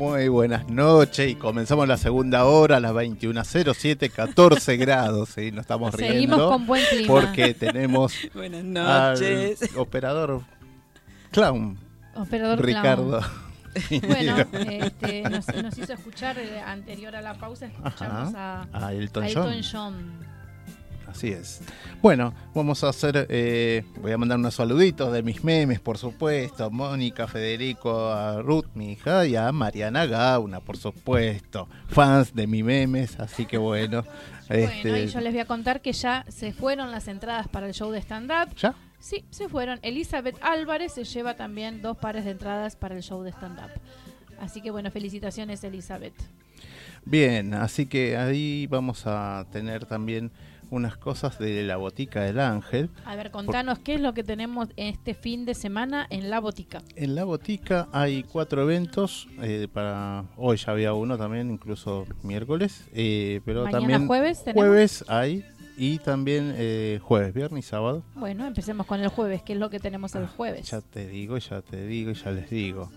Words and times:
Muy 0.00 0.28
buenas 0.28 0.66
noches 0.66 1.30
y 1.30 1.34
comenzamos 1.34 1.86
la 1.86 1.98
segunda 1.98 2.46
hora 2.46 2.78
a 2.78 2.80
las 2.80 2.92
21.07, 2.92 4.10
14 4.10 4.76
grados, 4.78 5.28
¿sí? 5.28 5.50
Nos 5.52 5.60
estamos 5.60 5.92
riendo. 5.92 6.14
Seguimos 6.14 6.40
con 6.52 6.66
buen 6.66 6.82
clima. 6.86 7.06
Porque 7.06 7.52
tenemos 7.52 8.14
Buenas 8.34 8.64
noches. 8.64 9.60
al 9.62 9.78
operador 9.78 10.40
clown, 11.30 11.76
Operador 12.14 12.64
Ricardo. 12.64 13.20
clown. 13.20 13.50
Bueno, 14.08 14.36
este, 14.70 15.22
nos, 15.22 15.46
nos 15.62 15.76
hizo 15.78 15.92
escuchar 15.92 16.38
eh, 16.38 16.58
anterior 16.60 17.14
a 17.14 17.20
la 17.20 17.34
pausa, 17.34 17.66
escuchamos 17.66 18.34
Ajá, 18.34 18.66
a, 18.72 18.86
a 18.88 18.92
Elton 18.94 19.24
a 19.24 19.28
John. 19.32 19.52
Elton 19.52 19.62
John. 19.70 20.29
Así 21.10 21.28
es. 21.28 21.60
Bueno, 22.00 22.32
vamos 22.54 22.84
a 22.84 22.88
hacer, 22.88 23.26
eh, 23.28 23.84
voy 24.00 24.12
a 24.12 24.18
mandar 24.18 24.38
unos 24.38 24.54
saluditos 24.54 25.12
de 25.12 25.22
mis 25.22 25.42
memes, 25.42 25.80
por 25.80 25.98
supuesto, 25.98 26.64
a 26.64 26.70
Mónica, 26.70 27.26
Federico, 27.26 28.10
a 28.10 28.40
Ruth, 28.40 28.66
mi 28.74 28.92
hija, 28.92 29.26
y 29.26 29.34
a 29.34 29.50
Mariana 29.50 30.06
Gauna, 30.06 30.60
por 30.60 30.76
supuesto, 30.76 31.68
fans 31.88 32.32
de 32.32 32.46
mis 32.46 32.64
memes, 32.64 33.18
así 33.18 33.46
que 33.46 33.58
bueno. 33.58 34.04
Bueno, 34.50 34.64
este, 34.68 35.04
y 35.04 35.06
yo 35.06 35.20
les 35.20 35.32
voy 35.32 35.42
a 35.42 35.44
contar 35.44 35.80
que 35.80 35.92
ya 35.92 36.24
se 36.28 36.52
fueron 36.52 36.90
las 36.90 37.06
entradas 37.06 37.46
para 37.46 37.68
el 37.68 37.72
show 37.72 37.92
de 37.92 38.00
stand-up. 38.00 38.52
¿Ya? 38.56 38.74
Sí, 38.98 39.24
se 39.30 39.48
fueron. 39.48 39.78
Elizabeth 39.82 40.36
Álvarez 40.42 40.92
se 40.92 41.04
lleva 41.04 41.36
también 41.36 41.82
dos 41.82 41.96
pares 41.96 42.24
de 42.24 42.32
entradas 42.32 42.74
para 42.74 42.96
el 42.96 43.02
show 43.04 43.22
de 43.22 43.30
stand-up. 43.30 43.70
Así 44.40 44.60
que 44.60 44.72
bueno, 44.72 44.90
felicitaciones 44.90 45.62
Elizabeth. 45.62 46.14
Bien, 47.04 47.54
así 47.54 47.86
que 47.86 48.16
ahí 48.16 48.66
vamos 48.66 49.06
a 49.06 49.46
tener 49.52 49.86
también 49.86 50.32
unas 50.70 50.96
cosas 50.96 51.38
de 51.38 51.62
la 51.64 51.76
botica 51.76 52.22
del 52.22 52.40
ángel. 52.40 52.90
A 53.04 53.16
ver, 53.16 53.30
contanos 53.30 53.78
qué 53.80 53.94
es 53.94 54.00
lo 54.00 54.14
que 54.14 54.22
tenemos 54.24 54.68
este 54.76 55.14
fin 55.14 55.44
de 55.44 55.54
semana 55.54 56.06
en 56.10 56.30
la 56.30 56.40
botica. 56.40 56.80
En 56.96 57.14
la 57.14 57.24
botica 57.24 57.88
hay 57.92 58.22
cuatro 58.22 58.62
eventos, 58.62 59.28
eh, 59.42 59.68
para 59.72 60.24
hoy 60.36 60.56
ya 60.56 60.72
había 60.72 60.92
uno 60.94 61.18
también, 61.18 61.50
incluso 61.50 62.06
miércoles, 62.22 62.84
eh, 62.94 63.40
pero 63.44 63.64
Mañana 63.64 63.78
también 63.80 64.06
jueves 64.06 64.44
tenemos. 64.44 64.68
jueves 64.68 65.04
hay 65.08 65.44
y 65.76 65.98
también 65.98 66.54
eh, 66.56 67.00
jueves, 67.02 67.32
viernes 67.34 67.64
y 67.64 67.68
sábado. 67.68 68.02
Bueno, 68.14 68.46
empecemos 68.46 68.86
con 68.86 69.00
el 69.00 69.08
jueves, 69.08 69.42
qué 69.42 69.54
es 69.54 69.58
lo 69.58 69.70
que 69.70 69.80
tenemos 69.80 70.14
el 70.14 70.26
jueves. 70.26 70.72
Ah, 70.72 70.76
Ya 70.78 70.80
te 70.82 71.08
digo, 71.08 71.38
ya 71.38 71.62
te 71.62 71.86
digo 71.86 72.12
ya 72.12 72.30
les 72.30 72.50
digo. 72.50 72.90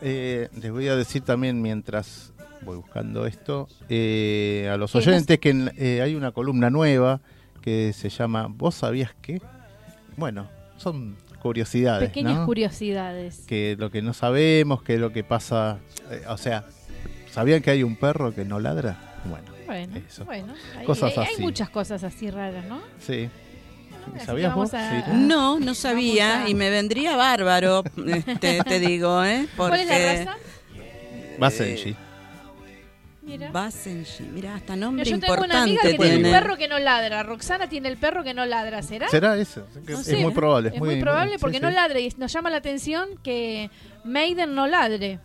Eh, 0.00 0.48
les 0.62 0.70
voy 0.70 0.88
a 0.88 0.96
decir 0.96 1.22
también 1.22 1.60
mientras 1.60 2.29
voy 2.62 2.76
buscando 2.76 3.26
esto 3.26 3.68
eh, 3.88 4.68
a 4.72 4.76
los 4.76 4.94
oyentes 4.94 5.38
que 5.38 5.50
en- 5.50 5.72
eh, 5.76 6.00
hay 6.02 6.14
una 6.14 6.32
columna 6.32 6.70
nueva 6.70 7.20
que 7.62 7.92
se 7.92 8.08
llama 8.08 8.46
¿Vos 8.48 8.74
sabías 8.74 9.10
qué? 9.22 9.40
Bueno, 10.16 10.48
son 10.76 11.16
curiosidades, 11.42 12.08
Pequeñas 12.10 12.36
¿no? 12.38 12.46
curiosidades. 12.46 13.44
que 13.46 13.76
lo 13.78 13.90
que 13.90 14.02
no 14.02 14.12
sabemos, 14.12 14.82
que 14.82 14.98
lo 14.98 15.12
que 15.12 15.24
pasa, 15.24 15.78
eh, 16.10 16.22
o 16.28 16.36
sea, 16.36 16.64
¿sabían 17.30 17.62
que 17.62 17.70
hay 17.70 17.82
un 17.82 17.96
perro 17.96 18.34
que 18.34 18.44
no 18.44 18.60
ladra? 18.60 18.98
Bueno, 19.24 19.44
Bueno, 19.66 19.96
Eso. 20.08 20.24
bueno. 20.24 20.52
Hay, 20.78 20.84
Cosas 20.84 21.16
hay- 21.16 21.26
hay 21.26 21.32
así. 21.34 21.42
muchas 21.42 21.70
cosas 21.70 22.02
así 22.04 22.30
raras, 22.30 22.64
¿no? 22.66 22.80
sí. 22.98 23.28
Así 24.16 24.26
¿Sabías 24.26 24.54
vos? 24.54 24.72
vamos 24.72 24.74
a- 24.74 25.04
Sí. 25.04 25.10
No, 25.14 25.60
no 25.60 25.74
sabía 25.74 26.44
a- 26.44 26.48
y 26.48 26.54
me 26.54 26.70
vendría 26.70 27.16
bárbaro, 27.16 27.84
este, 28.06 28.62
te 28.64 28.80
digo, 28.80 29.22
¿eh? 29.22 29.46
¿Cuál 29.56 29.78
es 29.80 29.86
la 29.86 29.98
raza? 30.24 30.36
Basenji. 31.38 31.94
Mira. 33.30 33.50
Basenji, 33.52 34.24
mira, 34.24 34.54
hasta 34.56 34.74
nombre 34.74 35.04
Yo 35.04 35.18
tengo 35.20 35.42
una 35.44 35.62
amiga 35.62 35.82
que 35.82 35.94
tiene 35.94 36.16
un 36.16 36.32
perro 36.32 36.56
que 36.56 36.66
no 36.68 36.78
ladra. 36.78 37.22
Roxana 37.22 37.68
tiene 37.68 37.88
el 37.88 37.96
perro 37.96 38.24
que 38.24 38.34
no 38.34 38.44
ladra, 38.44 38.82
¿será? 38.82 39.08
¿Será 39.08 39.36
eso? 39.36 39.66
No 39.88 40.00
es 40.00 40.04
sé, 40.06 40.16
muy 40.16 40.32
probable. 40.32 40.70
Es 40.74 40.78
muy, 40.78 41.00
probable 41.00 41.34
sí, 41.34 41.38
porque 41.40 41.58
sí. 41.58 41.62
no 41.62 41.70
ladre 41.70 42.00
y 42.00 42.12
nos 42.18 42.32
llama 42.32 42.50
la 42.50 42.56
atención 42.56 43.08
que 43.22 43.70
Maiden 44.04 44.54
no 44.54 44.66
ladre. 44.66 45.20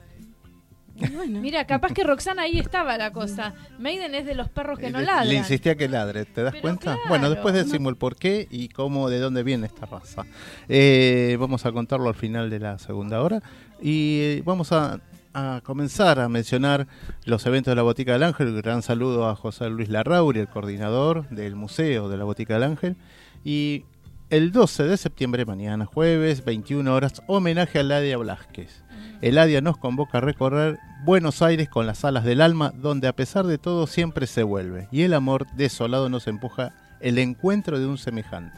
Bueno, 1.13 1.41
Mira, 1.41 1.65
capaz 1.65 1.91
que 1.91 2.03
Roxana 2.05 2.43
ahí 2.43 2.57
estaba 2.57 2.97
la 2.97 3.11
cosa. 3.11 3.53
Maiden 3.79 4.15
es 4.15 4.25
de 4.25 4.33
los 4.33 4.47
perros 4.49 4.79
que 4.79 4.89
no 4.91 4.99
Eh, 4.99 5.01
Le- 5.01 5.07
ladran. 5.07 5.27
Le 5.27 5.35
insistía 5.35 5.75
que 5.75 5.89
ladre, 5.89 6.23
¿te 6.23 6.41
das 6.41 6.51
Pero 6.53 6.61
cuenta? 6.61 6.83
claro. 6.83 6.99
Bueno, 7.09 7.29
después 7.29 7.53
decimos 7.53 7.89
el 7.91 7.97
por 7.97 8.15
qué 8.15 8.47
y 8.49 8.69
cómo, 8.69 9.09
de 9.09 9.19
dónde 9.19 9.43
viene 9.43 9.65
esta 9.67 9.85
raza. 9.87 10.23
Eh, 10.69 11.35
vamos 11.39 11.65
a 11.65 11.71
contarlo 11.73 12.07
al 12.07 12.15
final 12.15 12.49
de 12.49 12.59
la 12.59 12.79
segunda 12.79 13.21
hora 13.21 13.41
y 13.81 14.19
eh, 14.21 14.41
vamos 14.45 14.71
a, 14.71 15.01
a 15.35 15.61
comenzar 15.63 16.19
a 16.19 16.29
mencionar 16.29 16.87
los 17.25 17.45
eventos 17.45 17.71
de 17.71 17.75
la 17.75 17.81
Botica 17.83 18.13
del 18.13 18.23
Ángel. 18.23 18.47
Un 18.47 18.61
gran 18.61 18.81
saludo 18.81 19.27
a 19.29 19.35
José 19.35 19.69
Luis 19.69 19.89
Larrauri, 19.89 20.39
el 20.39 20.47
coordinador 20.47 21.27
del 21.29 21.55
Museo 21.55 22.09
de 22.09 22.17
la 22.17 22.23
Botica 22.23 22.53
del 22.55 22.63
Ángel. 22.63 22.95
Y 23.43 23.83
el 24.29 24.51
12 24.51 24.83
de 24.85 24.97
septiembre, 24.97 25.45
mañana 25.45 25.85
jueves, 25.85 26.43
21 26.45 26.93
horas, 26.93 27.21
homenaje 27.27 27.79
a 27.79 27.83
Ladia 27.83 28.17
Blasquez. 28.17 28.83
El 29.21 29.37
ADIA 29.37 29.61
nos 29.61 29.77
convoca 29.77 30.17
a 30.17 30.21
recorrer 30.21 30.77
Buenos 31.03 31.41
Aires 31.41 31.69
con 31.69 31.85
las 31.85 32.03
alas 32.05 32.23
del 32.23 32.41
alma, 32.41 32.71
donde 32.75 33.07
a 33.07 33.13
pesar 33.13 33.45
de 33.45 33.57
todo 33.57 33.87
siempre 33.87 34.27
se 34.27 34.43
vuelve. 34.43 34.87
Y 34.91 35.01
el 35.03 35.13
amor 35.13 35.45
desolado 35.55 36.09
nos 36.09 36.27
empuja 36.27 36.73
el 37.01 37.17
encuentro 37.17 37.79
de 37.79 37.85
un 37.87 37.97
semejante. 37.97 38.57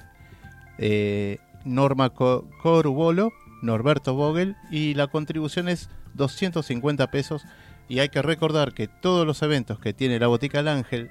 Eh, 0.78 1.40
Norma 1.66 2.12
Co- 2.12 2.48
Corubolo, 2.62 3.32
Norberto 3.62 4.14
Vogel, 4.14 4.56
y 4.72 4.94
la 4.94 5.08
contribución 5.08 5.68
es 5.70 5.90
250 6.18 7.10
pesos. 7.12 7.44
Y 7.90 8.00
hay 8.00 8.10
que 8.10 8.22
recordar 8.22 8.74
que 8.74 8.88
todos 8.88 9.26
los 9.26 9.42
eventos 9.42 9.80
que 9.80 9.94
tiene 9.94 10.20
la 10.20 10.28
Botica 10.28 10.58
del 10.58 10.68
Ángel, 10.68 11.10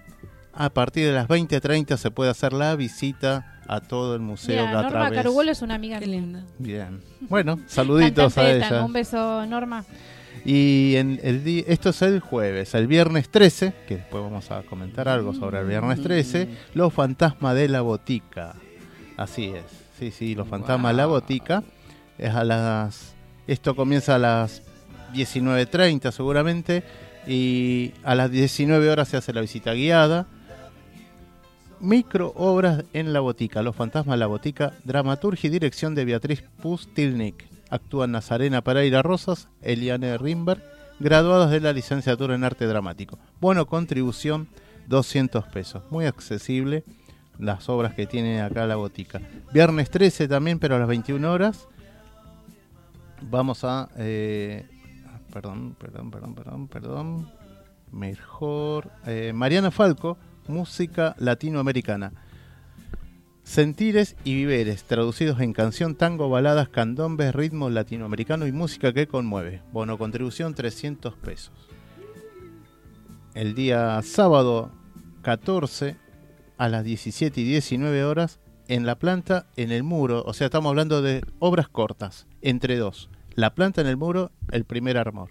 a 0.53 0.69
partir 0.71 1.07
de 1.07 1.13
las 1.13 1.27
20.30 1.29 1.97
se 1.97 2.11
puede 2.11 2.31
hacer 2.31 2.53
la 2.53 2.77
visita 2.77 3.61
a 3.69 3.81
todo 3.81 4.15
el 4.15 4.21
museo 4.21 4.61
Mira, 4.67 4.73
Norma 4.83 4.89
través. 4.91 5.13
Carugolo 5.19 5.51
es 5.53 5.63
una 5.63 5.75
amiga 5.77 5.99
qué 5.99 6.07
mía. 6.07 6.17
lindo. 6.17 6.41
Bien. 6.59 7.01
Bueno, 7.21 7.59
saluditos 7.67 8.37
a 8.39 8.51
ella. 8.51 8.85
Un 8.85 8.93
beso, 8.93 9.47
Norma. 9.47 9.85
Y 10.45 10.95
en 10.97 11.19
el 11.25 11.43
di- 11.43 11.65
esto 11.67 11.89
es 11.91 12.03
el 12.03 12.21
jueves, 12.21 12.75
el 12.75 12.87
viernes 12.87 13.31
13, 13.31 13.73
que 13.89 13.97
después 13.97 14.23
vamos 14.23 14.51
a 14.51 14.63
comentar 14.63 15.09
algo 15.09 15.35
sobre 15.35 15.59
el 15.61 15.67
viernes 15.67 16.01
13, 16.03 16.49
los 16.75 16.93
fantasmas 16.93 17.55
de 17.57 17.69
la 17.69 17.81
botica. 17.81 18.55
Así 19.17 19.47
es, 19.47 19.65
sí, 19.99 20.11
sí, 20.11 20.35
los 20.35 20.47
fantasmas 20.47 20.93
de 20.93 20.97
la 20.99 21.07
botica. 21.07 21.65
Es 22.19 22.33
a 22.35 22.45
las, 22.45 23.15
esto 23.47 23.75
comienza 23.75 24.15
a 24.15 24.19
las 24.19 24.63
19.30 25.13 26.11
seguramente 26.11 26.83
y 27.27 27.93
a 28.05 28.15
las 28.15 28.31
19 28.31 28.89
horas 28.89 29.09
se 29.09 29.17
hace 29.17 29.33
la 29.33 29.41
visita 29.41 29.73
guiada. 29.73 30.27
Micro 31.81 32.33
obras 32.37 32.85
en 32.95 33.13
la 33.13 33.21
botica, 33.21 33.63
Los 33.63 33.77
fantasmas 33.77 34.15
de 34.15 34.21
la 34.21 34.27
botica, 34.27 34.73
dramaturgia 34.85 35.49
y 35.49 35.51
dirección 35.51 35.95
de 35.95 36.05
Beatriz 36.05 36.43
Pustilnik. 36.63 37.45
Actúan 37.69 38.13
Nazarena 38.13 38.63
Pereira 38.63 39.03
Rosas, 39.03 39.49
Eliane 39.61 40.17
Rimberg, 40.17 40.63
graduados 41.01 41.51
de 41.51 41.61
la 41.61 41.73
licenciatura 41.73 42.35
en 42.35 42.45
arte 42.45 42.67
dramático. 42.67 43.19
Bono 43.41 43.67
contribución 43.67 44.49
200 44.87 45.45
pesos, 45.47 45.83
muy 45.91 46.07
accesible. 46.07 46.85
las 47.39 47.69
obras 47.69 47.93
que 47.95 48.07
tiene 48.07 48.41
acá 48.41 48.67
la 48.67 48.77
botica. 48.77 49.21
Viernes 49.53 49.91
13 49.91 50.27
también, 50.29 50.59
pero 50.59 50.77
a 50.77 50.79
las 50.79 50.89
21 50.89 51.31
horas. 51.31 51.69
Vamos 53.21 53.63
a... 53.65 53.91
eh, 53.99 54.65
perdón, 55.37 55.77
perdón, 55.79 56.11
perdón, 56.11 56.35
perdón, 56.35 56.69
perdón. 56.69 57.33
Mejor... 57.93 58.91
eh, 59.05 59.33
Mariana 59.35 59.71
Falco, 59.71 60.17
música 60.49 61.15
latinoamericana. 61.19 62.15
Sentires 63.43 64.17
y 64.25 64.35
viveres, 64.35 64.85
traducidos 64.85 65.41
en 65.41 65.53
canción, 65.53 65.95
tango, 65.95 66.31
baladas, 66.31 66.71
candombes, 66.71 67.35
ritmo 67.35 67.69
latinoamericano 67.69 68.47
y 68.47 68.53
música 68.53 68.95
que 68.95 69.07
conmueve. 69.07 69.61
Bono 69.73 69.99
contribución 69.99 70.55
300 70.55 71.15
pesos. 71.17 71.53
El 73.35 73.55
día 73.55 74.01
sábado 74.03 74.71
14 75.21 75.97
a 76.57 76.69
las 76.71 76.83
17 76.83 77.43
y 77.43 77.45
19 77.45 78.05
horas 78.05 78.41
en 78.69 78.87
la 78.87 78.99
planta, 78.99 79.45
en 79.57 79.71
el 79.71 79.83
muro, 79.83 80.23
o 80.25 80.33
sea, 80.33 80.47
estamos 80.47 80.71
hablando 80.71 81.03
de 81.03 81.23
obras 81.41 81.69
cortas, 81.69 82.27
entre 82.41 82.77
dos. 82.77 83.11
La 83.37 83.55
planta 83.55 83.83
en 83.83 83.87
el 83.87 83.99
muro, 83.99 84.33
el 84.51 84.65
primer 84.65 84.97
armor. 84.97 85.31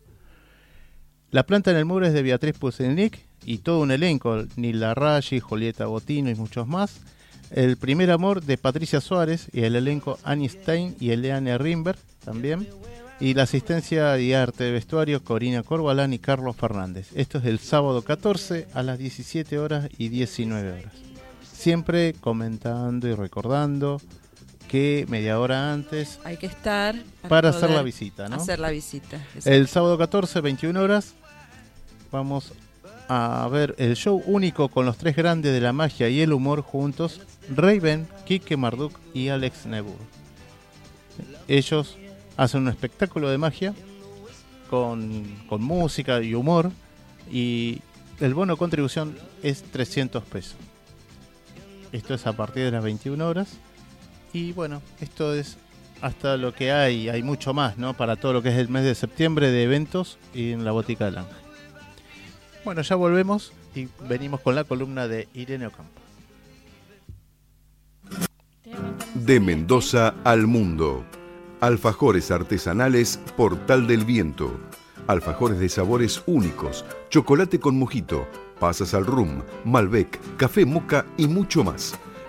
La 1.31 1.47
planta 1.47 1.71
en 1.71 1.77
el 1.77 1.85
muro 1.85 2.05
es 2.05 2.13
de 2.13 2.21
Beatriz 2.21 2.55
Puselnik 2.55 3.19
y 3.43 3.57
todo 3.57 3.81
un 3.81 3.89
elenco, 3.89 4.45
Nilda 4.57 4.93
Raggi, 4.93 5.39
Julieta 5.39 5.87
Botino 5.87 6.29
y 6.29 6.35
muchos 6.35 6.67
más. 6.67 7.01
El 7.49 7.77
primer 7.77 8.11
amor 8.11 8.43
de 8.43 8.59
Patricia 8.59 9.01
Suárez 9.01 9.47
y 9.51 9.61
el 9.61 9.75
elenco 9.75 10.19
Annie 10.23 10.49
Stein 10.49 10.95
y 10.99 11.09
Eliane 11.09 11.57
Rimberg 11.57 11.97
también. 12.23 12.67
Y 13.19 13.33
la 13.33 13.43
asistencia 13.43 14.19
y 14.19 14.33
arte 14.33 14.65
de 14.65 14.71
vestuario 14.71 15.23
Corina 15.23 15.63
Corbalán 15.63 16.13
y 16.13 16.19
Carlos 16.19 16.55
Fernández. 16.55 17.09
Esto 17.15 17.39
es 17.39 17.45
el 17.45 17.57
sábado 17.57 18.03
14 18.03 18.67
a 18.75 18.83
las 18.83 18.99
17 18.99 19.57
horas 19.57 19.89
y 19.97 20.09
19 20.09 20.73
horas. 20.73 20.93
Siempre 21.41 22.13
comentando 22.13 23.07
y 23.07 23.15
recordando 23.15 23.99
que 24.65 25.05
media 25.09 25.39
hora 25.39 25.73
antes 25.73 26.19
Hay 26.23 26.37
que 26.37 26.47
estar 26.47 26.95
para 27.27 27.49
hacer 27.49 27.69
la 27.69 27.81
visita, 27.81 28.27
¿no? 28.27 28.35
Hacer 28.35 28.59
la 28.59 28.69
visita. 28.69 29.19
El 29.45 29.67
sábado 29.67 29.97
14, 29.97 30.41
21 30.41 30.79
horas, 30.79 31.13
vamos 32.11 32.53
a 33.07 33.47
ver 33.51 33.75
el 33.77 33.95
show 33.95 34.21
único 34.25 34.69
con 34.69 34.85
los 34.85 34.97
tres 34.97 35.15
grandes 35.15 35.53
de 35.53 35.61
la 35.61 35.73
magia 35.73 36.09
y 36.09 36.21
el 36.21 36.33
humor 36.33 36.61
juntos, 36.61 37.21
Raven, 37.55 38.07
Kike 38.25 38.57
Marduk 38.57 38.93
y 39.13 39.29
Alex 39.29 39.65
Nebur. 39.65 39.95
Ellos 41.47 41.97
hacen 42.37 42.63
un 42.63 42.69
espectáculo 42.69 43.29
de 43.29 43.37
magia 43.37 43.73
con, 44.69 45.23
con 45.47 45.61
música 45.63 46.21
y 46.21 46.33
humor 46.33 46.71
y 47.31 47.81
el 48.19 48.33
bono 48.33 48.57
contribución 48.57 49.17
es 49.43 49.63
300 49.63 50.23
pesos. 50.23 50.55
Esto 51.91 52.13
es 52.13 52.25
a 52.27 52.33
partir 52.33 52.63
de 52.63 52.71
las 52.71 52.83
21 52.83 53.27
horas 53.27 53.57
y 54.35 54.51
bueno, 54.51 54.81
esto 54.99 55.33
es 55.33 55.55
hasta 56.01 56.35
lo 56.35 56.53
que 56.53 56.73
hay, 56.73 57.07
hay 57.07 57.23
mucho 57.23 57.53
más, 57.53 57.77
¿no? 57.77 57.93
Para 57.93 58.17
todo 58.17 58.33
lo 58.33 58.43
que 58.43 58.49
es 58.49 58.57
el 58.57 58.67
mes 58.67 58.83
de 58.83 58.93
septiembre 58.93 59.49
de 59.49 59.63
eventos 59.63 60.17
y 60.33 60.51
en 60.51 60.65
la 60.65 60.73
Botica 60.73 61.05
del 61.05 61.19
Ángel. 61.19 61.37
Bueno, 62.65 62.81
ya 62.81 62.97
volvemos 62.97 63.53
y 63.73 63.87
venimos 64.09 64.41
con 64.41 64.55
la 64.55 64.65
columna 64.65 65.07
de 65.07 65.29
Irene 65.33 65.67
Ocampo. 65.67 66.01
De 69.13 69.39
Mendoza 69.39 70.15
al 70.25 70.47
mundo. 70.47 71.05
Alfajores 71.61 72.29
artesanales 72.29 73.17
Portal 73.37 73.87
del 73.87 74.03
Viento. 74.03 74.59
Alfajores 75.07 75.59
de 75.59 75.69
sabores 75.69 76.23
únicos, 76.25 76.83
chocolate 77.09 77.61
con 77.61 77.79
mojito, 77.79 78.27
pasas 78.59 78.93
al 78.95 79.05
rum, 79.05 79.43
Malbec, 79.63 80.19
café 80.35 80.65
moca 80.65 81.05
y 81.15 81.27
mucho 81.27 81.63
más. 81.63 81.97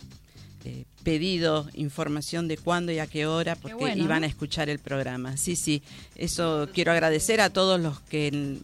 pedido 1.07 1.69
información 1.75 2.49
de 2.49 2.57
cuándo 2.57 2.91
y 2.91 2.99
a 2.99 3.07
qué 3.07 3.27
hora 3.27 3.55
porque 3.55 3.77
bueno. 3.77 4.03
iban 4.03 4.25
a 4.25 4.27
escuchar 4.27 4.69
el 4.69 4.81
programa. 4.81 5.37
Sí, 5.37 5.55
sí. 5.55 5.81
Eso 6.17 6.69
quiero 6.75 6.91
agradecer 6.91 7.41
a 7.41 7.49
todos 7.49 7.81
los 7.81 8.01
que 8.01 8.59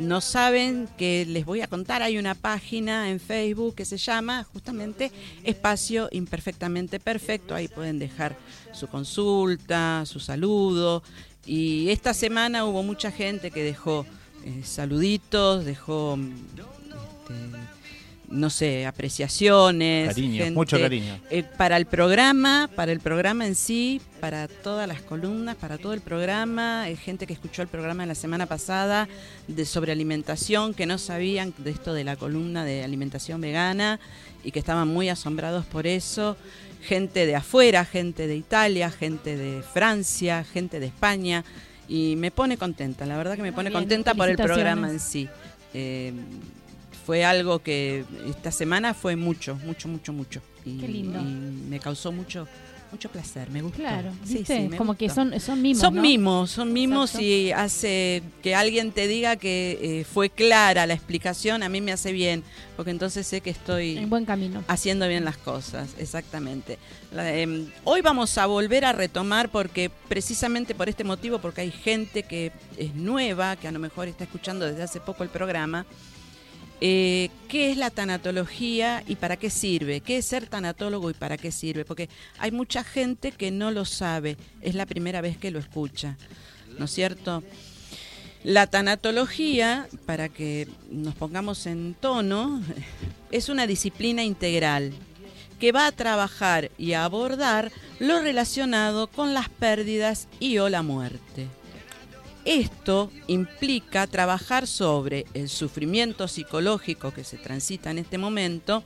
no 0.00 0.20
saben 0.20 0.88
que 0.98 1.24
les 1.28 1.44
voy 1.44 1.60
a 1.60 1.68
contar, 1.68 2.02
hay 2.02 2.18
una 2.18 2.34
página 2.34 3.08
en 3.08 3.20
Facebook 3.20 3.76
que 3.76 3.84
se 3.84 3.98
llama 3.98 4.42
justamente 4.52 5.12
Espacio 5.44 6.08
Imperfectamente 6.10 6.98
Perfecto, 6.98 7.54
ahí 7.54 7.68
pueden 7.68 8.00
dejar 8.00 8.36
su 8.72 8.88
consulta, 8.88 10.04
su 10.06 10.18
saludo 10.18 11.04
y 11.46 11.88
esta 11.90 12.14
semana 12.14 12.64
hubo 12.64 12.82
mucha 12.82 13.12
gente 13.12 13.52
que 13.52 13.62
dejó 13.62 14.06
eh, 14.44 14.62
saluditos, 14.64 15.64
dejó 15.64 16.16
mm, 16.16 16.32
este, 17.30 17.73
no 18.34 18.50
sé, 18.50 18.84
apreciaciones, 18.86 20.08
Cariño, 20.08 20.44
gente, 20.44 20.54
mucho 20.54 20.78
cariño. 20.78 21.18
eh, 21.30 21.44
para 21.56 21.76
el 21.76 21.86
programa, 21.86 22.68
para 22.74 22.92
el 22.92 23.00
programa 23.00 23.46
en 23.46 23.54
sí, 23.54 24.00
para 24.20 24.48
todas 24.48 24.88
las 24.88 25.00
columnas, 25.00 25.56
para 25.56 25.78
todo 25.78 25.92
el 25.94 26.00
programa, 26.00 26.88
eh, 26.88 26.96
gente 26.96 27.26
que 27.26 27.32
escuchó 27.32 27.62
el 27.62 27.68
programa 27.68 28.04
la 28.06 28.14
semana 28.14 28.46
pasada 28.46 29.08
de 29.48 29.64
sobre 29.64 29.92
alimentación, 29.92 30.74
que 30.74 30.86
no 30.86 30.98
sabían 30.98 31.54
de 31.58 31.70
esto 31.70 31.94
de 31.94 32.04
la 32.04 32.16
columna 32.16 32.64
de 32.64 32.82
alimentación 32.82 33.40
vegana 33.40 34.00
y 34.42 34.50
que 34.50 34.58
estaban 34.58 34.88
muy 34.88 35.08
asombrados 35.08 35.64
por 35.64 35.86
eso, 35.86 36.36
gente 36.82 37.26
de 37.26 37.36
afuera, 37.36 37.84
gente 37.84 38.26
de 38.26 38.36
Italia, 38.36 38.90
gente 38.90 39.36
de 39.36 39.62
Francia, 39.62 40.44
gente 40.44 40.80
de 40.80 40.86
España 40.86 41.44
y 41.88 42.16
me 42.16 42.30
pone 42.30 42.56
contenta, 42.56 43.06
la 43.06 43.16
verdad 43.16 43.36
que 43.36 43.42
me 43.42 43.50
Muy 43.50 43.56
pone 43.56 43.70
bien, 43.70 43.80
contenta 43.80 44.14
por 44.14 44.28
el 44.28 44.36
programa 44.36 44.90
en 44.90 45.00
sí. 45.00 45.28
Eh, 45.72 46.12
fue 47.04 47.24
algo 47.24 47.58
que 47.60 48.04
esta 48.28 48.50
semana 48.50 48.94
fue 48.94 49.16
mucho, 49.16 49.56
mucho, 49.56 49.88
mucho, 49.88 50.12
mucho. 50.12 50.40
Y, 50.64 50.78
Qué 50.78 50.88
lindo. 50.88 51.20
y 51.20 51.24
me 51.24 51.78
causó 51.78 52.10
mucho, 52.12 52.48
mucho 52.90 53.10
placer, 53.10 53.50
me 53.50 53.60
gustó. 53.60 53.78
Claro, 53.78 54.12
Sí, 54.24 54.38
¿viste? 54.38 54.62
sí, 54.62 54.68
me 54.68 54.76
como 54.78 54.94
que 54.96 55.10
son, 55.10 55.38
son 55.40 55.60
mimos. 55.60 55.80
Son 55.82 55.94
¿no? 55.96 56.00
mimos, 56.00 56.50
son 56.50 56.72
mimos 56.72 57.10
Exacto. 57.10 57.26
y 57.26 57.50
hace 57.52 58.22
que 58.42 58.54
alguien 58.54 58.92
te 58.92 59.06
diga 59.08 59.36
que 59.36 59.78
eh, 59.82 60.04
fue 60.04 60.30
clara 60.30 60.86
la 60.86 60.94
explicación, 60.94 61.62
a 61.62 61.68
mí 61.68 61.80
me 61.82 61.92
hace 61.92 62.12
bien, 62.12 62.42
porque 62.76 62.92
entonces 62.92 63.26
sé 63.26 63.42
que 63.42 63.50
estoy 63.50 63.98
En 63.98 64.08
buen 64.08 64.24
camino. 64.24 64.64
haciendo 64.68 65.06
bien 65.06 65.24
las 65.26 65.36
cosas, 65.36 65.90
exactamente. 65.98 66.78
La- 67.12 67.36
em, 67.36 67.66
hoy 67.84 68.00
vamos 68.00 68.38
a 68.38 68.46
volver 68.46 68.86
a 68.86 68.92
retomar 68.92 69.50
porque 69.50 69.90
precisamente 70.08 70.74
por 70.74 70.88
este 70.88 71.04
motivo, 71.04 71.40
porque 71.40 71.60
hay 71.60 71.70
gente 71.72 72.22
que 72.22 72.52
es 72.78 72.94
nueva, 72.94 73.56
que 73.56 73.68
a 73.68 73.72
lo 73.72 73.78
mejor 73.80 74.08
está 74.08 74.24
escuchando 74.24 74.64
desde 74.64 74.82
hace 74.84 75.00
poco 75.00 75.22
el 75.24 75.28
programa, 75.28 75.84
eh, 76.86 77.30
¿qué 77.48 77.70
es 77.70 77.78
la 77.78 77.88
tanatología 77.88 79.02
y 79.08 79.16
para 79.16 79.38
qué 79.38 79.48
sirve? 79.48 80.02
¿Qué 80.02 80.18
es 80.18 80.26
ser 80.26 80.48
tanatólogo 80.48 81.08
y 81.08 81.14
para 81.14 81.38
qué 81.38 81.50
sirve? 81.50 81.86
Porque 81.86 82.10
hay 82.38 82.52
mucha 82.52 82.84
gente 82.84 83.32
que 83.32 83.50
no 83.50 83.70
lo 83.70 83.86
sabe, 83.86 84.36
es 84.60 84.74
la 84.74 84.84
primera 84.84 85.22
vez 85.22 85.38
que 85.38 85.50
lo 85.50 85.58
escucha, 85.58 86.18
¿no 86.78 86.84
es 86.84 86.90
cierto? 86.90 87.42
La 88.42 88.66
tanatología, 88.66 89.88
para 90.04 90.28
que 90.28 90.68
nos 90.90 91.14
pongamos 91.14 91.64
en 91.64 91.96
tono, 91.98 92.60
es 93.30 93.48
una 93.48 93.66
disciplina 93.66 94.22
integral 94.22 94.92
que 95.58 95.72
va 95.72 95.86
a 95.86 95.92
trabajar 95.92 96.70
y 96.76 96.92
a 96.92 97.06
abordar 97.06 97.72
lo 97.98 98.20
relacionado 98.20 99.06
con 99.06 99.32
las 99.32 99.48
pérdidas 99.48 100.28
y 100.38 100.58
o 100.58 100.68
la 100.68 100.82
muerte. 100.82 101.48
Esto 102.44 103.10
implica 103.26 104.06
trabajar 104.06 104.66
sobre 104.66 105.24
el 105.32 105.48
sufrimiento 105.48 106.28
psicológico 106.28 107.12
que 107.12 107.24
se 107.24 107.38
transita 107.38 107.90
en 107.90 107.98
este 107.98 108.18
momento 108.18 108.84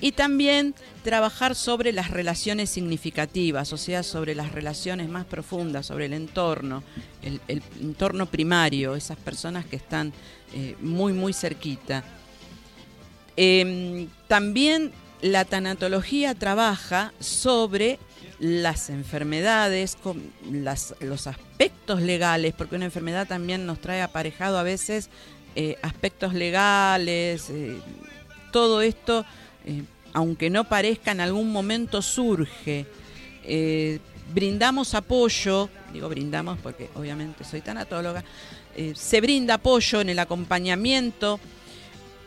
y 0.00 0.12
también 0.12 0.74
trabajar 1.02 1.54
sobre 1.54 1.92
las 1.92 2.10
relaciones 2.10 2.70
significativas, 2.70 3.72
o 3.72 3.76
sea, 3.76 4.02
sobre 4.02 4.34
las 4.34 4.52
relaciones 4.52 5.08
más 5.08 5.24
profundas, 5.24 5.86
sobre 5.86 6.06
el 6.06 6.12
entorno, 6.12 6.82
el, 7.22 7.62
entorno 7.80 8.26
primario, 8.26 8.94
esas 8.94 9.16
personas 9.18 9.64
que 9.64 9.76
están 9.76 10.12
eh, 10.54 10.76
muy, 10.80 11.12
muy 11.12 11.32
cerquita. 11.32 12.04
Em, 13.36 14.08
también 14.28 14.92
la 15.22 15.44
tanatología 15.44 16.34
trabaja 16.34 17.12
sobre 17.20 17.98
las 18.38 18.90
enfermedades, 18.90 19.96
con 19.96 20.22
los 21.00 21.26
aspectos 21.26 22.02
legales, 22.02 22.54
porque 22.54 22.76
una 22.76 22.84
enfermedad 22.84 23.26
también 23.26 23.64
nos 23.66 23.80
trae 23.80 24.02
aparejado 24.02 24.58
a 24.58 24.62
veces 24.62 25.08
eh, 25.54 25.76
aspectos 25.80 26.34
legales, 26.34 27.48
eh, 27.48 27.78
todo 28.52 28.82
esto, 28.82 29.24
eh, 29.64 29.82
aunque 30.12 30.50
no 30.50 30.64
parezca, 30.64 31.12
en 31.12 31.20
algún 31.20 31.50
momento 31.50 32.02
surge. 32.02 32.86
brindamos 34.34 34.94
apoyo, 34.94 35.70
digo 35.92 36.08
brindamos 36.08 36.58
porque 36.58 36.90
obviamente 36.94 37.44
soy 37.44 37.60
tanatóloga, 37.60 38.24
se 38.94 39.20
brinda 39.20 39.54
apoyo 39.54 40.00
en 40.00 40.10
el 40.10 40.18
acompañamiento 40.18 41.38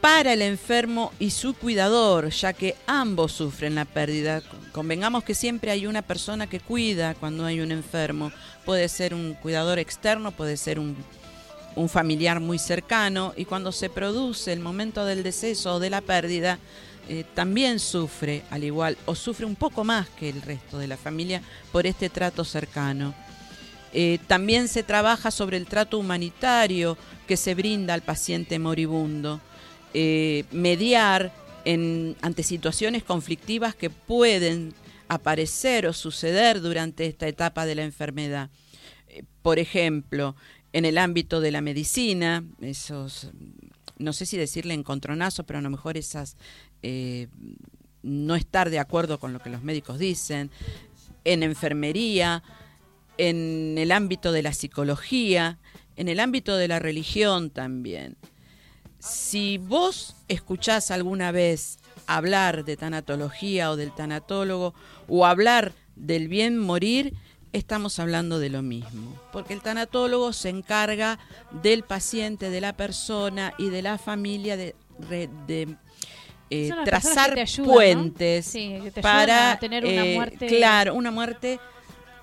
para 0.02 0.34
el 0.34 0.42
enfermo 0.42 1.12
y 1.20 1.32
su 1.32 1.54
cuidador, 1.54 2.30
ya 2.30 2.54
que 2.54 2.76
ambos 2.88 3.34
sufren 3.34 3.76
la 3.76 3.86
pérdida. 3.86 4.42
Convengamos 4.72 5.24
que 5.24 5.36
siempre 5.36 5.72
hay 5.72 5.88
una 5.88 6.02
persona 6.02 6.48
que 6.48 6.60
cuida 6.60 7.16
cuando 7.16 7.46
hay 7.46 7.60
un 7.60 7.72
enfermo. 7.72 8.32
Puede 8.66 8.88
ser 8.88 9.14
un 9.14 9.34
cuidador 9.34 9.78
externo, 9.78 10.32
puede 10.32 10.58
ser 10.58 10.80
un, 10.80 10.96
familiar 11.88 12.42
muy 12.42 12.60
cercano, 12.60 13.34
y 13.38 13.46
cuando 13.46 13.72
se 13.72 13.90
produce 13.90 14.52
el 14.52 14.60
momento 14.60 15.06
del 15.06 15.24
deceso 15.24 15.76
o 15.76 15.80
de 15.80 15.90
la 15.90 16.02
pérdida, 16.02 16.60
eh, 17.08 17.24
también 17.34 17.80
sufre 17.80 18.44
al 18.50 18.66
igual, 18.66 18.98
o 19.06 19.16
sufre 19.16 19.46
un 19.46 19.56
poco 19.56 19.86
más 19.86 20.10
que 20.10 20.30
el 20.30 20.42
resto 20.42 20.78
de 20.78 20.88
la 20.88 20.98
familia 20.98 21.42
por 21.72 21.88
este 21.88 22.10
trato 22.10 22.44
cercano. 22.44 23.14
Eh, 23.94 24.20
también 24.28 24.68
se 24.68 24.84
trabaja 24.84 25.32
sobre 25.32 25.56
el 25.56 25.68
trato 25.68 25.98
humanitario 25.98 26.98
que 27.28 27.38
se 27.38 27.56
brinda 27.56 27.94
al 27.94 28.02
paciente 28.02 28.60
moribundo. 28.60 29.40
Eh, 29.94 30.46
mediar 30.52 31.34
en, 31.66 32.16
ante 32.22 32.44
situaciones 32.44 33.04
conflictivas 33.04 33.74
que 33.74 33.90
pueden 33.90 34.74
aparecer 35.08 35.88
o 35.88 35.94
suceder 35.94 36.62
durante 36.62 37.08
esta 37.08 37.28
etapa 37.28 37.66
de 37.66 37.74
la 37.76 37.84
enfermedad. 37.84 38.52
Eh, 39.08 39.24
por 39.42 39.58
ejemplo, 39.58 40.36
en 40.74 40.86
el 40.86 41.00
ámbito 41.00 41.42
de 41.42 41.52
la 41.52 41.62
medicina, 41.62 42.44
esos, 42.62 43.32
no 43.98 44.14
sé 44.14 44.28
si 44.28 44.38
decirle 44.38 44.76
encontronazo, 44.76 45.44
pero 45.44 45.58
a 45.58 45.64
lo 45.64 45.72
mejor 45.72 45.98
esas 45.98 46.38
eh, 46.84 47.28
no 48.04 48.36
estar 48.36 48.70
de 48.70 48.78
acuerdo 48.78 49.20
con 49.20 49.34
lo 49.34 49.40
que 49.40 49.50
los 49.50 49.64
médicos 49.64 49.98
dicen, 49.98 50.52
en 51.26 51.42
enfermería, 51.42 52.44
en 53.18 53.76
el 53.80 53.92
ámbito 53.92 54.32
de 54.32 54.44
la 54.44 54.54
psicología, 54.54 55.58
en 55.96 56.08
el 56.10 56.20
ámbito 56.20 56.56
de 56.56 56.68
la 56.68 56.78
religión 56.78 57.50
también 57.50 58.16
si 59.00 59.58
vos 59.58 60.16
escuchás 60.28 60.92
alguna 60.92 61.32
vez 61.32 61.80
hablar 62.08 62.66
de 62.66 62.78
tanatología 62.78 63.72
o 63.72 63.76
del 63.76 63.94
tanatólogo 63.94 64.74
o 65.08 65.26
hablar 65.26 65.74
del 65.96 66.28
bien 66.28 66.58
morir, 66.58 67.14
estamos 67.54 68.00
hablando 68.00 68.40
de 68.40 68.50
lo 68.50 68.62
mismo, 68.62 69.20
porque 69.32 69.54
el 69.54 69.62
tanatólogo 69.62 70.34
se 70.34 70.50
encarga 70.50 71.20
del 71.64 71.84
paciente, 71.84 72.50
de 72.50 72.62
la 72.62 72.74
persona 72.74 73.54
y 73.58 73.70
de 73.70 73.82
la 73.82 73.98
familia 73.98 74.58
de, 74.58 74.76
eh, 76.52 76.72
trazar 76.84 77.36
puentes 77.64 78.54
para 79.02 79.58
tener 79.60 79.86
una 79.86 80.06
eh, 80.06 80.16
muerte 80.16 80.48
claro, 80.48 80.96
una 80.96 81.12
muerte 81.12 81.60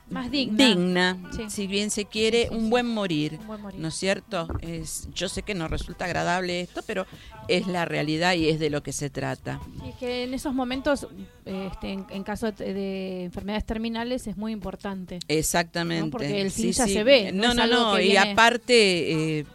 más 0.08 0.30
digna, 0.30 0.68
digna 0.68 1.18
si 1.48 1.66
bien 1.66 1.90
se 1.90 2.04
quiere, 2.04 2.48
un, 2.50 2.70
buen 2.70 2.86
morir, 2.86 3.38
¿no 3.76 3.88
es 3.88 3.94
cierto? 3.94 4.48
Es, 4.60 5.08
yo 5.12 5.28
sé 5.28 5.42
que 5.42 5.54
no 5.54 5.66
resulta 5.68 6.04
agradable 6.04 6.60
esto, 6.60 6.82
pero 6.86 7.06
es 7.48 7.66
la 7.66 7.84
realidad 7.84 8.34
y 8.34 8.48
es 8.48 8.60
de 8.60 8.70
lo 8.70 8.82
que 8.82 8.92
se 8.92 9.10
trata. 9.10 9.60
Y 9.84 9.92
que 9.98 10.24
en 10.24 10.34
esos 10.34 10.54
momentos, 10.54 11.08
este, 11.44 11.92
en, 11.92 12.22
caso 12.22 12.52
de, 12.52 13.24
enfermedades 13.24 13.66
terminales, 13.66 14.26
es 14.26 14.36
muy 14.36 14.52
importante. 14.52 15.18
Exactamente. 15.28 16.10
Porque 16.10 16.40
el 16.40 16.50
fin 16.50 16.72
ya 16.72 16.86
se 16.86 17.02
ve. 17.02 17.32
No, 17.32 17.54
no, 17.54 17.66
no, 17.66 18.00
y 18.00 18.16
aparte 18.16 19.38
eh, 19.38 19.46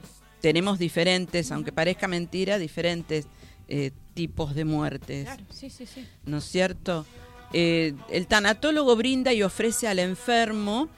tenemos 0.41 0.79
diferentes, 0.79 1.51
aunque 1.51 1.71
parezca 1.71 2.07
mentira, 2.07 2.57
diferentes 2.57 3.27
eh, 3.67 3.91
tipos 4.13 4.53
de 4.53 4.65
muertes. 4.65 5.25
Claro, 5.25 5.43
sí, 5.49 5.69
sí, 5.69 5.85
sí. 5.85 6.05
¿No 6.25 6.37
es 6.39 6.43
cierto? 6.43 7.05
Eh, 7.53 7.93
el 8.09 8.27
tanatólogo 8.27 8.95
brinda 8.95 9.33
y 9.33 9.43
ofrece 9.43 9.87
al 9.87 9.99
enfermo 9.99 10.89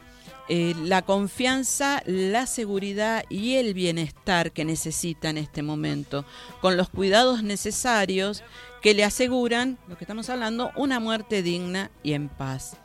eh, 0.50 0.76
la 0.84 1.02
confianza, 1.04 2.04
la 2.06 2.46
seguridad 2.48 3.24
y 3.30 3.56
el 3.56 3.74
bienestar 3.74 4.52
que 4.52 4.66
necesita 4.66 5.30
en 5.30 5.38
este 5.38 5.64
momento, 5.64 6.26
con 6.60 6.76
los 6.76 6.90
cuidados 6.90 7.44
necesarios 7.44 8.44
que 8.82 8.94
le 8.94 9.06
aseguran, 9.06 9.78
lo 9.88 9.98
que 9.98 10.04
estamos 10.04 10.30
hablando, 10.30 10.72
una 10.76 11.00
muerte 11.00 11.44
digna 11.44 11.92
y 12.04 12.12
en 12.12 12.28
paz. 12.28 12.76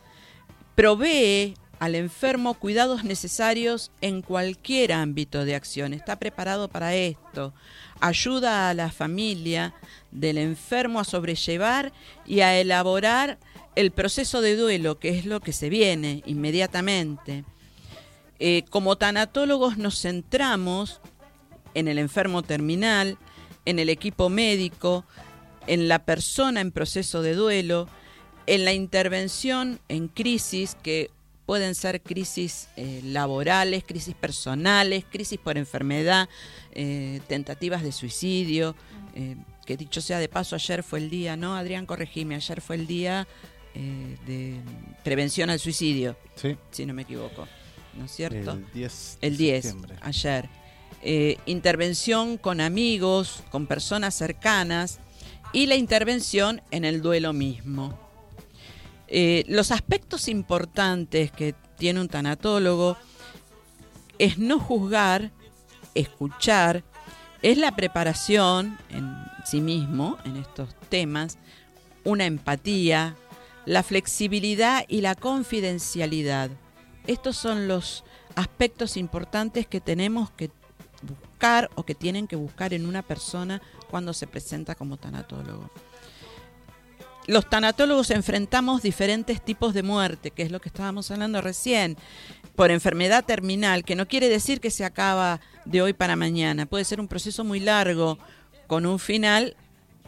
Provee 0.76 1.56
al 1.78 1.94
enfermo 1.94 2.54
cuidados 2.54 3.04
necesarios 3.04 3.90
en 4.00 4.22
cualquier 4.22 4.92
ámbito 4.92 5.44
de 5.44 5.54
acción, 5.54 5.92
está 5.92 6.18
preparado 6.18 6.68
para 6.68 6.94
esto, 6.94 7.54
ayuda 8.00 8.68
a 8.68 8.74
la 8.74 8.90
familia 8.90 9.74
del 10.10 10.38
enfermo 10.38 11.00
a 11.00 11.04
sobrellevar 11.04 11.92
y 12.26 12.40
a 12.40 12.58
elaborar 12.58 13.38
el 13.76 13.92
proceso 13.92 14.40
de 14.40 14.56
duelo, 14.56 14.98
que 14.98 15.10
es 15.10 15.24
lo 15.24 15.40
que 15.40 15.52
se 15.52 15.68
viene 15.68 16.22
inmediatamente. 16.26 17.44
Eh, 18.40 18.64
como 18.70 18.96
tanatólogos 18.96 19.78
nos 19.78 20.00
centramos 20.00 21.00
en 21.74 21.86
el 21.86 21.98
enfermo 21.98 22.42
terminal, 22.42 23.18
en 23.64 23.78
el 23.78 23.88
equipo 23.88 24.28
médico, 24.30 25.04
en 25.68 25.86
la 25.86 26.00
persona 26.00 26.60
en 26.60 26.72
proceso 26.72 27.22
de 27.22 27.34
duelo, 27.34 27.88
en 28.46 28.64
la 28.64 28.72
intervención 28.72 29.78
en 29.88 30.08
crisis 30.08 30.76
que 30.82 31.10
pueden 31.48 31.74
ser 31.74 32.02
crisis 32.02 32.68
eh, 32.76 33.00
laborales, 33.02 33.82
crisis 33.82 34.14
personales, 34.14 35.06
crisis 35.10 35.38
por 35.38 35.56
enfermedad, 35.56 36.28
eh, 36.72 37.22
tentativas 37.26 37.82
de 37.82 37.90
suicidio, 37.90 38.76
que 39.64 39.76
dicho 39.78 40.02
sea 40.02 40.18
de 40.18 40.28
paso, 40.28 40.56
ayer 40.56 40.82
fue 40.82 40.98
el 40.98 41.08
día, 41.08 41.36
¿no? 41.36 41.56
Adrián, 41.56 41.86
corregime, 41.86 42.34
ayer 42.34 42.60
fue 42.60 42.76
el 42.76 42.86
día 42.86 43.26
eh, 43.74 44.16
de 44.26 44.60
prevención 45.02 45.48
al 45.48 45.58
suicidio, 45.58 46.16
si 46.70 46.84
no 46.84 46.92
me 46.92 47.02
equivoco, 47.02 47.48
¿no 47.96 48.04
es 48.04 48.10
cierto? 48.10 48.52
El 48.52 48.66
10, 48.72 49.18
El 49.22 49.36
10 49.38 49.76
ayer. 50.02 50.50
Eh, 51.02 51.38
intervención 51.46 52.36
con 52.36 52.60
amigos, 52.60 53.42
con 53.50 53.66
personas 53.66 54.14
cercanas 54.14 54.98
y 55.54 55.64
la 55.64 55.76
intervención 55.76 56.60
en 56.70 56.84
el 56.84 57.00
duelo 57.00 57.32
mismo. 57.32 58.07
Eh, 59.08 59.44
los 59.48 59.70
aspectos 59.70 60.28
importantes 60.28 61.32
que 61.32 61.54
tiene 61.78 62.00
un 62.00 62.08
tanatólogo 62.08 62.96
es 64.18 64.38
no 64.38 64.58
juzgar, 64.58 65.32
escuchar, 65.94 66.84
es 67.40 67.56
la 67.56 67.74
preparación 67.74 68.76
en 68.90 69.14
sí 69.44 69.60
mismo, 69.60 70.18
en 70.24 70.36
estos 70.36 70.74
temas, 70.88 71.38
una 72.04 72.26
empatía, 72.26 73.16
la 73.64 73.82
flexibilidad 73.82 74.84
y 74.88 75.00
la 75.00 75.14
confidencialidad. 75.14 76.50
Estos 77.06 77.36
son 77.36 77.68
los 77.68 78.04
aspectos 78.34 78.96
importantes 78.96 79.66
que 79.66 79.80
tenemos 79.80 80.30
que 80.30 80.50
buscar 81.02 81.70
o 81.74 81.84
que 81.84 81.94
tienen 81.94 82.26
que 82.26 82.36
buscar 82.36 82.74
en 82.74 82.86
una 82.86 83.02
persona 83.02 83.62
cuando 83.90 84.12
se 84.12 84.26
presenta 84.26 84.74
como 84.74 84.96
tanatólogo. 84.96 85.70
Los 87.28 87.48
tanatólogos 87.48 88.10
enfrentamos 88.10 88.80
diferentes 88.82 89.42
tipos 89.44 89.74
de 89.74 89.82
muerte, 89.82 90.30
que 90.30 90.42
es 90.42 90.50
lo 90.50 90.60
que 90.60 90.70
estábamos 90.70 91.10
hablando 91.10 91.42
recién, 91.42 91.96
por 92.56 92.70
enfermedad 92.70 93.22
terminal, 93.24 93.84
que 93.84 93.94
no 93.96 94.08
quiere 94.08 94.30
decir 94.30 94.60
que 94.60 94.70
se 94.70 94.84
acaba 94.84 95.38
de 95.66 95.82
hoy 95.82 95.92
para 95.92 96.16
mañana, 96.16 96.64
puede 96.64 96.86
ser 96.86 97.00
un 97.00 97.06
proceso 97.06 97.44
muy 97.44 97.60
largo, 97.60 98.18
con 98.66 98.86
un 98.86 98.98
final 98.98 99.56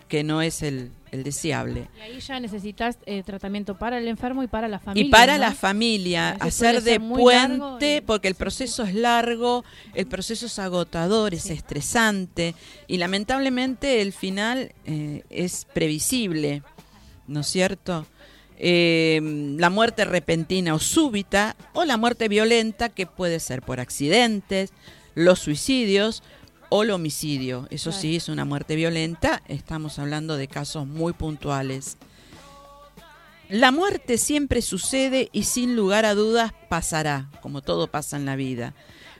que 0.08 0.24
no 0.24 0.40
es 0.40 0.62
el, 0.62 0.90
el 1.12 1.22
deseable. 1.22 1.88
Y 1.98 2.00
ahí 2.00 2.20
ya 2.20 2.40
necesitas 2.40 2.96
eh, 3.04 3.22
tratamiento 3.22 3.78
para 3.78 3.98
el 3.98 4.08
enfermo 4.08 4.42
y 4.42 4.46
para 4.48 4.66
la 4.66 4.78
familia. 4.78 5.06
Y 5.06 5.10
para 5.10 5.34
¿no? 5.34 5.40
la 5.40 5.52
familia, 5.52 6.30
hacer 6.40 6.82
de 6.82 6.98
puente, 7.00 7.96
y- 7.98 8.00
porque 8.00 8.28
el 8.28 8.34
proceso 8.34 8.82
es 8.82 8.94
largo, 8.94 9.62
el 9.94 10.06
proceso 10.06 10.46
es 10.46 10.58
agotador, 10.58 11.34
es 11.34 11.42
Sí. 11.42 11.52
estresante 11.52 12.54
y 12.88 12.96
lamentablemente 12.96 14.00
el 14.00 14.12
final 14.14 14.72
eh, 14.86 15.22
es 15.30 15.66
previsible, 15.72 16.62
¿no 17.30 17.40
es 17.40 17.46
cierto? 17.46 18.06
Eh, 18.58 19.20
la 19.56 19.70
muerte 19.70 20.04
repentina 20.04 20.74
o 20.74 20.78
súbita 20.78 21.56
o 21.72 21.84
la 21.86 21.96
muerte 21.96 22.28
violenta 22.28 22.90
que 22.90 23.06
puede 23.06 23.40
ser 23.40 23.62
por 23.62 23.80
accidentes, 23.80 24.72
los 25.14 25.38
suicidios 25.38 26.22
o 26.68 26.82
el 26.82 26.90
homicidio. 26.90 27.66
Eso 27.70 27.92
sí 27.92 28.16
es 28.16 28.28
una 28.28 28.44
muerte 28.44 28.76
violenta, 28.76 29.42
estamos 29.48 29.98
hablando 29.98 30.36
de 30.36 30.48
casos 30.48 30.86
muy 30.86 31.12
puntuales. 31.14 31.96
La 33.48 33.72
muerte 33.72 34.18
siempre 34.18 34.60
sucede 34.60 35.28
y 35.32 35.44
sin 35.44 35.74
lugar 35.74 36.04
a 36.04 36.14
dudas 36.14 36.52
pasará, 36.68 37.30
como 37.40 37.62
todo 37.62 37.86
pasa 37.86 38.16
en 38.16 38.26
la 38.26 38.36
vida. 38.36 38.74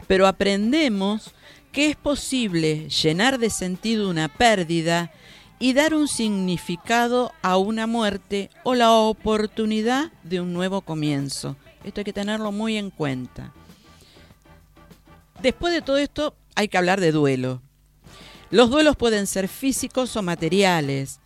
Pero 0.07 0.27
aprendemos 0.27 1.33
que 1.73 1.91
es 1.91 1.97
posible 1.97 2.89
llenar 2.89 3.39
de 3.39 3.51
sentido 3.51 4.11
una 4.11 4.29
pérdida 4.29 5.13
y 5.61 5.75
dar 5.75 5.95
un 5.95 6.09
significado 6.09 7.33
a 7.43 7.59
una 7.59 7.87
muerte 7.87 8.51
o 8.65 8.75
la 8.75 8.93
oportunidad 8.93 10.11
de 10.25 10.41
un 10.41 10.55
nuevo 10.55 10.81
comienzo. 10.81 11.55
Esto 11.85 12.01
hay 12.01 12.05
que 12.07 12.15
tenerlo 12.15 12.51
muy 12.51 12.79
en 12.79 12.91
cuenta. 12.91 13.53
Después 15.43 15.73
de 15.75 15.83
todo 15.83 15.99
esto 15.99 16.35
hay 16.55 16.69
que 16.69 16.79
hablar 16.79 17.01
de 17.01 17.13
duelo. 17.13 17.63
Los 18.51 18.71
duelos 18.71 18.97
pueden 18.97 19.27
ser 19.27 19.49
físicos 19.49 20.17
o 20.17 20.23
materiales 20.23 21.21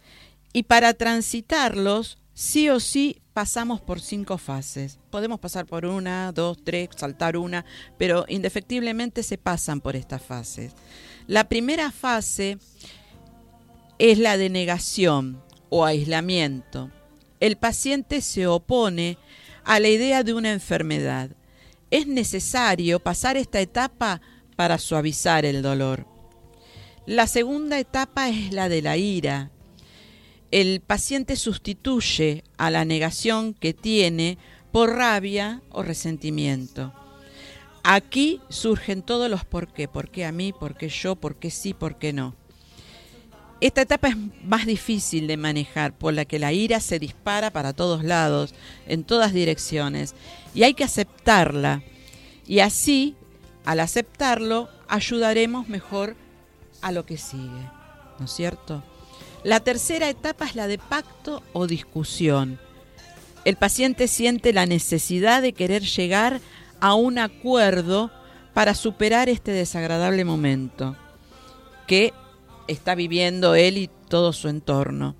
y 0.52 0.64
para 0.64 0.94
transitarlos 0.94 2.18
sí 2.34 2.68
o 2.68 2.80
sí 2.80 3.22
pasamos 3.32 3.80
por 3.80 4.00
cinco 4.00 4.36
fases. 4.36 4.98
Podemos 5.10 5.38
pasar 5.38 5.64
por 5.64 5.86
una, 5.86 6.32
dos, 6.32 6.58
tres, 6.64 6.88
saltar 6.96 7.36
una, 7.36 7.64
pero 7.98 8.24
indefectiblemente 8.28 9.22
se 9.22 9.38
pasan 9.38 9.80
por 9.80 9.94
estas 9.94 10.22
fases. 10.22 10.72
La 11.28 11.48
primera 11.48 11.92
fase 11.92 12.58
es 14.11 14.18
la 14.18 14.37
de 14.37 14.50
negación 14.50 15.42
o 15.70 15.87
aislamiento. 15.87 16.90
El 17.40 17.56
paciente 17.56 18.20
se 18.20 18.46
opone 18.46 19.16
a 19.64 19.80
la 19.80 19.88
idea 19.88 20.23
de 20.23 20.34
una 20.34 20.52
enfermedad. 20.52 21.30
Es 21.90 22.06
necesario 22.06 23.00
pasar 23.00 23.38
esta 23.38 23.62
etapa 23.62 24.20
para 24.56 24.76
suavizar 24.76 25.46
el 25.46 25.62
dolor. 25.62 26.06
La 27.06 27.26
segunda 27.26 27.78
etapa 27.78 28.28
es 28.28 28.52
la 28.52 28.68
de 28.68 28.82
la 28.82 28.99
ira. 28.99 29.50
El 30.50 30.82
paciente 30.82 31.34
sustituye 31.34 32.44
a 32.58 32.70
la 32.70 32.84
negación 32.84 33.54
que 33.54 33.73
tiene 33.73 34.37
por 34.70 34.90
rabia 34.90 35.62
o 35.70 35.82
resentimiento. 35.82 36.92
Aquí 37.82 38.42
surgen 38.50 39.00
todos 39.00 39.30
los 39.30 39.46
por 39.46 39.73
qué, 39.73 39.88
por 39.88 40.11
qué 40.11 40.26
a 40.26 40.32
mí, 40.32 40.52
por 40.52 40.76
qué 40.76 40.90
yo, 40.90 41.16
por 41.16 41.37
qué 41.37 41.50
sí, 41.50 41.73
por 41.73 41.96
qué 41.96 42.12
no. 42.12 42.43
Esta 43.64 43.80
etapa 43.80 44.09
es 44.09 44.16
más 44.44 44.66
difícil 44.66 45.26
de 45.26 45.38
manejar, 45.38 45.97
por 45.97 46.12
la 46.12 46.26
que 46.26 46.38
la 46.38 46.52
ira 46.52 46.80
se 46.80 46.99
dispara 46.99 47.50
para 47.50 47.73
todos 47.73 48.04
lados, 48.04 48.54
en 48.87 49.04
todas 49.04 49.33
direcciones, 49.33 50.14
y 50.54 50.64
hay 50.64 50.75
que 50.75 50.85
aceptarla. 50.85 51.83
Y 52.47 52.59
así, 52.59 53.16
al 53.64 53.80
aceptarlo, 53.80 54.68
ayudaremos 54.87 55.66
mejor 55.66 56.14
a 56.83 56.92
lo 56.92 57.06
que 57.06 57.16
sigue, 57.16 57.71
¿no 58.18 58.26
es 58.26 58.33
cierto? 58.33 58.85
La 59.44 59.61
tercera 59.61 60.11
etapa 60.11 60.44
es 60.44 60.56
la 60.56 60.66
de 60.66 60.76
pacto 60.76 61.42
o 61.54 61.66
discusión. 61.66 62.61
El 63.47 63.56
paciente 63.56 64.09
siente 64.09 64.52
la 64.52 64.66
necesidad 64.66 65.40
de 65.40 65.54
querer 65.54 65.85
llegar 65.85 66.42
a 66.80 66.92
un 66.92 67.18
acuerdo 67.18 68.11
para 68.52 68.75
superar 68.75 69.30
este 69.30 69.52
desagradable 69.52 70.26
momento 70.26 70.97
que 71.87 72.12
está 72.68 72.94
viviendo 72.94 73.54
él 73.54 73.78
y 73.78 73.90
todo 74.09 74.33
su 74.33 74.49
entorno. 74.49 75.16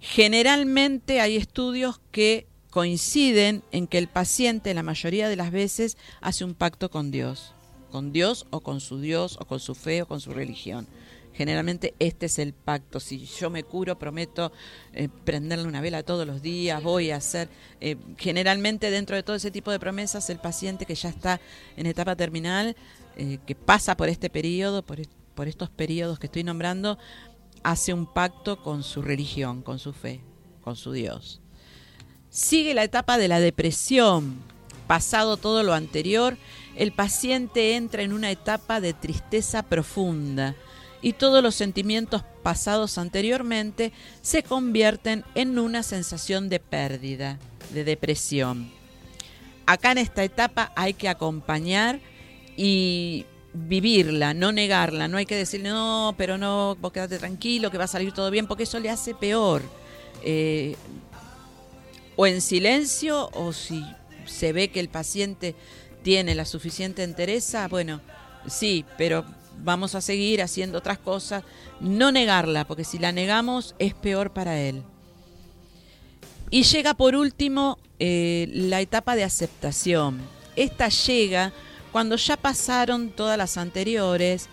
Generalmente 0.00 1.20
hay 1.20 1.36
estudios 1.36 2.00
que 2.10 2.46
coinciden 2.70 3.62
en 3.70 3.86
que 3.86 3.98
el 3.98 4.08
paciente 4.08 4.74
la 4.74 4.82
mayoría 4.82 5.28
de 5.28 5.36
las 5.36 5.50
veces 5.50 5.96
hace 6.20 6.44
un 6.44 6.54
pacto 6.54 6.90
con 6.90 7.10
Dios, 7.10 7.54
con 7.90 8.12
Dios 8.12 8.46
o 8.50 8.60
con 8.60 8.80
su 8.80 9.00
Dios 9.00 9.36
o 9.40 9.44
con 9.44 9.60
su 9.60 9.74
fe 9.74 10.02
o 10.02 10.06
con 10.06 10.20
su 10.20 10.32
religión. 10.32 10.86
Generalmente 11.34 11.94
este 11.98 12.26
es 12.26 12.38
el 12.38 12.52
pacto. 12.52 13.00
Si 13.00 13.24
yo 13.24 13.48
me 13.48 13.62
curo, 13.64 13.98
prometo 13.98 14.52
eh, 14.92 15.08
prenderle 15.24 15.66
una 15.66 15.80
vela 15.80 16.02
todos 16.02 16.26
los 16.26 16.42
días, 16.42 16.82
voy 16.82 17.10
a 17.10 17.16
hacer... 17.16 17.48
eh, 17.80 17.96
generalmente 18.18 18.90
dentro 18.90 19.16
de 19.16 19.22
todo 19.22 19.36
ese 19.36 19.50
tipo 19.50 19.70
de 19.70 19.78
promesas, 19.78 20.28
el 20.28 20.38
paciente 20.38 20.84
que 20.84 20.94
ya 20.94 21.08
está 21.08 21.40
en 21.76 21.86
etapa 21.86 22.16
terminal, 22.16 22.76
eh, 23.16 23.38
que 23.46 23.54
pasa 23.54 23.96
por 23.96 24.10
este 24.10 24.28
periodo, 24.28 24.82
por, 24.82 25.00
est- 25.00 25.10
por 25.34 25.48
estos 25.48 25.70
periodos 25.70 26.18
que 26.18 26.26
estoy 26.26 26.44
nombrando, 26.44 26.98
hace 27.62 27.94
un 27.94 28.06
pacto 28.06 28.62
con 28.62 28.82
su 28.82 29.02
religión, 29.02 29.62
con 29.62 29.78
su 29.78 29.92
fe, 29.92 30.20
con 30.62 30.76
su 30.76 30.92
Dios. 30.92 31.40
Sigue 32.30 32.74
la 32.74 32.84
etapa 32.84 33.18
de 33.18 33.28
la 33.28 33.40
depresión. 33.40 34.36
Pasado 34.86 35.36
todo 35.36 35.62
lo 35.62 35.74
anterior, 35.74 36.36
el 36.76 36.92
paciente 36.92 37.76
entra 37.76 38.02
en 38.02 38.12
una 38.12 38.30
etapa 38.30 38.80
de 38.80 38.92
tristeza 38.92 39.62
profunda 39.62 40.54
y 41.02 41.14
todos 41.14 41.42
los 41.42 41.54
sentimientos 41.54 42.22
pasados 42.42 42.98
anteriormente 42.98 43.92
se 44.22 44.42
convierten 44.42 45.24
en 45.34 45.58
una 45.58 45.82
sensación 45.82 46.48
de 46.48 46.60
pérdida, 46.60 47.38
de 47.72 47.84
depresión. 47.84 48.70
Acá 49.66 49.92
en 49.92 49.98
esta 49.98 50.24
etapa 50.24 50.72
hay 50.76 50.94
que 50.94 51.08
acompañar 51.08 52.00
y 52.56 53.26
vivirla, 53.54 54.34
no 54.34 54.52
negarla, 54.52 55.08
no 55.08 55.18
hay 55.18 55.26
que 55.26 55.36
decirle, 55.36 55.70
no, 55.70 56.14
pero 56.16 56.38
no, 56.38 56.76
vos 56.80 56.92
quedate 56.92 57.18
tranquilo, 57.18 57.70
que 57.70 57.78
va 57.78 57.84
a 57.84 57.88
salir 57.88 58.12
todo 58.12 58.30
bien, 58.30 58.46
porque 58.46 58.64
eso 58.64 58.80
le 58.80 58.90
hace 58.90 59.14
peor. 59.14 59.62
Eh, 60.22 60.76
o 62.16 62.26
en 62.26 62.40
silencio, 62.40 63.30
o 63.34 63.52
si 63.52 63.84
se 64.26 64.52
ve 64.52 64.68
que 64.68 64.80
el 64.80 64.88
paciente 64.88 65.54
tiene 66.02 66.34
la 66.34 66.44
suficiente 66.44 67.02
entereza, 67.02 67.68
bueno, 67.68 68.00
sí, 68.46 68.84
pero 68.96 69.24
vamos 69.58 69.94
a 69.94 70.00
seguir 70.00 70.42
haciendo 70.42 70.78
otras 70.78 70.98
cosas, 70.98 71.44
no 71.80 72.12
negarla, 72.12 72.66
porque 72.66 72.84
si 72.84 72.98
la 72.98 73.12
negamos 73.12 73.74
es 73.78 73.94
peor 73.94 74.32
para 74.32 74.60
él. 74.60 74.82
Y 76.50 76.64
llega 76.64 76.94
por 76.94 77.14
último 77.14 77.78
eh, 77.98 78.48
la 78.52 78.80
etapa 78.80 79.16
de 79.16 79.24
aceptación. 79.24 80.20
Esta 80.54 80.88
llega 80.88 81.52
cuando 81.92 82.16
ya 82.16 82.36
pasaron 82.36 83.10
todas 83.10 83.36
las 83.38 83.56
anteriores 83.58 84.48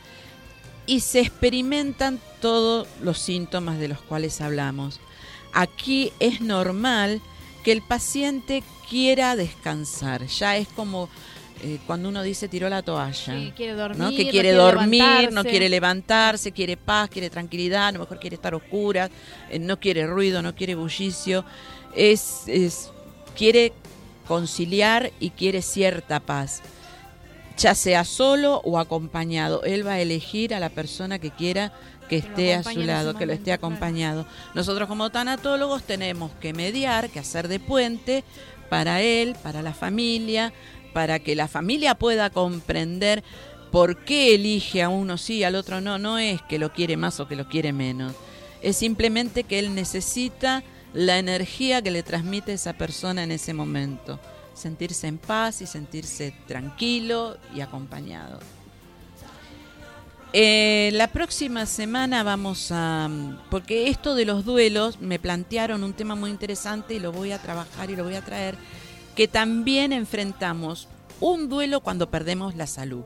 y 0.86 1.00
se 1.00 1.22
experimentan 1.22 2.20
todos 2.42 2.88
los 3.02 3.18
síntomas 3.20 3.80
de 3.80 3.88
los 3.88 4.02
cuales 4.02 4.42
hablamos. 4.42 5.00
Aquí 5.54 6.12
es 6.20 6.42
normal 6.42 7.22
que 7.64 7.72
el 7.72 7.82
paciente 7.82 8.64
quiera 8.90 9.36
descansar. 9.36 10.26
Ya 10.28 10.58
es 10.58 10.68
como 10.68 11.10
eh, 11.62 11.80
cuando 11.86 12.10
uno 12.10 12.24
dice 12.24 12.48
tiró 12.48 12.70
la 12.70 12.82
toalla. 12.82 13.34
Sí, 13.34 13.54
quiere 13.56 13.74
dormir, 13.74 13.98
¿no? 14.00 14.10
Que 14.10 14.16
quiere 14.16 14.32
quiere 14.32 14.54
dormir, 14.54 15.32
no 15.32 15.44
quiere 15.44 15.70
levantarse, 15.70 16.52
quiere 16.52 16.78
paz, 16.78 17.10
quiere 17.10 17.30
tranquilidad, 17.30 17.88
a 17.88 17.92
lo 17.94 18.00
mejor 18.00 18.20
quiere 18.20 18.36
estar 18.36 18.56
oscura, 18.56 19.10
eh, 19.50 19.60
no 19.60 19.80
quiere 19.80 20.08
ruido, 20.08 20.42
no 20.42 20.56
quiere 20.56 20.76
bullicio. 20.76 21.44
Es, 21.96 22.44
es- 22.48 22.92
quiere 23.36 23.74
conciliar 24.28 25.12
y 25.20 25.32
quiere 25.32 25.62
cierta 25.62 26.20
paz, 26.20 26.62
ya 27.60 27.76
sea 27.76 28.06
solo 28.06 28.62
o 28.64 28.80
acompañado. 28.80 29.64
Él 29.64 29.86
va 29.86 29.94
a 29.94 30.00
elegir 30.00 30.54
a 30.54 30.60
la 30.60 30.70
persona 30.70 31.20
que 31.20 31.32
quiera 31.32 31.74
que 32.08 32.18
esté 32.18 32.56
a 32.56 32.64
su 32.64 32.80
lado, 32.80 33.16
que 33.16 33.26
lo 33.26 33.34
esté 33.34 33.52
acompañado. 33.52 34.26
Nosotros 34.56 34.88
como 34.88 35.12
tanatólogos 35.12 35.84
tenemos 35.84 36.32
que 36.42 36.54
mediar, 36.54 37.10
que 37.10 37.20
hacer 37.20 37.48
de 37.48 37.60
puente 37.60 38.24
para 38.70 39.02
él, 39.02 39.36
para 39.44 39.62
la 39.62 39.74
familia, 39.74 40.54
para 40.94 41.20
que 41.20 41.36
la 41.36 41.48
familia 41.48 41.96
pueda 41.96 42.30
comprender 42.30 43.24
por 43.72 44.04
qué 44.04 44.34
elige 44.34 44.82
a 44.82 44.90
uno 44.90 45.18
sí, 45.18 45.44
al 45.44 45.56
otro 45.56 45.82
no. 45.82 46.00
No 46.00 46.18
es 46.18 46.42
que 46.44 46.60
lo 46.60 46.74
quiere 46.74 46.98
más 46.98 47.20
o 47.20 47.28
que 47.28 47.36
lo 47.36 47.48
quiere 47.48 47.74
menos. 47.74 48.14
Es 48.62 48.78
simplemente 48.78 49.44
que 49.44 49.60
él 49.60 49.76
necesita 49.76 50.64
la 50.94 51.20
energía 51.20 51.82
que 51.82 51.92
le 51.92 52.04
transmite 52.04 52.54
esa 52.54 52.74
persona 52.74 53.24
en 53.24 53.32
ese 53.32 53.54
momento. 53.54 54.20
Sentirse 54.60 55.08
en 55.08 55.18
paz 55.18 55.62
y 55.62 55.66
sentirse 55.68 56.34
tranquilo 56.48 57.38
y 57.56 57.62
acompañado. 57.62 58.40
Eh, 60.34 60.92
la 60.94 61.08
próxima 61.08 61.66
semana 61.66 62.22
vamos 62.24 62.68
a... 62.72 63.10
Porque 63.50 63.88
esto 63.90 64.14
de 64.16 64.26
los 64.26 64.46
duelos 64.46 65.00
me 65.02 65.18
plantearon 65.18 65.84
un 65.84 65.94
tema 65.94 66.16
muy 66.16 66.30
interesante 66.30 66.94
y 66.94 67.00
lo 67.00 67.12
voy 67.12 67.32
a 67.32 67.42
trabajar 67.42 67.90
y 67.90 67.96
lo 67.96 68.04
voy 68.04 68.16
a 68.16 68.22
traer, 68.22 68.56
que 69.16 69.28
también 69.28 69.92
enfrentamos 69.92 70.88
un 71.20 71.50
duelo 71.50 71.82
cuando 71.82 72.10
perdemos 72.10 72.56
la 72.56 72.68
salud. 72.68 73.04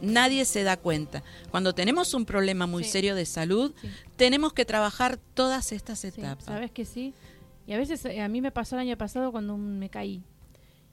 nadie 0.00 0.44
se 0.44 0.62
da 0.62 0.76
cuenta. 0.76 1.24
Cuando 1.50 1.74
tenemos 1.74 2.14
un 2.14 2.24
problema 2.24 2.68
muy 2.68 2.84
Sí. 2.84 2.90
serio 2.90 3.16
de 3.16 3.26
salud, 3.26 3.72
Sí. 3.82 3.88
tenemos 4.14 4.52
que 4.52 4.64
trabajar 4.64 5.18
todas 5.34 5.72
estas 5.72 5.98
Sí, 5.98 6.06
etapas. 6.06 6.44
Sabes 6.44 6.70
que 6.70 6.84
sí. 6.84 7.14
Y 7.68 7.74
a 7.74 7.76
veces 7.76 8.02
eh, 8.06 8.22
a 8.22 8.28
mí 8.28 8.40
me 8.40 8.50
pasó 8.50 8.76
el 8.76 8.80
año 8.80 8.96
pasado 8.96 9.30
cuando 9.30 9.58
me 9.58 9.90
caí. 9.90 10.22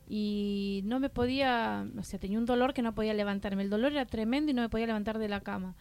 Y 0.09 0.81
no 0.83 0.99
me 0.99 1.09
podía, 1.09 1.87
o 1.97 2.03
sea, 2.03 2.19
tenía 2.19 2.37
un 2.37 2.45
dolor 2.45 2.73
que 2.73 2.81
no 2.81 2.93
podía 2.93 3.13
levantarme. 3.13 3.63
El 3.63 3.69
dolor 3.69 3.93
era 3.93 4.05
tremendo 4.05 4.51
y 4.51 4.53
no 4.53 4.61
me 4.61 4.67
podía 4.67 4.85
levantar 4.85 5.17
de 5.17 5.29
la 5.29 5.39
cama. 5.39 5.73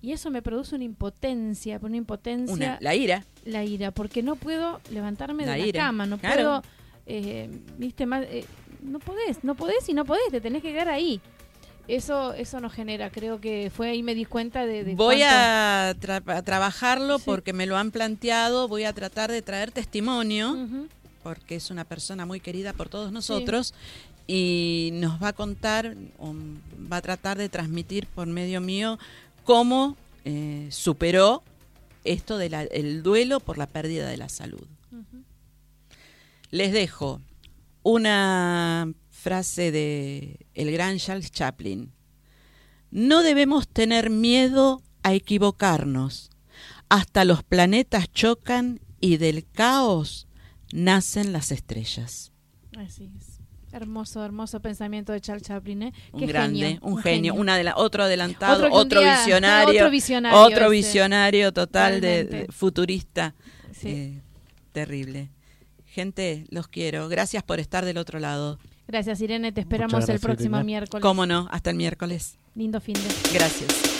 Y 0.00 0.12
eso 0.12 0.30
me 0.30 0.40
produce 0.40 0.76
una 0.76 0.84
impotencia, 0.84 1.80
una 1.82 1.96
impotencia, 1.96 2.54
Una, 2.54 2.78
la 2.80 2.94
ira. 2.94 3.24
la 3.44 3.64
ira, 3.64 3.90
porque 3.90 4.22
no 4.22 4.36
puedo 4.36 4.80
levantarme 4.92 5.44
La 5.44 5.54
de 5.54 5.66
la 5.66 5.72
cama, 5.72 6.06
no 6.06 6.16
claro. 6.16 6.36
puedo, 6.36 6.62
eh, 7.06 7.50
viste, 7.76 8.06
más, 8.06 8.22
eh, 8.30 8.44
no 8.82 9.00
podés, 9.00 9.42
no 9.42 9.56
podés 9.56 9.88
y 9.88 9.94
no 9.94 10.04
podés, 10.04 10.30
te 10.30 10.40
tenés 10.40 10.62
que 10.62 10.70
quedar 10.72 10.88
ahí. 10.88 11.20
Eso, 11.96 12.32
eso 12.34 12.60
nos 12.60 12.72
genera, 12.72 13.10
creo 13.10 13.40
que 13.40 13.70
fue 13.74 13.90
ahí 13.90 14.02
me 14.02 14.14
di 14.14 14.24
cuenta 14.24 14.64
de, 14.66 14.84
de 14.84 14.94
Voy 14.94 15.22
a, 15.22 15.94
tra- 16.00 16.22
a 16.36 16.42
trabajarlo 16.42 17.18
Sí. 17.18 17.24
porque 17.26 17.52
me 17.52 17.66
lo 17.66 17.76
han 17.76 17.90
planteado, 17.90 18.68
voy 18.68 18.84
a 18.84 18.92
tratar 18.92 19.30
de 19.32 19.42
traer 19.42 19.72
testimonio, 19.72 20.56
porque 21.22 21.56
es 21.56 21.70
una 21.70 21.84
persona 21.84 22.26
muy 22.26 22.40
querida 22.40 22.72
por 22.72 22.88
todos 22.88 23.10
nosotros, 23.12 23.74
y 24.26 24.90
nos 24.94 25.20
va 25.20 25.28
a 25.28 25.32
contar, 25.32 25.96
o 26.18 26.32
va 26.90 26.98
a 26.98 27.02
tratar 27.02 27.36
de 27.38 27.48
transmitir 27.48 28.06
por 28.06 28.26
medio 28.28 28.60
mío 28.60 28.98
cómo 29.44 29.96
eh, 30.24 30.68
superó 30.70 31.42
esto 32.04 32.38
del 32.38 33.02
duelo 33.02 33.40
por 33.40 33.58
la 33.58 33.66
pérdida 33.66 34.08
de 34.08 34.16
la 34.16 34.28
salud. 34.28 34.64
Les 36.50 36.72
dejo 36.72 37.20
una 37.82 38.92
frase 39.20 39.70
de 39.70 40.46
el 40.54 40.72
gran 40.72 40.98
Charles 40.98 41.30
Chaplin. 41.30 41.92
No 42.90 43.22
debemos 43.22 43.68
tener 43.68 44.10
miedo 44.10 44.82
a 45.02 45.14
equivocarnos. 45.14 46.30
Hasta 46.88 47.24
los 47.24 47.42
planetas 47.44 48.10
chocan 48.12 48.80
y 49.00 49.16
del 49.18 49.46
caos 49.46 50.26
nacen 50.72 51.32
las 51.32 51.52
estrellas. 51.52 52.32
Así 52.76 53.10
es. 53.16 53.38
Hermoso, 53.72 54.24
hermoso 54.24 54.58
pensamiento 54.60 55.12
de 55.12 55.20
Charles 55.20 55.44
Chaplin, 55.44 55.82
¿eh? 55.84 55.92
Un 56.10 56.26
grande, 56.26 56.58
genio, 56.58 56.80
un, 56.82 56.98
genio, 56.98 57.34
una 57.34 57.56
de 57.56 57.62
la- 57.62 57.76
otro 57.76 58.02
adelantado, 58.02 58.68
Otro 58.72 59.00
día- 59.00 59.16
visionario, 59.18 59.82
otro 59.82 59.90
visionario 59.90 60.38
otro 60.40 60.70
visionario 60.70 61.52
total 61.52 62.00
de, 62.00 62.48
futurista, 62.50 63.36
Sí. 63.72 63.88
eh, 63.88 64.22
terrible. 64.72 65.30
Gente, 65.86 66.46
los 66.50 66.66
quiero. 66.66 67.08
Gracias 67.08 67.44
por 67.44 67.60
estar 67.60 67.84
del 67.84 67.98
otro 67.98 68.18
lado. 68.18 68.58
Gracias, 68.90 69.20
Irene. 69.20 69.52
Te 69.52 69.60
esperamos 69.60 70.08
el 70.08 70.18
próximo 70.18 70.56
Irene. 70.56 70.64
miércoles. 70.64 71.02
Cómo 71.02 71.24
no, 71.24 71.48
hasta 71.52 71.70
el 71.70 71.76
miércoles. 71.76 72.38
Lindo 72.56 72.80
fin 72.80 72.94
de. 72.94 73.08
Gracias. 73.32 73.99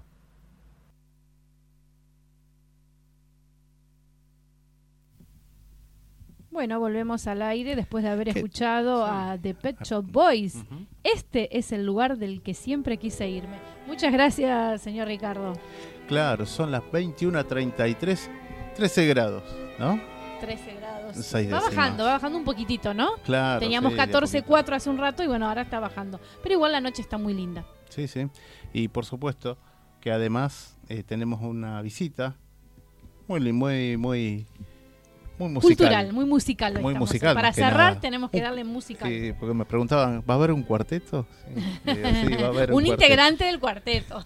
Bueno, 6.57 6.81
volvemos 6.81 7.27
al 7.27 7.43
aire 7.43 7.77
después 7.77 8.03
de 8.03 8.09
haber 8.09 8.31
escuchado 8.31 9.05
a 9.05 9.37
The 9.37 9.53
Pet 9.53 9.77
Shop 9.85 10.11
Boys. 10.11 10.65
Este 11.05 11.59
es 11.59 11.71
el 11.71 11.85
lugar 11.85 12.17
del 12.17 12.41
que 12.41 12.55
siempre 12.55 12.97
quise 12.97 13.29
irme. 13.29 13.59
Muchas 13.87 14.11
gracias, 14.11 14.81
señor 14.81 15.09
Ricardo. 15.09 15.53
Claro, 16.09 16.47
son 16.47 16.71
las 16.71 16.81
21.33, 16.85 18.31
13 18.75 19.07
grados, 19.07 19.43
¿no? 19.79 20.01
13 20.41 20.65
grados. 20.65 20.76
Seis 21.23 21.53
va 21.53 21.57
décimas. 21.61 21.77
bajando, 21.77 22.05
va 22.05 22.13
bajando 22.13 22.39
un 22.39 22.45
poquitito, 22.45 22.95
¿no? 22.95 23.17
Claro. 23.25 23.61
Teníamos 23.61 23.93
sí, 23.93 23.97
de 23.97 24.03
a 24.03 24.07
14.4 24.09 24.73
hace 24.75 24.91
un 24.91 24.99
rato 24.99 25.23
y 25.23 25.27
bueno, 25.27 25.49
ahora 25.49 25.63
está 25.63 25.81
bajando. 25.81 26.21
Pero 26.43 26.55
igual 26.55 26.73
la 26.73 26.81
noche 26.81 27.03
está 27.03 27.19
muy 27.19 27.35
linda. 27.35 27.65
Sí, 27.89 28.07
sí. 28.09 28.27
Y 28.73 28.89
por 28.89 29.05
supuesto 29.05 29.57
que 30.01 30.11
además 30.13 30.77
eh, 30.89 31.03
tenemos 31.03 31.41
una 31.43 31.81
visita 31.83 32.37
muy, 33.29 33.41
muy, 33.53 33.97
muy, 33.97 34.47
muy 35.39 35.49
musical. 35.51 35.61
Cultural, 35.77 36.13
muy 36.13 36.25
musical. 36.27 36.73
Muy 36.75 36.93
estamos. 36.93 36.99
musical, 37.09 37.35
Para 37.35 37.53
cerrar 37.53 37.89
nada. 37.91 38.01
tenemos 38.01 38.31
que 38.31 38.39
Uh, 38.39 38.43
darle 38.43 38.65
música. 38.65 39.07
Sí, 39.07 39.33
porque 39.39 39.55
me 39.55 39.65
preguntaban, 39.65 40.23
¿va 40.29 40.35
a 40.35 40.37
haber 40.37 40.53
un 40.53 40.63
cuarteto? 40.63 41.27
Sí, 41.55 41.61
sí, 41.85 42.35
va 42.37 42.47
a 42.47 42.49
haber 42.51 42.71
un 42.73 42.83
cuarteto. 42.85 42.93
integrante 42.93 43.45
del 43.45 43.59
cuarteto. 43.61 44.25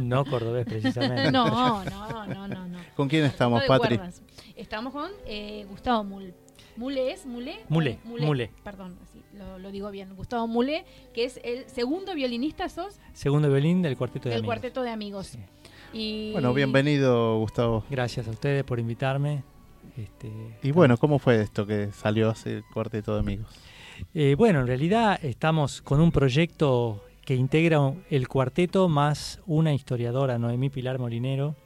No 0.00 0.24
cordobés, 0.24 0.66
precisamente. 0.66 1.32
no, 1.32 1.82
no, 1.84 2.26
no, 2.26 2.48
no, 2.48 2.66
no. 2.68 2.78
¿Con 2.94 3.08
quién 3.08 3.24
estamos, 3.24 3.62
Patri? 3.64 3.96
cuerdas. 3.98 4.22
Estamos 4.60 4.92
con 4.92 5.10
eh, 5.26 5.66
Gustavo 5.70 6.04
Mul. 6.04 6.34
Mule 6.76 7.12
es 7.12 7.26
Mule. 7.26 7.56
Mule, 7.68 7.98
Mule. 8.04 8.50
Perdón, 8.62 8.96
sí, 9.12 9.20
lo, 9.36 9.58
lo 9.58 9.70
digo 9.70 9.90
bien. 9.90 10.14
Gustavo 10.14 10.46
Mule, 10.46 10.84
que 11.14 11.24
es 11.24 11.40
el 11.42 11.64
segundo 11.68 12.14
violinista 12.14 12.68
sos 12.68 12.98
Segundo 13.12 13.48
violín 13.50 13.82
del 13.82 13.96
cuarteto 13.96 14.24
de 14.28 14.30
del 14.34 14.40
amigos. 14.40 14.46
cuarteto 14.54 14.82
de 14.82 14.90
amigos. 14.90 15.26
Sí. 15.28 15.38
Y 15.92 16.32
Bueno, 16.32 16.52
bienvenido, 16.54 17.38
Gustavo. 17.38 17.84
Gracias 17.90 18.28
a 18.28 18.30
ustedes 18.30 18.62
por 18.64 18.78
invitarme. 18.78 19.42
Este, 19.96 20.30
Y 20.62 20.70
bueno, 20.72 20.96
¿cómo 20.98 21.18
fue 21.18 21.40
esto 21.40 21.66
que 21.66 21.90
salió 21.92 22.28
hace 22.30 22.58
el 22.58 22.64
cuarteto 22.72 23.14
de 23.14 23.20
amigos? 23.20 23.48
eh, 24.14 24.34
bueno, 24.36 24.60
en 24.60 24.66
realidad 24.66 25.18
estamos 25.24 25.82
con 25.82 26.00
un 26.00 26.12
proyecto 26.12 27.02
que 27.24 27.34
integra 27.34 27.92
el 28.10 28.28
cuarteto 28.28 28.88
más 28.88 29.40
una 29.46 29.72
historiadora, 29.74 30.38
Noemí 30.38 30.68
Pilar 30.70 30.98
Molinero. 30.98 31.56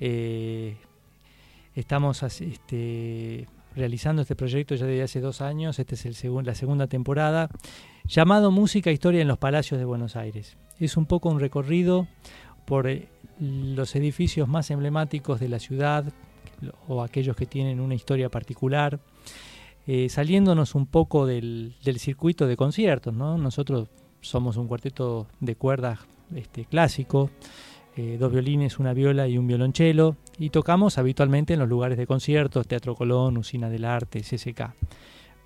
Eh, 0.00 0.76
estamos 1.76 2.22
este, 2.22 3.46
realizando 3.76 4.22
este 4.22 4.34
proyecto 4.34 4.74
ya 4.74 4.86
desde 4.86 5.02
hace 5.02 5.20
dos 5.20 5.40
años, 5.40 5.78
esta 5.78 5.94
es 5.94 6.06
el 6.06 6.14
segun- 6.14 6.44
la 6.44 6.54
segunda 6.54 6.86
temporada, 6.88 7.48
llamado 8.04 8.50
Música 8.50 8.90
e 8.90 8.94
Historia 8.94 9.20
en 9.22 9.28
los 9.28 9.38
Palacios 9.38 9.78
de 9.78 9.84
Buenos 9.84 10.16
Aires. 10.16 10.56
Es 10.78 10.96
un 10.96 11.06
poco 11.06 11.28
un 11.28 11.38
recorrido 11.38 12.08
por 12.64 12.88
eh, 12.88 13.08
los 13.38 13.94
edificios 13.94 14.48
más 14.48 14.70
emblemáticos 14.70 15.38
de 15.38 15.48
la 15.48 15.58
ciudad 15.58 16.04
o 16.88 17.02
aquellos 17.02 17.36
que 17.36 17.46
tienen 17.46 17.80
una 17.80 17.94
historia 17.94 18.30
particular, 18.30 18.98
eh, 19.86 20.08
saliéndonos 20.08 20.74
un 20.74 20.86
poco 20.86 21.26
del, 21.26 21.76
del 21.84 21.98
circuito 21.98 22.46
de 22.46 22.56
conciertos. 22.56 23.12
¿no? 23.14 23.36
Nosotros 23.36 23.88
somos 24.22 24.56
un 24.56 24.66
cuarteto 24.66 25.26
de 25.40 25.54
cuerdas 25.54 26.00
este, 26.34 26.64
clásico, 26.64 27.30
eh, 27.96 28.18
dos 28.18 28.30
violines, 28.30 28.78
una 28.78 28.92
viola 28.92 29.26
y 29.26 29.38
un 29.38 29.46
violonchelo, 29.46 30.16
y 30.38 30.50
tocamos 30.50 30.98
habitualmente 30.98 31.54
en 31.54 31.60
los 31.60 31.68
lugares 31.68 31.96
de 31.96 32.06
conciertos, 32.06 32.66
Teatro 32.66 32.94
Colón, 32.94 33.38
Usina 33.38 33.70
del 33.70 33.86
Arte, 33.86 34.20
CCK. 34.20 34.74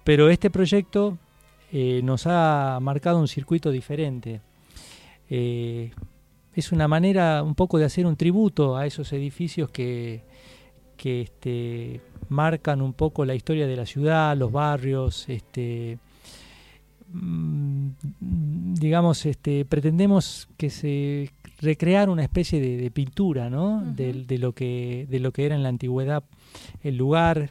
Pero 0.02 0.28
este 0.28 0.50
proyecto 0.50 1.16
eh, 1.72 2.00
nos 2.02 2.26
ha 2.26 2.78
marcado 2.82 3.20
un 3.20 3.28
circuito 3.28 3.70
diferente. 3.70 4.40
Eh, 5.28 5.92
es 6.52 6.72
una 6.72 6.88
manera 6.88 7.44
un 7.44 7.54
poco 7.54 7.78
de 7.78 7.84
hacer 7.84 8.06
un 8.06 8.16
tributo 8.16 8.76
a 8.76 8.84
esos 8.84 9.12
edificios 9.12 9.70
que, 9.70 10.22
que 10.96 11.22
este, 11.22 12.00
marcan 12.28 12.82
un 12.82 12.94
poco 12.94 13.24
la 13.24 13.36
historia 13.36 13.68
de 13.68 13.76
la 13.76 13.86
ciudad, 13.86 14.36
los 14.36 14.50
barrios, 14.50 15.28
este, 15.28 15.98
mm, 17.12 17.90
digamos, 18.74 19.24
este, 19.24 19.64
pretendemos 19.64 20.48
que 20.56 20.70
se 20.70 21.30
recrear 21.60 22.08
una 22.08 22.22
especie 22.22 22.60
de, 22.60 22.76
de 22.76 22.90
pintura, 22.90 23.50
¿no? 23.50 23.82
De 23.84 24.38
lo 24.38 24.52
que 24.52 25.06
de 25.08 25.20
lo 25.20 25.32
que 25.32 25.46
era 25.46 25.54
en 25.54 25.62
la 25.62 25.68
antigüedad 25.68 26.24
el 26.82 26.96
lugar, 26.96 27.50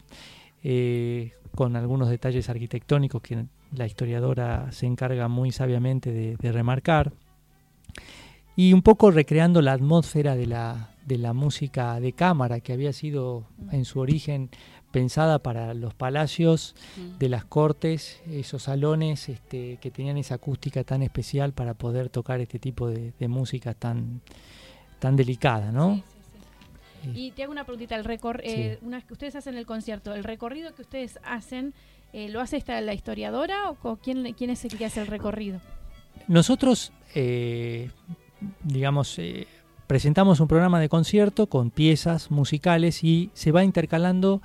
eh, 0.63 1.33
con 1.55 1.75
algunos 1.75 2.09
detalles 2.09 2.49
arquitectónicos 2.49 3.21
que 3.21 3.45
la 3.75 3.85
historiadora 3.85 4.71
se 4.71 4.85
encarga 4.85 5.27
muy 5.27 5.51
sabiamente 5.51 6.11
de, 6.11 6.35
de 6.37 6.51
remarcar. 6.51 7.13
Y 8.55 8.73
un 8.73 8.81
poco 8.81 9.11
recreando 9.11 9.61
la 9.61 9.73
atmósfera 9.73 10.35
de 10.35 10.45
la, 10.45 10.95
de 11.05 11.17
la 11.17 11.33
música 11.33 11.99
de 11.99 12.13
cámara 12.13 12.59
que 12.59 12.73
había 12.73 12.91
sido 12.91 13.45
en 13.71 13.85
su 13.85 13.99
origen 13.99 14.49
pensada 14.91 15.39
para 15.39 15.73
los 15.73 15.93
palacios 15.93 16.75
de 17.19 17.29
las 17.29 17.45
cortes, 17.45 18.21
esos 18.29 18.63
salones 18.63 19.29
este, 19.29 19.77
que 19.77 19.91
tenían 19.91 20.17
esa 20.17 20.35
acústica 20.35 20.83
tan 20.83 21.03
especial 21.03 21.53
para 21.53 21.73
poder 21.73 22.09
tocar 22.09 22.41
este 22.41 22.59
tipo 22.59 22.89
de, 22.89 23.13
de 23.19 23.27
música 23.27 23.73
tan, 23.73 24.21
tan 24.99 25.15
delicada, 25.15 25.71
¿no? 25.71 25.95
Sí, 25.95 26.03
sí, 27.03 27.09
sí. 27.13 27.19
Y 27.19 27.31
te 27.31 27.43
hago 27.43 27.51
una 27.51 27.63
preguntita, 27.63 27.95
el 27.95 28.03
recor 28.03 28.41
eh, 28.43 28.79
una 28.81 28.97
vez 28.97 29.05
que 29.05 29.13
ustedes 29.13 29.35
hacen 29.35 29.55
el 29.55 29.65
concierto, 29.65 30.13
el 30.13 30.23
recorrido 30.23 30.73
que 30.75 30.81
ustedes 30.81 31.19
hacen, 31.23 31.73
eh, 32.13 32.29
¿lo 32.29 32.41
hace 32.41 32.57
esta 32.57 32.79
la 32.81 32.93
historiadora 32.93 33.69
o 33.69 33.95
quién, 33.97 34.33
quién 34.33 34.49
es 34.49 34.65
el 34.65 34.77
que 34.77 34.85
hace 34.85 35.01
el 35.01 35.07
recorrido? 35.07 35.61
Nosotros, 36.27 36.91
eh, 37.15 37.89
digamos, 38.63 39.17
eh, 39.17 39.47
presentamos 39.87 40.39
un 40.39 40.47
programa 40.47 40.79
de 40.79 40.89
concierto 40.89 41.47
con 41.47 41.71
piezas 41.71 42.29
musicales 42.29 43.03
y 43.03 43.31
se 43.33 43.51
va 43.51 43.63
intercalando, 43.63 44.41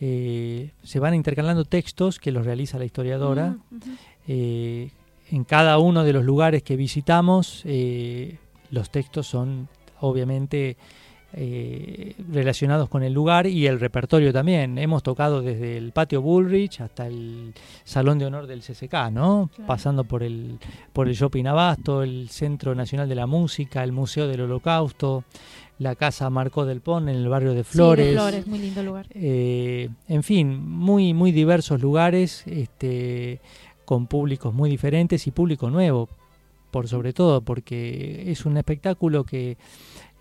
eh, 0.00 0.72
se 0.82 0.98
van 0.98 1.14
intercalando 1.14 1.64
textos 1.64 2.18
que 2.18 2.32
los 2.32 2.44
realiza 2.44 2.78
la 2.78 2.84
historiadora. 2.84 3.56
Mm. 3.70 3.78
Eh, 4.26 4.90
en 5.30 5.44
cada 5.44 5.78
uno 5.78 6.04
de 6.04 6.12
los 6.12 6.24
lugares 6.24 6.62
que 6.62 6.76
visitamos, 6.76 7.62
eh, 7.64 8.38
los 8.70 8.90
textos 8.90 9.26
son 9.26 9.68
obviamente 10.00 10.76
relacionados 12.30 12.88
con 12.88 13.02
el 13.02 13.12
lugar 13.12 13.48
y 13.48 13.66
el 13.66 13.80
repertorio 13.80 14.32
también. 14.32 14.78
Hemos 14.78 15.02
tocado 15.02 15.42
desde 15.42 15.76
el 15.76 15.90
patio 15.90 16.22
Bullrich 16.22 16.80
hasta 16.80 17.08
el 17.08 17.52
Salón 17.82 18.20
de 18.20 18.26
Honor 18.26 18.46
del 18.46 18.60
CCK, 18.60 19.10
¿no? 19.10 19.50
Claro. 19.52 19.66
Pasando 19.66 20.04
por 20.04 20.22
el, 20.22 20.60
por 20.92 21.08
el 21.08 21.14
Shopping 21.14 21.46
Abasto, 21.46 22.04
el 22.04 22.28
Centro 22.28 22.76
Nacional 22.76 23.08
de 23.08 23.16
la 23.16 23.26
Música, 23.26 23.82
el 23.82 23.90
Museo 23.90 24.28
del 24.28 24.42
Holocausto, 24.42 25.24
la 25.78 25.96
Casa 25.96 26.30
Marcó 26.30 26.64
del 26.66 26.80
Pon 26.80 27.08
en 27.08 27.16
el 27.16 27.28
barrio 27.28 27.52
de 27.54 27.64
Flores. 27.64 28.04
Sí, 28.06 28.10
de 28.12 28.16
Flores, 28.18 28.46
muy 28.46 28.58
lindo 28.60 28.82
lugar. 28.82 29.06
Eh, 29.10 29.88
en 30.08 30.22
fin, 30.22 30.68
muy, 30.68 31.14
muy 31.14 31.32
diversos 31.32 31.80
lugares, 31.80 32.44
este, 32.46 33.40
con 33.84 34.06
públicos 34.06 34.54
muy 34.54 34.70
diferentes 34.70 35.26
y 35.26 35.30
público 35.30 35.70
nuevo, 35.70 36.08
por 36.70 36.88
sobre 36.88 37.12
todo, 37.12 37.40
porque 37.42 38.30
es 38.30 38.46
un 38.46 38.56
espectáculo 38.56 39.24
que 39.24 39.56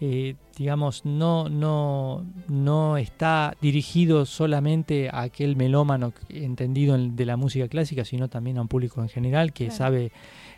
eh, 0.02 0.36
digamos, 0.58 1.06
no, 1.06 1.48
no, 1.48 2.26
no 2.50 2.98
está 2.98 3.56
dirigido 3.62 4.26
solamente 4.26 5.08
a 5.10 5.22
aquel 5.22 5.56
melómano 5.56 6.12
entendido 6.30 6.96
en- 6.96 7.16
de 7.16 7.26
la 7.26 7.38
música 7.38 7.70
clásica, 7.70 8.04
sino 8.04 8.28
también 8.28 8.58
a 8.58 8.62
un 8.64 8.68
público 8.68 9.02
en 9.02 9.08
general 9.08 9.54
que 9.54 9.66
Claro. 9.66 9.78
sabe 9.78 10.12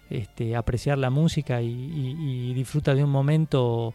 este, 0.10 0.55
apreciar 0.55 0.97
la 0.97 1.12
música 1.12 1.62
y, 1.62 1.67
y- 1.67 2.49
y 2.49 2.53
disfruta 2.55 2.95
de 2.95 3.03
un 3.03 3.12
momento, 3.12 3.93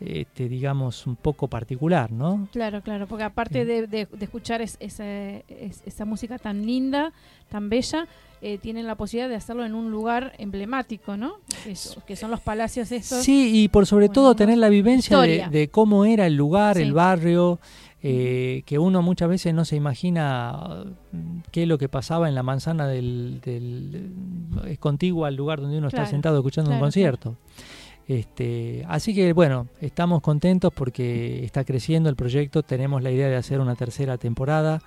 este, 0.00 0.48
digamos, 0.48 1.06
un 1.06 1.16
poco 1.16 1.48
particular, 1.48 2.12
¿no? 2.12 2.48
Claro, 2.52 2.82
claro, 2.82 3.06
porque 3.06 3.24
aparte 3.24 3.64
de, 3.64 3.86
de- 3.86 4.06
de 4.06 4.24
escuchar 4.24 4.60
es- 4.62 4.76
esa 4.80 6.04
música 6.04 6.38
tan 6.38 6.64
linda, 6.64 7.12
tan 7.50 7.68
bella, 7.68 8.06
eh, 8.40 8.58
tienen 8.58 8.86
la 8.86 8.94
posibilidad 8.94 9.28
de 9.28 9.34
hacerlo 9.34 9.64
en 9.64 9.74
un 9.74 9.90
lugar 9.90 10.32
emblemático, 10.38 11.16
¿no? 11.16 11.34
Que, 11.64 11.72
es- 11.72 11.98
que 12.06 12.14
son 12.14 12.30
los 12.30 12.40
palacios 12.40 12.92
estos. 12.92 13.24
Sí, 13.24 13.64
y 13.64 13.68
por 13.68 13.86
sobre 13.86 14.06
Bueno, 14.06 14.14
todo 14.14 14.34
tener 14.36 14.58
la 14.58 14.68
vivencia 14.68 15.18
de, 15.20 15.46
de 15.50 15.68
cómo 15.68 16.04
era 16.04 16.26
el 16.26 16.36
lugar, 16.36 16.76
Sí. 16.76 16.82
el 16.82 16.92
barrio, 16.92 17.58
eh, 18.00 18.62
que 18.64 18.78
uno 18.78 19.02
muchas 19.02 19.28
veces 19.28 19.52
no 19.52 19.64
se 19.64 19.74
imagina 19.74 20.84
mm, 21.10 21.38
qué 21.50 21.62
es 21.64 21.68
lo 21.68 21.78
que 21.78 21.88
pasaba 21.88 22.28
en 22.28 22.36
la 22.36 22.44
manzana 22.44 22.86
del, 22.86 23.40
del- 23.44 24.12
es 24.68 24.78
contigua 24.78 25.26
al 25.26 25.34
lugar 25.34 25.60
donde 25.60 25.78
uno 25.78 25.88
Claro, 25.88 26.04
está 26.04 26.10
sentado 26.10 26.36
escuchando 26.38 26.70
un 26.70 26.74
claro, 26.76 26.86
concierto. 26.86 27.36
Este, 28.08 28.86
así 28.88 29.14
que 29.14 29.34
bueno, 29.34 29.68
estamos 29.82 30.22
contentos 30.22 30.72
porque 30.74 31.44
está 31.44 31.62
creciendo 31.64 32.08
el 32.08 32.16
proyecto, 32.16 32.62
tenemos 32.62 33.02
la 33.02 33.10
idea 33.10 33.28
de 33.28 33.36
hacer 33.36 33.60
una 33.60 33.76
tercera 33.76 34.16
temporada, 34.16 34.80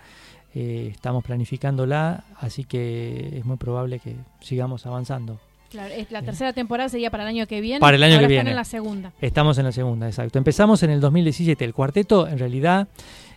eh, 0.56 0.90
estamos 0.92 1.24
planificándola, 1.24 2.24
así 2.40 2.64
que 2.64 3.38
es 3.38 3.46
muy 3.46 3.58
probable 3.58 4.00
que 4.00 4.16
sigamos 4.40 4.88
avanzando. 4.88 5.40
Claro, 5.70 5.94
la 6.10 6.22
tercera 6.24 6.52
temporada 6.52 6.90
sería 6.90 7.12
para 7.12 7.24
el 7.24 7.30
año 7.30 7.46
que 7.46 7.62
viene. 7.62 7.80
Para 7.80 7.96
el 7.96 8.04
año 8.04 8.16
ahora 8.16 8.28
que 8.28 8.34
están 8.34 8.46
viene. 8.46 8.50
en 8.50 8.56
la 8.58 8.66
segunda. 8.66 9.14
Estamos 9.22 9.58
en 9.60 9.66
la 9.66 9.72
segunda, 9.72 10.08
exacto. 10.08 10.40
Empezamos 10.40 10.82
en 10.84 10.90
el 10.90 11.00
2017. 11.00 11.64
El 11.64 11.74
cuarteto, 11.74 12.28
en 12.28 12.40
realidad, 12.40 12.90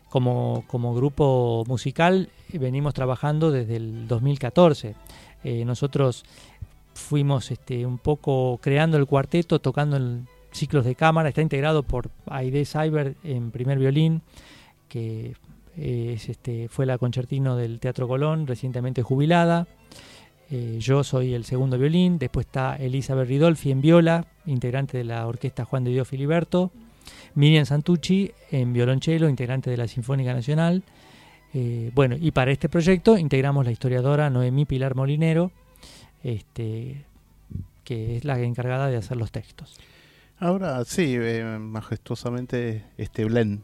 como, 0.08 0.64
como 0.66 0.94
grupo 0.94 1.62
musical, 1.68 2.30
eh, 2.52 2.58
venimos 2.58 2.94
trabajando 2.94 3.52
desde 3.52 3.76
el 3.76 4.08
2014. 4.08 4.96
Eh, 5.44 5.64
nosotros 5.66 6.24
fuimos 6.94 7.50
este, 7.50 7.84
un 7.86 7.98
poco 7.98 8.58
creando 8.62 8.96
el 8.96 9.06
cuarteto, 9.06 9.60
tocando 9.60 9.96
en 9.96 10.26
ciclos 10.52 10.84
de 10.84 10.94
cámara. 10.94 11.28
Está 11.28 11.42
integrado 11.42 11.82
por 11.82 12.10
Aide 12.26 12.64
Cyber 12.64 13.16
en 13.24 13.50
primer 13.50 13.78
violín, 13.78 14.22
que 14.88 15.34
eh, 15.76 16.12
es, 16.14 16.28
este, 16.28 16.68
fue 16.68 16.86
la 16.86 16.98
concertino 16.98 17.56
del 17.56 17.80
Teatro 17.80 18.08
Colón, 18.08 18.46
recientemente 18.46 19.02
jubilada. 19.02 19.66
Eh, 20.50 20.76
yo 20.78 21.02
soy 21.04 21.34
el 21.34 21.44
segundo 21.44 21.78
violín, 21.78 22.18
después 22.18 22.46
está 22.46 22.76
Elizabeth 22.76 23.28
Ridolfi 23.28 23.70
en 23.70 23.80
viola, 23.80 24.26
integrante 24.46 24.98
de 24.98 25.04
la 25.04 25.26
orquesta 25.26 25.64
Juan 25.64 25.84
de 25.84 25.90
Dios 25.90 26.06
Filiberto, 26.06 26.70
Miriam 27.34 27.66
Santucci 27.66 28.30
en 28.50 28.72
violonchelo, 28.72 29.28
integrante 29.28 29.70
de 29.70 29.76
la 29.76 29.88
Sinfónica 29.88 30.32
Nacional. 30.34 30.84
Eh, 31.54 31.90
bueno, 31.94 32.16
y 32.20 32.30
para 32.32 32.50
este 32.50 32.68
proyecto 32.68 33.16
integramos 33.16 33.64
la 33.64 33.72
historiadora 33.72 34.28
Noemí 34.28 34.64
Pilar 34.64 34.94
Molinero, 34.94 35.50
este, 36.24 37.04
que 37.84 38.16
es 38.16 38.24
la 38.24 38.40
encargada 38.40 38.88
de 38.88 38.96
hacer 38.96 39.16
los 39.16 39.30
textos. 39.30 39.76
Ahora 40.38 40.84
sí, 40.84 41.14
eh, 41.16 41.44
majestuosamente 41.60 42.84
este 42.98 43.24
blend, 43.24 43.60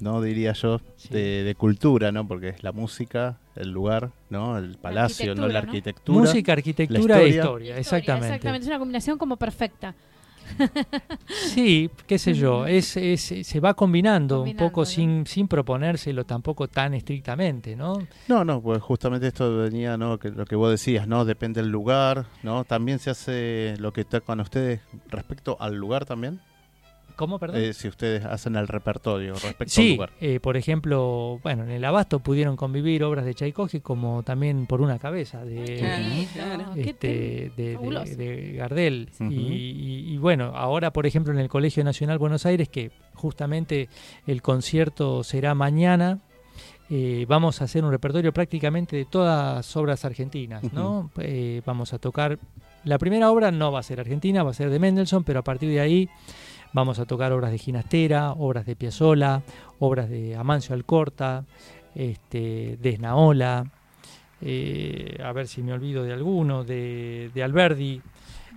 ¿no? 0.00 0.22
Diría 0.22 0.52
yo, 0.54 0.80
Sí. 0.96 1.08
de, 1.10 1.42
de 1.44 1.54
cultura, 1.54 2.10
¿no? 2.12 2.26
Porque 2.26 2.48
es 2.50 2.62
la 2.62 2.72
música, 2.72 3.38
el 3.56 3.70
lugar, 3.70 4.10
¿no? 4.30 4.56
El 4.56 4.76
palacio, 4.78 5.34
¿no? 5.34 5.46
La 5.48 5.58
arquitectura. 5.58 6.18
Música, 6.18 6.52
arquitectura 6.54 6.98
e 7.20 7.28
historia. 7.28 7.28
historia, 7.28 7.78
exactamente. 7.78 8.26
Exactamente, 8.28 8.64
es 8.64 8.68
una 8.68 8.78
combinación 8.78 9.18
como 9.18 9.36
perfecta. 9.36 9.94
Sí, 11.28 11.90
qué 12.06 12.18
sé 12.18 12.34
yo, 12.34 12.66
es, 12.66 12.96
es- 12.96 13.34
se 13.46 13.60
va 13.60 13.74
combinando, 13.74 14.42
un 14.42 14.56
poco 14.56 14.82
¿no? 14.82 14.84
sin, 14.86 15.26
sin 15.26 15.48
proponérselo 15.48 16.24
tampoco 16.24 16.68
tan 16.68 16.94
estrictamente, 16.94 17.76
¿no? 17.76 18.06
No, 18.28 18.44
no, 18.44 18.60
pues 18.60 18.82
justamente 18.82 19.26
esto 19.28 19.56
venía, 19.58 19.96
¿no? 19.96 20.18
Que 20.18 20.30
lo 20.30 20.44
que 20.44 20.56
vos 20.56 20.70
decías, 20.70 21.06
¿no? 21.08 21.24
Depende 21.24 21.62
del 21.62 21.70
lugar, 21.70 22.26
¿no? 22.42 22.64
También 22.64 22.98
se 22.98 23.10
hace 23.10 23.74
lo 23.78 23.92
que 23.92 24.04
tocan 24.04 24.40
ustedes 24.40 24.80
respecto 25.08 25.56
al 25.60 25.74
lugar 25.74 26.04
también. 26.04 26.40
¿Cómo, 27.16 27.38
perdón? 27.38 27.60
Eh, 27.62 27.72
si 27.72 27.86
ustedes 27.88 28.24
hacen 28.24 28.56
el 28.56 28.66
repertorio 28.66 29.34
respecto 29.34 29.62
al 29.64 29.68
Sí, 29.70 29.92
lugar. 29.94 30.10
eh, 30.20 30.40
por 30.40 30.56
ejemplo, 30.56 31.38
bueno, 31.42 31.62
en 31.64 31.70
el 31.70 31.84
Abasto 31.84 32.18
pudieron 32.18 32.56
convivir 32.56 33.04
obras 33.04 33.24
de 33.24 33.34
Tchaikovsky 33.34 33.80
como 33.80 34.22
también 34.24 34.66
por 34.66 34.80
una 34.80 34.98
cabeza 34.98 35.44
de, 35.44 35.76
Claro, 35.78 36.02
lindo, 36.08 36.30
claro. 36.34 36.64
qué 36.74 36.80
este, 36.80 36.92
te- 37.56 37.62
de, 37.62 38.16
de- 38.16 38.52
Gardel. 38.54 39.10
Y, 39.20 39.34
y- 39.34 40.12
y 40.14 40.18
bueno, 40.18 40.52
ahora 40.56 40.92
por 40.92 41.06
ejemplo 41.06 41.32
en 41.32 41.38
el 41.38 41.48
Colegio 41.48 41.84
Nacional 41.84 42.18
Buenos 42.18 42.46
Aires, 42.46 42.68
que 42.68 42.90
justamente 43.14 43.88
el 44.26 44.42
concierto 44.42 45.22
será 45.22 45.54
mañana, 45.54 46.18
eh, 46.90 47.24
vamos 47.28 47.60
a 47.60 47.64
hacer 47.64 47.84
un 47.84 47.90
repertorio 47.92 48.32
prácticamente 48.32 48.96
de 48.96 49.04
todas 49.04 49.74
obras 49.76 50.04
argentinas, 50.04 50.72
¿no? 50.72 51.10
Eh, 51.18 51.62
vamos 51.64 51.92
a 51.94 51.98
tocar, 51.98 52.38
la 52.84 52.98
primera 52.98 53.30
obra 53.30 53.50
no 53.50 53.72
va 53.72 53.78
a 53.78 53.82
ser 53.82 54.00
argentina, 54.00 54.42
va 54.42 54.50
a 54.50 54.54
ser 54.54 54.68
de 54.68 54.78
Mendelssohn, 54.78 55.24
pero 55.24 55.40
a 55.40 55.42
partir 55.44 55.70
de 55.70 55.80
ahí 55.80 56.08
vamos 56.74 56.98
a 56.98 57.06
tocar 57.06 57.32
obras 57.32 57.52
de 57.52 57.58
Ginastera, 57.58 58.32
obras 58.32 58.66
de 58.66 58.76
Piazzolla, 58.76 59.42
obras 59.78 60.10
de 60.10 60.36
Amancio 60.36 60.74
Alcorta, 60.74 61.46
este, 61.94 62.76
de 62.76 62.90
Esnaola, 62.90 63.70
eh, 64.42 65.18
a 65.24 65.32
ver 65.32 65.46
si 65.46 65.62
me 65.62 65.72
olvido 65.72 66.02
de 66.02 66.12
alguno, 66.12 66.64
de, 66.64 67.30
de 67.32 67.42
Alberdi, 67.42 68.02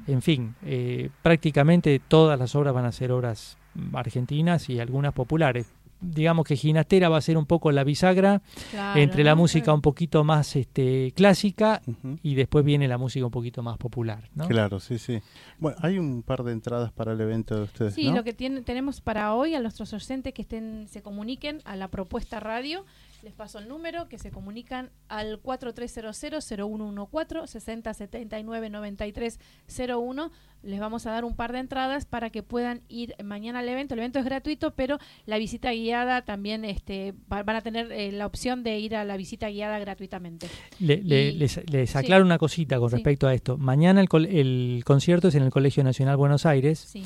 en 0.07 0.21
fin, 0.21 0.55
eh, 0.65 1.09
prácticamente 1.21 2.01
todas 2.05 2.37
las 2.37 2.55
obras 2.55 2.73
van 2.73 2.85
a 2.85 2.91
ser 2.91 3.11
obras 3.11 3.57
argentinas 3.93 4.69
y 4.69 4.79
algunas 4.79 5.13
populares. 5.13 5.71
Digamos 5.99 6.45
que 6.45 6.55
Ginastera 6.55 7.09
va 7.09 7.17
a 7.17 7.21
ser 7.21 7.37
un 7.37 7.45
poco 7.47 7.71
la 7.71 7.83
bisagra 7.83 8.41
Claro, 8.71 8.99
entre 8.99 9.23
la 9.23 9.33
música 9.35 9.73
un 9.73 9.81
poquito 9.81 10.23
más 10.23 10.55
este, 10.55 11.11
clásica 11.15 11.81
y 12.21 12.35
después 12.35 12.63
viene 12.63 12.87
la 12.87 12.97
música 12.97 13.25
un 13.25 13.31
poquito 13.31 13.63
más 13.63 13.77
popular. 13.77 14.29
¿no? 14.35 14.47
Claro, 14.47 14.79
sí, 14.79 14.99
sí. 14.99 15.19
Bueno, 15.57 15.77
hay 15.81 15.97
un 15.97 16.21
par 16.21 16.43
de 16.43 16.51
entradas 16.51 16.91
para 16.91 17.13
el 17.13 17.21
evento 17.21 17.55
de 17.55 17.61
ustedes, 17.63 17.93
Sí, 17.95 18.09
¿no? 18.09 18.17
lo 18.17 18.23
que 18.23 18.33
tiene- 18.33 18.61
tenemos 18.61 19.01
para 19.01 19.33
hoy 19.33 19.55
a 19.55 19.59
nuestros 19.59 19.91
oyentes 19.93 20.33
que 20.33 20.43
estén 20.43 20.87
se 20.87 21.01
comuniquen 21.01 21.61
a 21.65 21.75
la 21.75 21.87
propuesta 21.87 22.39
radio. 22.39 22.85
Les 23.27 23.35
paso 23.35 23.59
el 23.59 23.67
número, 23.67 24.07
que 24.07 24.17
se 24.17 24.31
comunican 24.31 24.89
al 25.09 25.41
4300-0114 25.43 27.45
6079 27.45 28.69
9301. 28.69 30.31
Les 30.63 30.79
vamos 30.79 31.05
a 31.05 31.11
dar 31.11 31.25
un 31.25 31.35
par 31.35 31.51
de 31.51 31.59
entradas 31.59 32.05
para 32.05 32.29
que 32.29 32.41
puedan 32.41 32.81
ir 32.87 33.15
mañana 33.23 33.59
al 33.59 33.67
evento. 33.67 33.95
El 33.95 33.99
evento 33.99 34.19
es 34.19 34.25
gratuito, 34.25 34.71
pero 34.75 34.97
la 35.25 35.37
visita 35.37 35.73
guiada 35.73 36.21
también 36.23 36.63
este, 36.63 37.13
va- 37.31 37.43
van 37.43 37.57
a 37.57 37.61
tener 37.61 37.91
eh, 37.91 38.13
la 38.13 38.25
opción 38.25 38.63
de 38.63 38.79
ir 38.79 38.95
a 38.95 39.03
la 39.03 39.17
visita 39.17 39.49
guiada 39.49 39.77
gratuitamente. 39.77 40.47
Le- 40.79 41.03
le- 41.03 41.33
les, 41.33 41.59
les 41.69 41.89
sí. 41.89 41.97
aclaro 41.97 42.23
una 42.23 42.37
cosita 42.37 42.79
con 42.79 42.89
Sí. 42.89 42.95
respecto 42.95 43.27
a 43.27 43.33
esto. 43.33 43.57
Mañana 43.57 43.99
el, 44.01 44.07
el 44.25 44.83
concierto 44.85 45.27
es 45.27 45.35
en 45.35 45.43
el 45.43 45.49
Colegio 45.51 45.83
Nacional 45.83 46.15
Buenos 46.15 46.45
Aires. 46.45 46.79
Sí. 46.79 47.03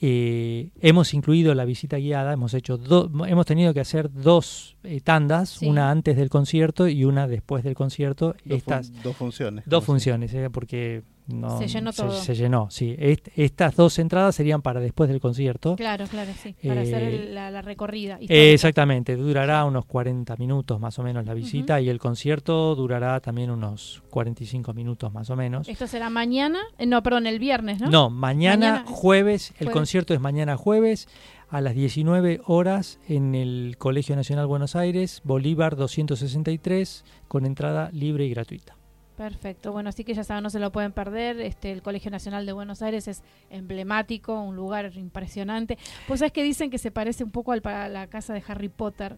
Eh, 0.00 0.68
hemos 0.80 1.14
incluido 1.14 1.54
la 1.54 1.64
visita 1.64 1.96
guiada, 1.96 2.32
hemos 2.32 2.52
hecho 2.54 2.76
do- 2.76 3.10
hemos 3.26 3.46
tenido 3.46 3.72
que 3.72 3.80
hacer 3.80 4.12
dos 4.12 4.76
eh, 4.82 5.00
tandas, 5.02 5.50
Sí. 5.50 5.66
una 5.66 5.90
antes 5.90 6.16
del 6.16 6.28
concierto 6.28 6.88
y 6.88 7.04
una 7.04 7.26
después 7.26 7.64
del 7.64 7.74
concierto. 7.74 8.34
Dos, 8.44 8.58
Estas 8.58 8.88
fun- 8.90 9.02
dos 9.02 9.16
funciones. 9.16 9.64
dos 9.66 9.70
¿cómo 9.72 9.80
se- 9.80 9.86
funciones, 9.86 10.34
eh, 10.34 10.50
porque 10.50 11.02
no, 11.26 11.58
Se 11.58 11.66
llenó 11.68 11.92
todo. 11.92 12.10
Se, 12.12 12.34
llenó, 12.34 12.68
sí. 12.70 12.94
Est- 12.98 13.28
estas 13.36 13.76
dos 13.76 13.98
entradas 13.98 14.34
serían 14.34 14.60
para 14.62 14.80
después 14.80 15.08
del 15.08 15.20
concierto. 15.20 15.74
Claro, 15.76 16.06
claro, 16.06 16.30
sí. 16.42 16.54
Para 16.66 16.82
hacer 16.82 17.02
Eh, 17.02 17.16
el- 17.28 17.34
la, 17.34 17.50
la 17.50 17.62
recorrida. 17.62 18.18
Eh, 18.20 18.52
exactamente, 18.52 19.16
durará 19.16 19.64
unos 19.64 19.86
40 19.86 20.36
minutos 20.36 20.78
más 20.80 20.98
o 20.98 21.02
menos 21.02 21.24
la 21.24 21.32
visita 21.34 21.80
y 21.80 21.88
el 21.88 21.98
concierto 21.98 22.74
durará 22.74 23.20
también 23.20 23.50
unos 23.50 24.02
45 24.10 24.74
minutos 24.74 25.12
más 25.12 25.30
o 25.30 25.36
menos. 25.36 25.68
Esto 25.68 25.86
será 25.86 26.10
mañana, 26.10 26.58
eh, 26.78 26.86
no, 26.86 27.02
perdón, 27.02 27.26
el 27.26 27.38
viernes, 27.38 27.80
¿no? 27.80 27.88
No, 27.88 28.10
mañana, 28.10 28.56
Mañana 28.56 28.84
es 28.86 28.90
jueves, 28.90 29.50
el 29.52 29.56
jueves. 29.58 29.72
concierto 29.72 30.12
es 30.14 30.20
mañana 30.20 30.56
jueves 30.56 31.08
a 31.48 31.60
las 31.60 31.74
19 31.74 32.40
horas 32.46 32.98
en 33.08 33.34
el 33.34 33.76
Colegio 33.78 34.16
Nacional 34.16 34.46
Buenos 34.46 34.76
Aires, 34.76 35.20
Bolívar 35.24 35.76
263, 35.76 37.04
con 37.28 37.46
entrada 37.46 37.90
libre 37.92 38.26
y 38.26 38.30
gratuita. 38.30 38.76
Perfecto, 39.16 39.70
bueno, 39.72 39.88
así 39.90 40.02
que 40.02 40.12
ya 40.12 40.24
saben, 40.24 40.42
no 40.42 40.50
se 40.50 40.58
lo 40.58 40.72
pueden 40.72 40.90
perder. 40.92 41.40
Este, 41.40 41.70
el 41.70 41.82
Colegio 41.82 42.10
Nacional 42.10 42.46
de 42.46 42.52
Buenos 42.52 42.82
Aires 42.82 43.06
es 43.06 43.22
emblemático, 43.48 44.40
un 44.40 44.56
lugar 44.56 44.90
impresionante. 44.96 45.78
Pues 46.08 46.20
es 46.22 46.32
que 46.32 46.42
dicen 46.42 46.70
que 46.70 46.78
se 46.78 46.90
parece 46.90 47.22
un 47.24 47.30
poco 47.30 47.52
al, 47.52 47.60
a 47.64 47.88
la 47.88 48.06
casa 48.08 48.34
de 48.34 48.42
Harry 48.48 48.68
Potter. 48.68 49.16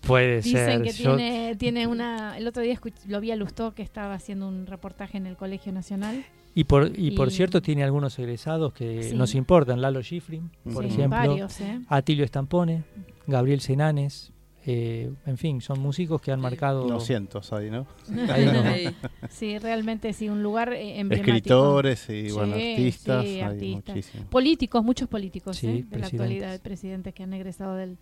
Puede 0.00 0.40
Dicen 0.42 0.52
ser. 0.66 0.82
que 0.82 0.90
yo- 0.92 1.16
tiene, 1.16 1.56
tiene 1.56 1.86
una... 1.86 2.36
El 2.38 2.46
otro 2.46 2.62
día 2.62 2.78
lo 3.08 3.20
vi 3.20 3.30
a 3.30 3.36
Lustó 3.36 3.74
que 3.74 3.82
estaba 3.82 4.14
haciendo 4.14 4.46
un 4.46 4.66
reportaje 4.66 5.16
en 5.16 5.26
el 5.26 5.36
Colegio 5.36 5.72
Nacional. 5.72 6.24
y 6.54 6.64
por, 6.64 6.92
y 6.98 7.10
por 7.12 7.30
cierto, 7.30 7.60
tiene 7.62 7.82
algunos 7.84 8.18
egresados 8.18 8.72
que 8.72 9.02
Sí. 9.02 9.14
nos 9.14 9.34
importan. 9.34 9.80
Lalo 9.80 10.02
Schifrin, 10.02 10.50
por 10.72 10.84
Sí, 10.84 10.90
ejemplo. 10.90 11.18
Varios, 11.18 11.60
¿eh? 11.60 11.80
Atilio 11.88 12.24
Estampone, 12.24 12.84
Gabriel 13.26 13.60
Senanes, 13.60 14.32
Eh, 14.68 15.12
en 15.26 15.38
fin, 15.38 15.60
son 15.60 15.78
músicos 15.78 16.20
que 16.20 16.32
han 16.32 16.40
marcado... 16.40 16.84
Unos 16.86 17.04
cientos 17.06 17.52
ahí, 17.52 17.70
¿no? 17.70 17.86
Ahí 18.28 18.44
no. 18.46 19.28
Sí, 19.30 19.58
realmente 19.58 20.12
sí, 20.12 20.28
un 20.28 20.42
lugar 20.42 20.72
eh, 20.72 20.98
emblemático. 20.98 21.36
Escritores 21.36 22.10
y 22.10 22.32
bueno, 22.32 22.54
artistas. 22.54 23.24
sí, 23.24 23.30
hay 23.30 23.40
artistas. 23.42 23.94
muchísimos. 23.94 24.28
Políticos, 24.28 24.82
muchos 24.84 25.08
políticos 25.08 25.56
Sí, 25.56 25.66
¿eh? 25.68 25.84
de 25.88 25.98
la 25.98 26.06
actualidad, 26.08 26.60
presidentes 26.60 27.14
que 27.14 27.22
han 27.22 27.32
egresado 27.32 27.76
del, 27.76 27.96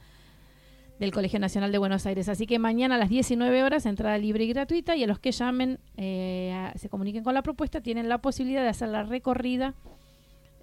del 0.98 1.10
Colegio 1.12 1.38
Nacional 1.38 1.70
de 1.70 1.76
Buenos 1.76 2.06
Aires. 2.06 2.30
Así 2.30 2.46
que 2.46 2.58
mañana 2.58 2.94
a 2.94 2.98
las 2.98 3.10
19 3.10 3.62
horas, 3.62 3.84
entrada 3.84 4.16
libre 4.16 4.44
y 4.44 4.48
gratuita, 4.48 4.96
y 4.96 5.04
a 5.04 5.06
los 5.06 5.18
que 5.18 5.32
llamen, 5.32 5.78
eh, 5.98 6.50
a- 6.54 6.78
se 6.78 6.88
comuniquen 6.88 7.24
con 7.24 7.34
la 7.34 7.42
propuesta, 7.42 7.82
tienen 7.82 8.08
la 8.08 8.18
posibilidad 8.18 8.62
de 8.62 8.68
hacer 8.70 8.88
la 8.88 9.02
recorrida 9.02 9.74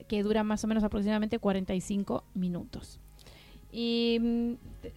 que 0.08 0.24
dura 0.24 0.44
más 0.44 0.64
o 0.64 0.68
menos 0.68 0.84
aproximadamente 0.84 1.38
45 1.38 2.24
minutos. 2.34 3.00
Y 3.72 4.18
mm, 4.20 4.54
te- 4.82 4.94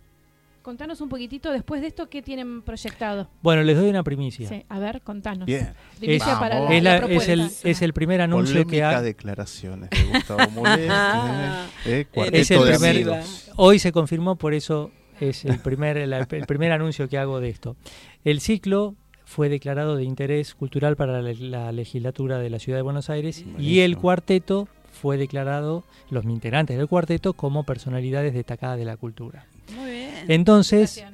contanos 0.64 1.00
un 1.02 1.08
poquitito 1.10 1.52
después 1.52 1.80
de 1.82 1.86
esto, 1.88 2.08
¿qué 2.08 2.22
tienen 2.22 2.62
proyectado? 2.62 3.28
Bueno, 3.42 3.62
les 3.62 3.76
doy 3.76 3.90
una 3.90 4.02
primicia. 4.02 4.48
Sí, 4.48 4.64
a 4.68 4.78
ver, 4.80 5.02
contanos. 5.02 5.46
Bien. 5.46 5.74
Primicia 6.00 6.32
Es- 6.32 6.38
para 6.38 6.58
la, 6.60 6.74
es, 6.74 6.82
la 6.82 6.98
la- 7.00 7.06
es 7.06 7.28
el, 7.28 7.50
es 7.62 7.82
el 7.82 7.92
primer 7.92 8.22
anuncio 8.22 8.54
que 8.60 8.64
Polémica 8.64 8.98
ha, 8.98 9.02
declaraciones 9.02 9.90
de 9.90 10.02
Gustavo 10.04 10.40
eh, 10.78 10.88
eh, 11.84 12.06
es 12.32 12.50
el 12.50 12.62
primer, 12.62 13.22
hoy 13.56 13.78
se 13.78 13.92
confirmó, 13.92 14.36
por 14.36 14.54
eso 14.54 14.90
es 15.20 15.44
el 15.44 15.60
primer, 15.60 15.98
el, 15.98 16.12
el 16.12 16.46
primer 16.46 16.72
anuncio 16.72 17.08
que 17.08 17.18
hago 17.18 17.40
de 17.40 17.50
esto. 17.50 17.76
El 18.24 18.40
ciclo 18.40 18.96
fue 19.26 19.48
declarado 19.50 19.96
de 19.96 20.04
interés 20.04 20.54
cultural 20.54 20.96
para 20.96 21.20
la, 21.20 21.32
la 21.38 21.72
legislatura 21.72 22.38
de 22.38 22.50
la 22.50 22.58
Ciudad 22.58 22.78
de 22.78 22.82
Buenos 22.82 23.10
Aires 23.10 23.44
y 23.58 23.80
el 23.80 23.96
cuarteto 23.98 24.66
fue 24.92 25.18
declarado, 25.18 25.84
los 26.08 26.24
integrantes 26.24 26.78
del 26.78 26.88
cuarteto, 26.88 27.34
como 27.34 27.64
personalidades 27.64 28.32
destacadas 28.32 28.78
de 28.78 28.84
la 28.84 28.96
cultura. 28.96 29.46
Muy 29.76 29.90
bien. 29.90 29.93
Entonces, 30.28 31.04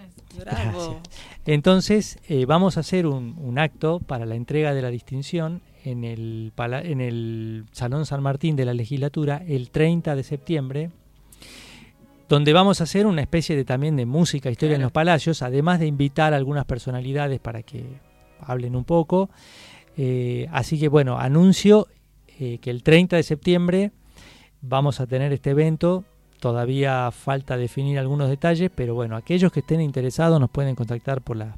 entonces 1.46 2.18
eh, 2.28 2.46
vamos 2.46 2.76
a 2.76 2.80
hacer 2.80 3.06
un, 3.06 3.36
un 3.38 3.58
acto 3.58 4.00
para 4.00 4.26
la 4.26 4.34
entrega 4.34 4.74
de 4.74 4.82
la 4.82 4.90
distinción 4.90 5.62
en 5.84 6.04
el, 6.04 6.52
en 6.56 7.00
el 7.00 7.64
Salón 7.72 8.06
San 8.06 8.22
Martín 8.22 8.56
de 8.56 8.64
la 8.64 8.74
legislatura 8.74 9.42
el 9.46 9.70
30 9.70 10.14
de 10.14 10.22
septiembre, 10.22 10.90
donde 12.28 12.52
vamos 12.52 12.80
a 12.80 12.84
hacer 12.84 13.06
una 13.06 13.22
especie 13.22 13.56
de 13.56 13.64
también 13.64 13.96
de 13.96 14.06
música, 14.06 14.50
historia 14.50 14.76
en 14.76 14.82
los 14.82 14.92
palacios, 14.92 15.42
además 15.42 15.80
de 15.80 15.86
invitar 15.86 16.32
a 16.32 16.36
algunas 16.36 16.64
personalidades 16.64 17.40
para 17.40 17.62
que 17.62 17.84
hablen 18.40 18.76
un 18.76 18.84
poco. 18.84 19.30
Eh, 19.96 20.46
así 20.52 20.78
que 20.78 20.88
bueno, 20.88 21.18
anuncio 21.18 21.88
eh, 22.38 22.58
que 22.58 22.70
el 22.70 22.82
30 22.82 23.16
de 23.16 23.22
septiembre 23.22 23.92
vamos 24.60 25.00
a 25.00 25.06
tener 25.06 25.32
este 25.32 25.50
evento. 25.50 26.04
Todavía 26.40 27.10
falta 27.10 27.56
definir 27.56 27.98
algunos 27.98 28.28
detalles, 28.30 28.70
pero 28.74 28.94
bueno, 28.94 29.14
aquellos 29.16 29.52
que 29.52 29.60
estén 29.60 29.80
interesados 29.80 30.40
nos 30.40 30.50
pueden 30.50 30.74
contactar 30.74 31.20
por 31.20 31.36
las 31.36 31.54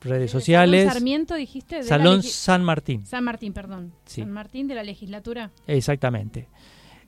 redes 0.00 0.30
Salón 0.32 0.40
sociales. 0.42 0.92
Sarmiento, 0.92 1.34
dijiste. 1.36 1.76
de 1.76 1.82
Salón 1.84 2.22
San 2.22 2.62
Martín, 2.64 3.06
San 3.06 3.24
Martín, 3.24 3.52
perdón. 3.52 3.92
Sí. 4.04 4.20
San 4.22 4.32
Martín 4.32 4.66
de 4.68 4.74
la 4.74 4.82
legislatura. 4.82 5.50
exactamente. 5.66 6.48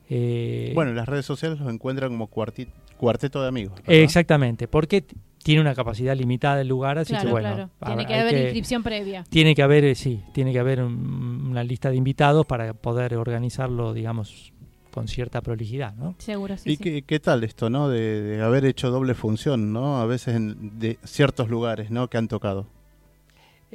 Eh, 0.09 0.71
Bueno, 0.73 0.91
en 0.91 0.97
las 0.97 1.07
redes 1.07 1.25
sociales 1.25 1.59
los 1.59 1.69
encuentran 1.71 2.09
como 2.11 2.29
cuarti- 2.29 2.69
cuarteto 2.97 3.41
de 3.41 3.49
amigos. 3.49 3.75
¿verdad? 3.75 3.93
exactamente, 4.03 4.67
porque 4.69 5.03
tiene 5.43 5.59
una 5.61 5.75
capacidad 5.75 6.15
limitada 6.15 6.61
el 6.61 6.67
lugar, 6.69 6.97
así 6.97 7.09
claro, 7.11 7.25
que 7.25 7.31
bueno, 7.31 7.53
claro. 7.53 7.69
Tiene 7.85 8.05
que 8.07 8.13
haber 8.15 8.33
que- 8.33 8.41
inscripción 8.43 8.83
previa. 8.83 9.23
Tiene 9.29 9.53
que 9.53 9.61
haber, 9.63 9.83
eh, 9.83 9.95
sí, 9.95 10.21
tiene 10.33 10.53
que 10.53 10.59
haber 10.59 10.81
un- 10.81 11.47
una 11.49 11.63
lista 11.63 11.89
de 11.89 11.97
invitados 11.97 12.45
para 12.45 12.73
poder 12.73 13.15
organizarlo, 13.15 13.93
digamos, 13.93 14.53
con 14.97 15.07
cierta 15.07 15.41
prolijidad, 15.41 15.93
¿no? 15.95 16.15
Seguro, 16.17 16.57
sí. 16.57 16.71
¿Y 16.71 16.75
sí. 16.77 16.83
qué, 16.83 17.01
qué 17.03 17.19
tal 17.19 17.43
esto, 17.43 17.69
no? 17.69 17.87
De, 17.89 18.21
de 18.21 18.41
haber 18.41 18.65
hecho 18.65 18.89
doble 18.89 19.13
función, 19.13 19.71
¿no? 19.71 19.99
A 20.01 20.05
veces 20.05 20.35
en 20.35 20.79
de 20.79 20.97
ciertos 21.03 21.49
lugares, 21.49 21.91
¿no? 21.91 22.07
Que 22.09 22.17
han 22.17 22.27
tocado. 22.27 22.65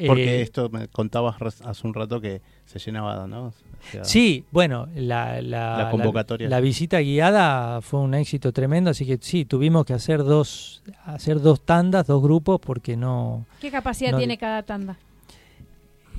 Porque 0.07 0.39
Eh, 0.39 0.43
esto 0.43 0.69
me 0.71 0.89
contabas 0.89 1.37
hace 1.65 1.87
un 1.87 1.93
rato 1.93 2.19
que 2.21 2.41
se 2.65 2.79
llenaba, 2.79 3.27
¿no? 3.27 3.47
O 3.49 3.53
sea, 3.91 4.05
Sí, 4.05 4.45
bueno, 4.51 4.89
la, 4.95 5.43
la, 5.43 5.77
La 5.77 5.91
convocatoria. 5.91 6.49
La, 6.49 6.61
visita 6.61 6.99
guiada 7.01 7.81
fue 7.83 8.01
un 8.01 8.15
éxito 8.15 8.53
tremendo, 8.53 8.91
así 8.91 9.05
que 9.05 9.19
sí, 9.21 9.45
tuvimos 9.45 9.85
que 9.85 9.93
hacer 9.93 10.25
dos, 10.25 10.83
hacer 11.05 11.41
dos 11.41 11.61
tandas, 11.61 12.07
dos 12.07 12.23
grupos, 12.23 12.59
porque 12.59 12.97
no... 12.97 13.45
¿Qué 13.61 13.71
capacidad 13.71 14.13
no- 14.13 14.19
tiene 14.19 14.39
cada 14.39 14.63
tanda? 14.63 14.97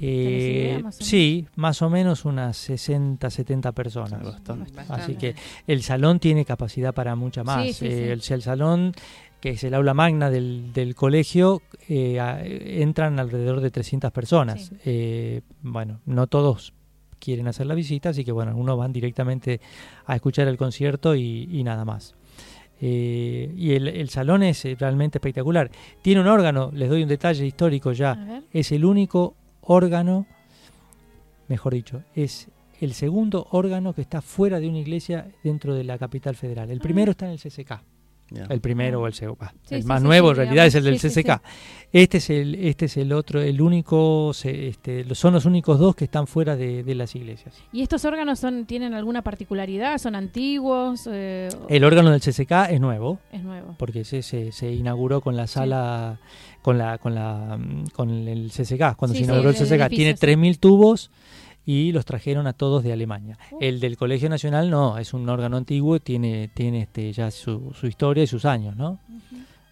Eh, 0.06 0.80
más 0.84 0.96
sí, 0.96 1.48
más 1.56 1.82
o 1.82 1.90
menos 1.90 2.26
unas 2.26 2.58
60, 2.58 3.30
70 3.30 3.72
personas. 3.72 4.24
Bastante. 4.24 4.82
Así 4.90 5.16
que 5.16 5.36
el 5.68 5.82
salón 5.84 6.20
tiene 6.20 6.46
capacidad 6.46 6.94
para 6.94 7.16
mucha 7.16 7.44
más. 7.44 7.66
Sí, 7.68 7.74
sí, 7.74 7.86
Eh, 7.88 8.18
sí. 8.20 8.34
El, 8.34 8.42
salón, 8.42 8.94
que 9.40 9.52
es 9.52 9.64
el 9.64 9.74
aula 9.74 9.94
magna 9.94 10.30
del, 10.30 10.74
del 10.74 10.96
colegio, 10.96 11.62
eh, 11.90 12.20
a- 12.20 12.44
entran 12.44 13.20
alrededor 13.20 13.62
de 13.62 13.72
300 13.72 14.12
personas. 14.12 14.66
Sí. 14.68 14.76
Eh, 14.86 15.42
bueno, 15.62 16.00
no 16.06 16.28
todos 16.28 16.74
quieren 17.20 17.48
hacer 17.48 17.66
la 17.68 17.76
visita, 17.76 18.10
así 18.10 18.26
que 18.26 18.32
bueno, 18.34 18.52
algunos 18.52 18.78
van 18.78 18.92
directamente 18.92 19.62
a 20.06 20.16
escuchar 20.16 20.48
el 20.50 20.58
concierto 20.58 21.16
y, 21.16 21.48
y 21.52 21.64
nada 21.64 21.86
más. 21.86 22.16
Eh, 22.82 23.54
y 23.56 23.72
el, 23.76 23.88
el 23.88 24.10
salón 24.10 24.44
es 24.44 24.66
realmente 24.78 25.20
espectacular. 25.20 25.72
Tiene 26.02 26.20
un 26.20 26.28
órgano, 26.28 26.70
les 26.74 26.90
doy 26.90 27.04
un 27.04 27.08
detalle 27.08 27.46
histórico 27.46 27.94
ya, 27.94 28.42
es 28.52 28.74
el 28.74 28.84
único 28.84 29.36
órgano, 29.64 30.26
mejor 31.48 31.74
dicho, 31.74 32.04
es 32.16 32.50
el 32.80 32.94
segundo 32.94 33.48
órgano 33.52 33.94
que 33.94 34.02
está 34.02 34.22
fuera 34.22 34.60
de 34.60 34.68
una 34.68 34.80
iglesia 34.80 35.32
dentro 35.44 35.74
de 35.74 35.84
la 35.84 35.98
capital 35.98 36.36
federal. 36.36 36.70
El 36.70 36.80
primero 36.80 37.12
está 37.12 37.26
en 37.26 37.34
el 37.34 37.40
CCK, 37.40 37.82
El 38.50 38.62
primero 38.62 39.02
o 39.02 39.08
el 39.08 39.14
segundo. 39.14 39.46
Sí, 39.64 39.76
el 39.76 39.82
sí, 39.84 39.88
más 39.88 40.02
sí, 40.02 40.08
nuevo 40.08 40.28
sí, 40.28 40.32
en 40.32 40.36
realidad 40.38 40.66
es 40.68 40.76
el 40.76 40.84
del 40.84 41.00
Sí, 41.00 41.10
sí, 41.10 41.24
CCK. 41.24 41.42
Este 41.92 42.18
es 42.18 42.30
el 42.32 42.56
este 42.56 42.86
es 42.86 42.98
el 42.98 43.14
otro, 43.14 43.40
el 43.42 43.62
único, 43.62 44.32
se- 44.34 44.68
este, 44.70 45.06
son 45.14 45.34
los 45.34 45.46
únicos 45.46 45.78
dos 45.78 45.96
que 45.96 46.06
están 46.06 46.26
fuera 46.26 46.56
de, 46.56 46.84
de 46.84 46.96
las 46.96 47.14
iglesias. 47.16 47.56
¿Y 47.72 47.84
estos 47.84 48.04
órganos 48.06 48.40
son 48.40 48.66
tienen 48.66 48.94
alguna 48.96 49.22
particularidad? 49.22 49.98
¿Son 50.00 50.16
antiguos? 50.16 51.08
Eh, 51.12 51.50
El 51.70 51.84
órgano 51.84 52.10
del 52.10 52.20
CCK 52.22 52.70
es 52.72 52.80
nuevo, 52.82 53.20
es 53.32 53.44
nuevo. 53.44 53.76
porque 53.78 54.04
se, 54.06 54.24
se, 54.24 54.52
se 54.52 54.72
inauguró 54.72 55.22
con 55.22 55.36
la 55.36 55.46
sala, 55.46 56.20
con 56.64 56.80
la 56.80 56.98
con 56.98 57.14
la 57.14 57.60
con 57.94 58.10
el 58.28 58.50
CCK, 58.50 58.96
cuando 58.96 59.14
Sí, 59.14 59.14
se 59.14 59.18
sí, 59.20 59.24
inauguró 59.26 59.50
el 59.52 59.56
el 59.56 59.62
CCK. 59.62 59.72
edificio, 59.74 59.90
Tiene 59.90 60.18
sí. 60.18 60.26
3.000 60.26 60.58
tubos 60.60 61.12
y 61.66 61.92
los 61.92 62.06
trajeron 62.06 62.46
a 62.48 62.54
todos 62.54 62.84
de 62.84 62.92
Alemania. 62.94 63.38
Uh. 63.52 63.58
El 63.62 63.80
del 63.80 63.96
Colegio 63.98 64.30
Nacional 64.30 64.70
no, 64.70 64.98
es 64.98 65.14
un 65.14 65.28
órgano 65.30 65.58
antiguo, 65.58 66.00
tiene 66.00 66.50
tiene 66.54 66.82
este 66.84 67.12
ya 67.14 67.32
su, 67.32 67.72
su 67.74 67.88
historia 67.88 68.24
y 68.24 68.28
sus 68.28 68.46
años, 68.46 68.76
¿no? 68.76 69.00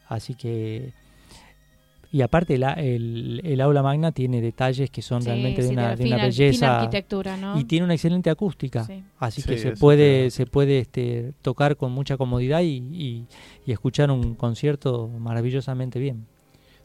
Así 0.08 0.36
que... 0.36 0.94
Y 2.14 2.22
aparte 2.24 2.58
la- 2.58 2.74
el, 2.74 3.39
el 3.46 3.62
aula 3.62 3.82
magna 3.82 4.12
tiene 4.12 4.42
detalles 4.42 4.89
que 4.89 5.02
son 5.02 5.22
Sí, 5.22 5.30
realmente 5.30 5.62
de 5.64 5.70
una, 5.70 5.92
de 5.92 6.04
fina- 6.04 6.16
una 6.18 6.24
fina 6.26 6.26
belleza 6.26 6.80
arquitectura, 6.82 7.38
¿no? 7.38 7.58
y 7.58 7.64
tiene 7.64 7.86
una 7.86 7.94
excelente 7.94 8.30
acústica. 8.30 8.84
Sí. 8.84 9.02
Así 9.18 9.42
Sí, 9.42 9.48
que 9.48 9.58
se 9.58 9.72
puede, 9.78 10.30
se 10.30 10.46
puede 10.46 10.80
este, 10.80 11.32
tocar 11.42 11.78
con 11.78 11.94
mucha 11.94 12.18
comodidad 12.18 12.62
y, 12.64 12.84
y- 12.92 13.26
y 13.66 13.72
escuchar 13.72 14.12
un 14.12 14.36
concierto 14.36 15.08
maravillosamente 15.20 16.00
bien. 16.00 16.26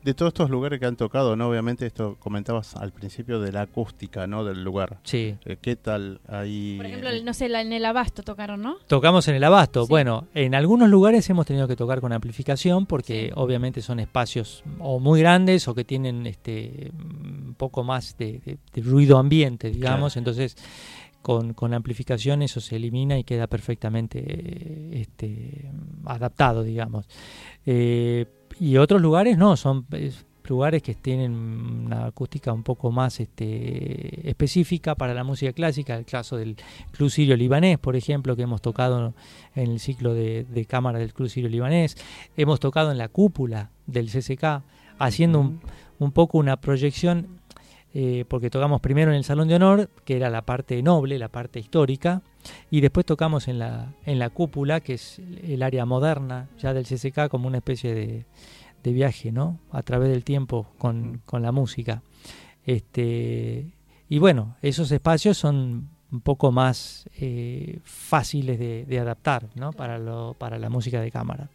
De 0.07 0.15
todos 0.15 0.31
estos 0.31 0.51
lugares 0.51 0.79
que 0.79 0.87
han 0.87 0.95
tocado, 0.95 1.35
¿no? 1.35 1.49
Obviamente 1.49 1.85
esto 1.85 2.15
comentabas 2.21 2.77
al 2.77 2.93
principio 2.93 3.41
de 3.41 3.51
la 3.51 3.63
acústica, 3.63 4.29
¿no? 4.29 4.45
Del 4.45 4.63
lugar. 4.63 5.01
Sí. 5.03 5.35
Eh, 5.45 5.57
¿Qué 5.61 5.75
tal 5.75 6.21
ahí? 6.29 6.75
Por 6.77 6.87
ejemplo, 6.87 7.11
el- 7.11 7.25
no 7.25 7.35
sé, 7.35 7.49
la- 7.49 7.61
en 7.61 7.73
el 7.73 7.85
abasto 7.85 8.23
tocaron, 8.23 8.63
¿no? 8.63 8.77
Tocamos 8.87 9.27
en 9.27 9.35
el 9.35 9.43
abasto. 9.43 9.83
Sí. 9.83 9.91
Bueno, 9.91 10.29
en 10.33 10.55
algunos 10.55 10.89
lugares 10.89 11.29
hemos 11.29 11.45
tenido 11.45 11.67
que 11.67 11.75
tocar 11.75 12.01
con 12.01 12.13
amplificación 12.13 12.87
porque 12.87 13.27
Sí. 13.27 13.33
obviamente 13.35 13.83
son 13.83 13.99
espacios 13.99 14.63
o 14.79 15.01
muy 15.01 15.19
grandes 15.19 15.67
o 15.67 15.75
que 15.75 15.83
tienen 15.83 16.25
este 16.29 16.93
un 16.97 17.55
poco 17.59 17.83
más 17.83 18.17
de, 18.17 18.39
de- 18.47 18.59
de 18.75 18.83
ruido 18.83 19.19
ambiente, 19.19 19.71
digamos. 19.73 20.17
Entonces, 20.17 20.57
con, 21.21 21.53
con 21.53 21.75
amplificación 21.75 22.43
eso 22.43 22.61
se 22.61 22.77
elimina 22.77 23.19
y 23.19 23.25
queda 23.25 23.49
perfectamente 23.49 25.01
este, 25.01 25.69
adaptado, 26.05 26.63
digamos. 26.63 27.09
Eh, 27.65 28.27
y 28.61 28.77
otros 28.77 29.01
lugares 29.01 29.37
no, 29.37 29.57
son 29.57 29.87
es, 29.93 30.25
lugares 30.49 30.83
que 30.83 30.95
tienen 30.95 31.33
una 31.33 32.07
acústica 32.07 32.53
un 32.53 32.63
poco 32.63 32.91
más 32.91 33.21
este, 33.21 34.29
específica 34.29 34.95
para 34.95 35.15
la 35.15 35.25
música 35.25 35.53
clásica, 35.53 35.97
el 35.97 36.05
caso 36.05 36.37
del 36.37 36.57
Club 36.93 37.11
Sirio 37.11 37.37
Libanés, 37.37 37.79
por 37.79 37.97
ejemplo, 37.97 38.37
que 38.37 38.43
hemos 38.43 38.63
tocado 38.63 39.15
en 39.55 39.71
el 39.71 39.81
ciclo 39.81 40.15
de, 40.15 40.45
de 40.45 40.65
cámara 40.65 40.99
del 40.99 41.13
Club 41.13 41.29
Sirio 41.29 41.51
Libanés, 41.51 41.97
hemos 42.37 42.61
tocado 42.61 42.91
en 42.91 42.99
la 42.99 43.09
cúpula 43.09 43.71
del 43.87 44.09
CCK, 44.09 44.63
haciendo 44.99 45.41
un, 45.41 45.61
un 45.99 46.13
poco 46.13 46.39
una 46.39 46.57
proyección, 46.61 47.41
eh, 47.95 48.25
porque 48.29 48.51
tocamos 48.51 48.81
primero 48.81 49.11
en 49.11 49.17
el 49.17 49.25
Salón 49.25 49.49
de 49.49 49.55
Honor, 49.57 49.91
que 50.05 50.17
era 50.17 50.31
la 50.31 50.43
parte 50.43 50.83
noble, 50.83 51.19
la 51.19 51.29
parte 51.29 51.59
histórica, 51.59 52.23
y 52.71 52.81
después 52.81 53.07
tocamos 53.07 53.49
en 53.49 53.59
la, 53.59 53.95
en 54.05 54.19
la 54.19 54.31
cúpula, 54.31 54.81
que 54.81 54.95
es 54.95 55.21
el 55.43 55.63
área 55.63 55.85
moderna 55.85 56.49
ya 56.59 56.75
del 56.75 56.85
CCK, 56.87 57.29
como 57.29 57.49
una 57.49 57.59
especie 57.59 57.95
de, 57.95 58.25
de 58.83 58.93
viaje, 58.93 59.33
¿no? 59.33 59.59
A 59.71 59.83
través 59.83 60.11
del 60.11 60.25
tiempo 60.25 60.69
con, 60.79 61.21
con 61.25 61.43
la 61.43 61.53
música. 61.53 62.03
Este, 62.65 63.67
y 64.09 64.19
bueno, 64.19 64.57
esos 64.63 64.91
espacios 64.93 65.37
son 65.37 65.89
un 66.13 66.21
poco 66.21 66.53
más 66.53 67.09
eh, 67.19 67.81
fáciles 67.85 68.59
de, 68.59 68.85
de 68.85 68.99
adaptar, 68.99 69.49
¿no? 69.55 69.73
Para, 69.73 69.99
lo, 69.99 70.35
para 70.39 70.59
la 70.59 70.71
música 70.71 71.01
de 71.01 71.11
cámara. 71.11 71.49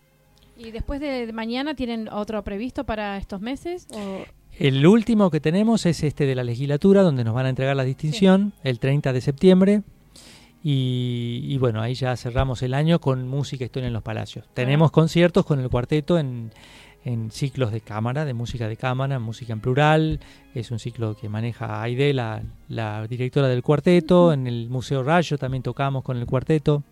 ¿Y 0.57 0.71
después 0.71 0.99
de 0.99 1.31
mañana 1.33 1.73
tienen 1.73 2.07
otro 2.09 2.43
previsto 2.43 2.83
para 2.83 3.17
estos 3.17 3.41
meses? 3.41 3.87
O... 3.93 4.23
El 4.57 4.85
último 4.85 5.31
que 5.31 5.39
tenemos 5.39 5.85
es 5.85 6.03
este 6.03 6.25
de 6.25 6.35
la 6.35 6.43
legislatura, 6.43 7.01
donde 7.01 7.23
nos 7.23 7.33
van 7.33 7.45
a 7.45 7.49
entregar 7.49 7.75
la 7.75 7.83
distinción 7.83 8.53
el 8.63 8.79
30 8.79 9.13
de 9.13 9.21
septiembre. 9.21 9.81
Y, 10.63 11.45
y 11.47 11.57
bueno, 11.57 11.81
ahí 11.81 11.95
ya 11.95 12.15
cerramos 12.15 12.61
el 12.61 12.73
año 12.73 12.99
con 12.99 13.27
música 13.27 13.65
historia 13.65 13.87
en 13.87 13.93
los 13.93 14.03
palacios. 14.03 14.45
Tenemos 14.53 14.91
conciertos 14.91 15.45
con 15.45 15.59
el 15.59 15.69
cuarteto 15.69 16.19
en, 16.19 16.51
en 17.03 17.31
ciclos 17.31 17.71
de 17.71 17.81
cámara, 17.81 18.25
de 18.25 18.33
música 18.33 18.67
de 18.67 18.77
cámara, 18.77 19.17
música 19.19 19.53
en 19.53 19.59
plural. 19.59 20.19
Es 20.53 20.69
un 20.69 20.77
ciclo 20.77 21.15
que 21.15 21.29
maneja 21.29 21.81
Aide, 21.81 22.13
la, 22.13 22.43
la 22.69 23.07
directora 23.07 23.47
del 23.47 23.63
cuarteto. 23.63 24.33
En 24.33 24.45
el 24.45 24.69
Museo 24.69 25.01
Rayo 25.01 25.37
también 25.37 25.63
tocamos 25.63 26.03
con 26.03 26.17
el 26.17 26.25
cuarteto. 26.27 26.83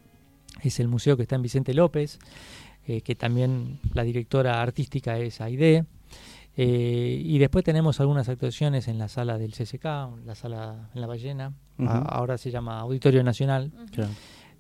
Es 0.64 0.80
el 0.80 0.88
museo 0.88 1.16
que 1.16 1.24
está 1.24 1.36
en 1.36 1.44
Vicente 1.44 1.74
López, 1.74 2.18
eh, 2.88 3.02
que 3.02 3.14
también 3.14 3.80
la 3.94 4.04
directora 4.04 4.62
artística 4.62 5.20
es 5.20 5.42
Aide. 5.42 5.86
Eh, 6.56 7.22
y 7.24 7.38
después 7.38 7.64
tenemos 7.64 8.00
algunas 8.00 8.28
actuaciones 8.28 8.88
en 8.88 8.98
la 8.98 9.08
sala 9.08 9.38
del 9.38 9.54
CCK, 9.54 9.86
en 10.20 10.26
la 10.26 10.36
sala 10.36 10.90
en 10.94 11.02
la 11.02 11.08
ballena, 11.08 11.54
ahora 11.78 12.38
se 12.38 12.52
llama 12.52 12.80
Auditorio 12.80 13.24
Nacional. 13.24 13.72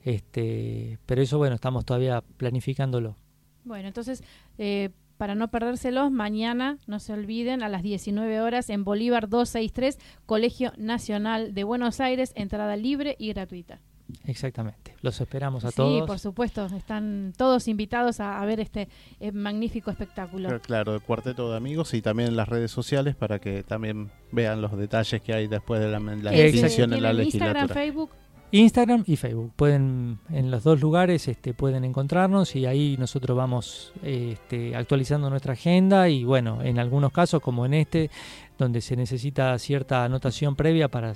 Este, 0.03 0.97
pero 1.05 1.21
eso 1.21 1.37
bueno, 1.37 1.55
estamos 1.55 1.83
todavía 1.85 2.21
planificándolo. 2.37 3.17
Bueno, 3.65 3.89
entonces, 3.89 4.23
eh, 4.57 4.91
para 5.17 5.35
no 5.35 5.49
perdérselos, 5.49 6.11
mañana, 6.11 6.77
no 6.87 6.99
se 6.99 7.11
olviden, 7.11 7.61
a 7.61 7.67
las 7.67 7.83
19 7.83 8.39
horas 8.39 8.69
en 8.69 8.85
Bolívar 8.85 9.27
263, 9.27 9.99
Colegio 10.25 10.71
Nacional 10.77 11.53
de 11.53 11.65
Buenos 11.65 11.99
Aires, 11.99 12.31
entrada 12.35 12.77
libre 12.77 13.17
y 13.19 13.33
gratuita. 13.33 13.81
Exactamente. 14.25 14.95
Los 15.01 15.19
esperamos 15.21 15.65
a 15.65 15.69
sí, 15.71 15.75
todos. 15.77 16.07
por 16.07 16.19
supuesto, 16.19 16.65
están 16.65 17.33
todos 17.37 17.67
invitados 17.67 18.19
a, 18.19 18.41
a 18.41 18.45
ver 18.45 18.59
este 18.59 18.87
eh, 19.19 19.31
magnífico 19.31 19.91
espectáculo. 19.91 20.47
Claro, 20.49 20.61
Claro, 20.61 20.95
el 20.95 21.01
cuarteto 21.01 21.49
de 21.51 21.57
amigos 21.57 21.93
y 21.93 22.01
también 22.01 22.29
en 22.29 22.35
las 22.35 22.47
redes 22.49 22.71
sociales 22.71 23.15
para 23.15 23.39
que 23.39 23.63
también 23.63 24.09
vean 24.31 24.61
los 24.61 24.77
detalles 24.77 25.21
que 25.21 25.33
hay 25.33 25.47
después 25.47 25.79
de 25.81 25.87
la, 25.89 25.99
la 25.99 26.33
Eh, 26.33 26.51
decisión 26.51 26.93
en 26.93 27.01
la 27.03 27.09
¿tienen 27.09 27.25
Instagram, 27.25 27.53
legislatura. 27.55 27.67
Facebook? 27.73 28.09
Instagram 28.51 29.03
y 29.05 29.15
Facebook. 29.15 29.53
Pueden 29.55 30.17
en 30.31 30.49
los 30.49 30.63
dos 30.63 30.81
lugares 30.81 31.27
este, 31.27 31.53
pueden 31.53 31.83
encontrarnos 31.85 32.55
y 32.55 32.65
ahí 32.65 32.95
nosotros 32.97 33.37
vamos 33.37 33.93
eh, 34.01 34.31
este, 34.33 34.75
actualizando 34.75 35.29
nuestra 35.29 35.53
agenda 35.53 36.09
y 36.09 36.23
bueno, 36.23 36.63
en 36.63 36.79
algunos 36.79 37.11
casos 37.11 37.41
como 37.43 37.65
en 37.67 37.75
este, 37.75 38.09
donde 38.57 38.81
se 38.81 38.95
necesita 38.95 39.57
cierta 39.59 40.03
anotación 40.03 40.55
previa 40.55 40.87
para 40.87 41.13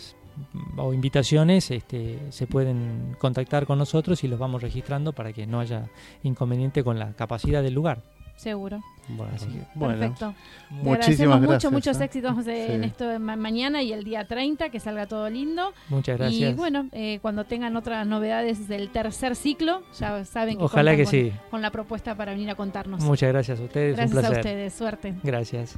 o 0.78 0.94
invitaciones, 0.94 1.70
este, 1.72 2.20
se 2.30 2.48
pueden 2.48 3.16
contactar 3.20 3.66
con 3.66 3.78
nosotros 3.80 4.24
y 4.24 4.28
los 4.28 4.40
vamos 4.40 4.62
registrando 4.62 5.14
para 5.14 5.34
que 5.34 5.46
no 5.48 5.60
haya 5.60 5.90
inconveniente 6.24 6.84
con 6.84 7.00
la 7.00 7.14
capacidad 7.14 7.62
del 7.64 7.74
lugar. 7.74 8.02
Seguro. 8.36 8.82
Bueno, 9.10 9.32
Así 9.36 9.46
que- 9.46 9.62
bueno, 9.76 10.00
Perfecto. 10.00 10.34
Te 10.34 10.74
muchísimas 10.76 10.88
agradecemos 10.98 11.42
gracias. 11.42 11.52
mucho, 11.52 11.72
muchos 11.72 12.02
¿eh? 12.02 12.04
éxitos 12.06 12.46
de- 12.46 12.74
en 12.76 12.82
Sí. 12.82 12.88
esto 12.88 13.08
de 13.08 13.20
ma- 13.20 13.36
mañana 13.36 13.84
y 13.84 13.94
el 13.94 14.04
día 14.04 14.26
30, 14.26 14.70
que 14.70 14.80
salga 14.80 15.06
todo 15.06 15.30
lindo. 15.30 15.72
Muchas 15.90 16.18
gracias. 16.18 16.52
Y 16.52 16.54
bueno, 16.56 16.88
eh, 16.94 17.20
cuando 17.22 17.44
tengan 17.46 17.76
otras 17.78 18.08
novedades 18.08 18.68
del 18.68 18.90
tercer 18.90 19.36
ciclo, 19.36 19.84
ya 20.00 20.26
saben 20.26 20.58
que 20.58 20.64
Ojalá 20.64 20.96
que 20.96 21.04
con, 21.04 21.12
sí. 21.12 21.32
con 21.52 21.62
la 21.62 21.70
propuesta 21.70 22.16
para 22.18 22.32
venir 22.32 22.50
a 22.50 22.56
contarnos. 22.56 23.04
Muchas 23.04 23.30
gracias 23.32 23.60
a 23.60 23.64
ustedes. 23.64 23.96
Gracias 23.98 24.16
un 24.16 24.20
placer. 24.22 24.38
a 24.38 24.40
ustedes, 24.40 24.74
suerte. 24.74 25.14
Gracias. 25.22 25.78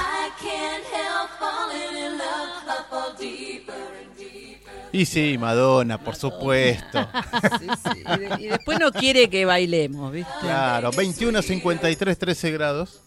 Y 4.91 5.05
sí, 5.05 5.37
Madonna, 5.37 5.99
por 6.03 6.15
supuesto. 6.15 7.07
Sí, 7.59 7.67
sí. 7.83 7.89
Y, 7.99 8.03
de- 8.19 8.35
y 8.39 8.47
después 8.47 8.79
no 8.79 8.91
quiere 8.91 9.29
que 9.29 9.45
bailemos, 9.45 10.11
¿viste? 10.11 10.31
Claro, 10.41 10.91
21, 10.91 11.41
53, 11.41 12.17
13 12.17 12.51
grados. 12.51 13.01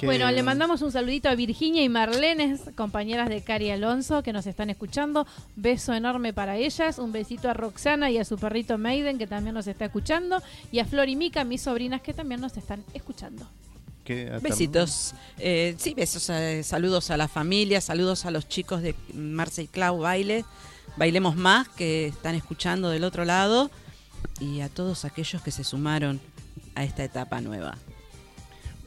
Que- 0.00 0.06
Bueno, 0.06 0.30
le 0.30 0.42
mandamos 0.42 0.80
un 0.82 0.90
saludito 0.90 1.28
a 1.28 1.34
Virginia 1.34 1.82
y 1.82 1.88
Marlenes, 1.90 2.60
compañeras 2.74 3.28
de 3.28 3.42
Cari 3.42 3.70
Alonso, 3.70 4.22
que 4.22 4.32
nos 4.32 4.46
están 4.46 4.70
escuchando. 4.70 5.26
Beso 5.56 5.92
enorme 5.92 6.32
para 6.32 6.56
ellas. 6.56 6.98
Un 6.98 7.12
besito 7.12 7.50
a 7.50 7.54
Roxana 7.54 8.10
y 8.10 8.16
a 8.18 8.24
su 8.24 8.38
perrito 8.38 8.78
Maiden, 8.78 9.18
que 9.18 9.26
también 9.26 9.54
nos 9.54 9.66
está 9.66 9.84
escuchando. 9.84 10.42
Y 10.72 10.78
a 10.78 10.84
Flor 10.86 11.08
y 11.08 11.16
Mica, 11.16 11.44
mis 11.44 11.62
sobrinas, 11.62 12.00
que 12.00 12.14
también 12.14 12.40
nos 12.40 12.56
están 12.56 12.82
escuchando. 12.94 13.46
que- 14.02 14.30
Besitos. 14.42 15.14
Eh, 15.38 15.76
sí, 15.78 15.94
besos. 15.94 16.30
eh, 16.30 16.62
saludos 16.64 17.10
a 17.10 17.16
la 17.16 17.28
familia, 17.28 17.80
saludos 17.80 18.24
a 18.24 18.30
los 18.32 18.48
chicos 18.48 18.82
de 18.82 18.94
Marce 19.14 19.62
y 19.64 19.66
Clau 19.68 19.98
Baile. 19.98 20.44
Bailemos 20.96 21.36
más 21.36 21.68
que 21.68 22.06
están 22.08 22.34
escuchando 22.34 22.88
del 22.88 23.04
otro 23.04 23.24
lado 23.24 23.70
y 24.40 24.62
a 24.62 24.68
todos 24.68 25.04
aquellos 25.04 25.42
que 25.42 25.50
se 25.52 25.62
sumaron 25.62 26.18
a 26.74 26.82
esta 26.82 27.04
etapa 27.04 27.40
nueva. 27.40 27.76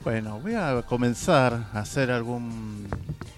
Bueno, 0.03 0.39
voy 0.41 0.53
a 0.55 0.81
comenzar 0.85 1.67
a 1.73 1.79
hacer 1.79 2.11
algún 2.11 2.87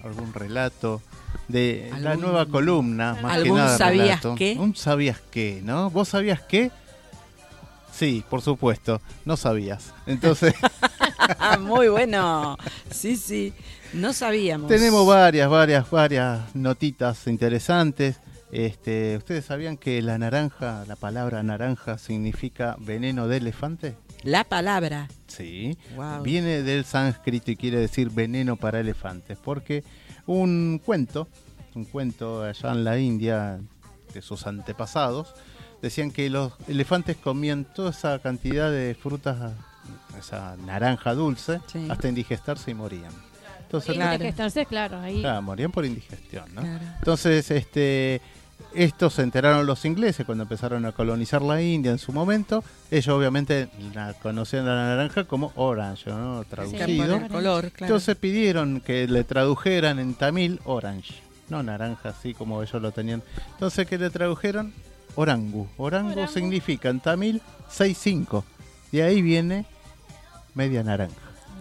algún 0.03 0.33
relato 0.33 1.01
de 1.47 1.91
la 1.99 2.15
nueva 2.15 2.45
columna, 2.45 3.13
más 3.21 3.33
que 3.33 3.41
¿Algún 3.43 3.57
nada 3.57 3.77
sabías 3.77 4.07
relato. 4.07 4.35
qué? 4.35 4.55
Un 4.59 4.75
sabías 4.75 5.19
qué, 5.31 5.61
¿no? 5.63 5.89
¿Vos 5.89 6.09
sabías 6.09 6.41
qué? 6.41 6.71
Sí, 7.91 8.23
por 8.29 8.41
supuesto, 8.41 9.01
no 9.25 9.37
sabías. 9.37 9.93
Entonces, 10.05 10.53
muy 11.59 11.87
bueno. 11.87 12.57
Sí, 12.89 13.15
sí. 13.15 13.53
No 13.93 14.11
sabíamos. 14.13 14.67
tenemos 14.67 15.07
varias, 15.07 15.49
varias, 15.49 15.89
varias 15.89 16.55
notitas 16.55 17.27
interesantes. 17.27 18.19
Este, 18.51 19.17
¿ustedes 19.17 19.45
sabían 19.45 19.77
que 19.77 20.01
la 20.01 20.17
naranja, 20.17 20.83
la 20.87 20.95
palabra 20.95 21.43
naranja 21.43 21.97
significa 21.97 22.75
veneno 22.79 23.27
de 23.27 23.37
elefante? 23.37 23.95
La 24.25 24.43
palabra. 24.43 25.07
Sí. 25.27 25.77
Wow. 25.95 26.23
Viene 26.23 26.61
del 26.63 26.83
sánscrito 26.85 27.51
y 27.51 27.55
quiere 27.55 27.79
decir 27.79 28.09
veneno 28.09 28.55
para 28.57 28.79
elefantes, 28.79 29.37
porque 29.37 29.83
un 30.25 30.81
cuento, 30.83 31.27
un 31.75 31.85
cuento 31.85 32.43
allá 32.43 32.71
en 32.71 32.83
la 32.83 32.97
India 32.97 33.59
de 34.13 34.21
sus 34.21 34.47
antepasados, 34.47 35.33
decían 35.81 36.09
que 36.11 36.29
los 36.29 36.53
elefantes 36.67 37.17
comían 37.17 37.65
toda 37.65 37.91
esa 37.91 38.17
cantidad 38.19 38.71
de 38.71 38.95
frutas, 38.99 39.53
esa 40.17 40.55
naranja 40.65 41.13
dulce, 41.13 41.59
Sí. 41.67 41.85
hasta 41.89 42.07
indigestarse 42.07 42.71
y 42.71 42.73
morían. 42.73 43.11
Entonces, 43.61 43.93
Claro. 43.95 44.11
tiene 44.11 44.23
que 44.25 44.29
estarse, 44.29 44.65
claro, 44.65 44.99
ahí. 44.99 45.19
claro, 45.21 45.41
morían 45.41 45.71
por 45.71 45.85
indigestión, 45.85 46.45
¿no? 46.55 46.61
Claro. 46.61 46.83
Entonces, 46.99 47.51
este, 47.51 48.21
estos 48.73 49.13
se 49.13 49.21
enteraron 49.21 49.65
los 49.65 49.85
ingleses 49.85 50.25
cuando 50.25 50.43
empezaron 50.43 50.85
a 50.85 50.91
colonizar 50.91 51.41
la 51.41 51.61
India 51.61 51.91
en 51.91 51.97
su 51.97 52.11
momento. 52.11 52.63
Ellos 52.91 53.15
obviamente 53.15 53.69
la 53.93 54.13
conocían 54.13 54.65
la 54.65 54.75
naranja 54.75 55.23
como 55.25 55.51
orange, 55.55 56.09
¿no? 56.09 56.43
Traducido. 56.43 57.15
el 57.15 57.27
color, 57.29 57.71
claro. 57.71 57.85
Entonces 57.85 58.15
pidieron 58.17 58.81
que 58.81 59.07
le 59.07 59.23
tradujeran 59.23 59.99
en 59.99 60.13
tamil 60.13 60.59
orange, 60.65 61.15
no 61.49 61.63
naranja 61.63 62.09
así 62.09 62.33
como 62.33 62.61
ellos 62.61 62.81
lo 62.81 62.91
tenían. 62.91 63.23
Entonces, 63.53 63.87
¿qué 63.87 63.97
le 63.97 64.09
tradujeron? 64.09 64.73
Orangu. 65.15 65.67
Orangu, 65.77 66.11
Orangu. 66.11 66.31
significa 66.31 66.89
en 66.89 66.99
tamil 66.99 67.41
6-5. 67.71 68.43
De 68.91 69.03
ahí 69.03 69.21
viene 69.21 69.65
media 70.53 70.83
naranja. 70.83 71.15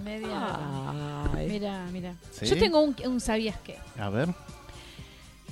Media. 0.05 1.30
Ay. 1.36 1.49
Mira, 1.49 1.86
mira. 1.92 2.14
¿Sí? 2.32 2.47
Yo 2.47 2.59
tengo 2.59 2.80
un, 2.80 2.95
un 3.07 3.20
sabías 3.20 3.57
qué. 3.64 3.78
A 3.99 4.11
ver. 4.11 4.28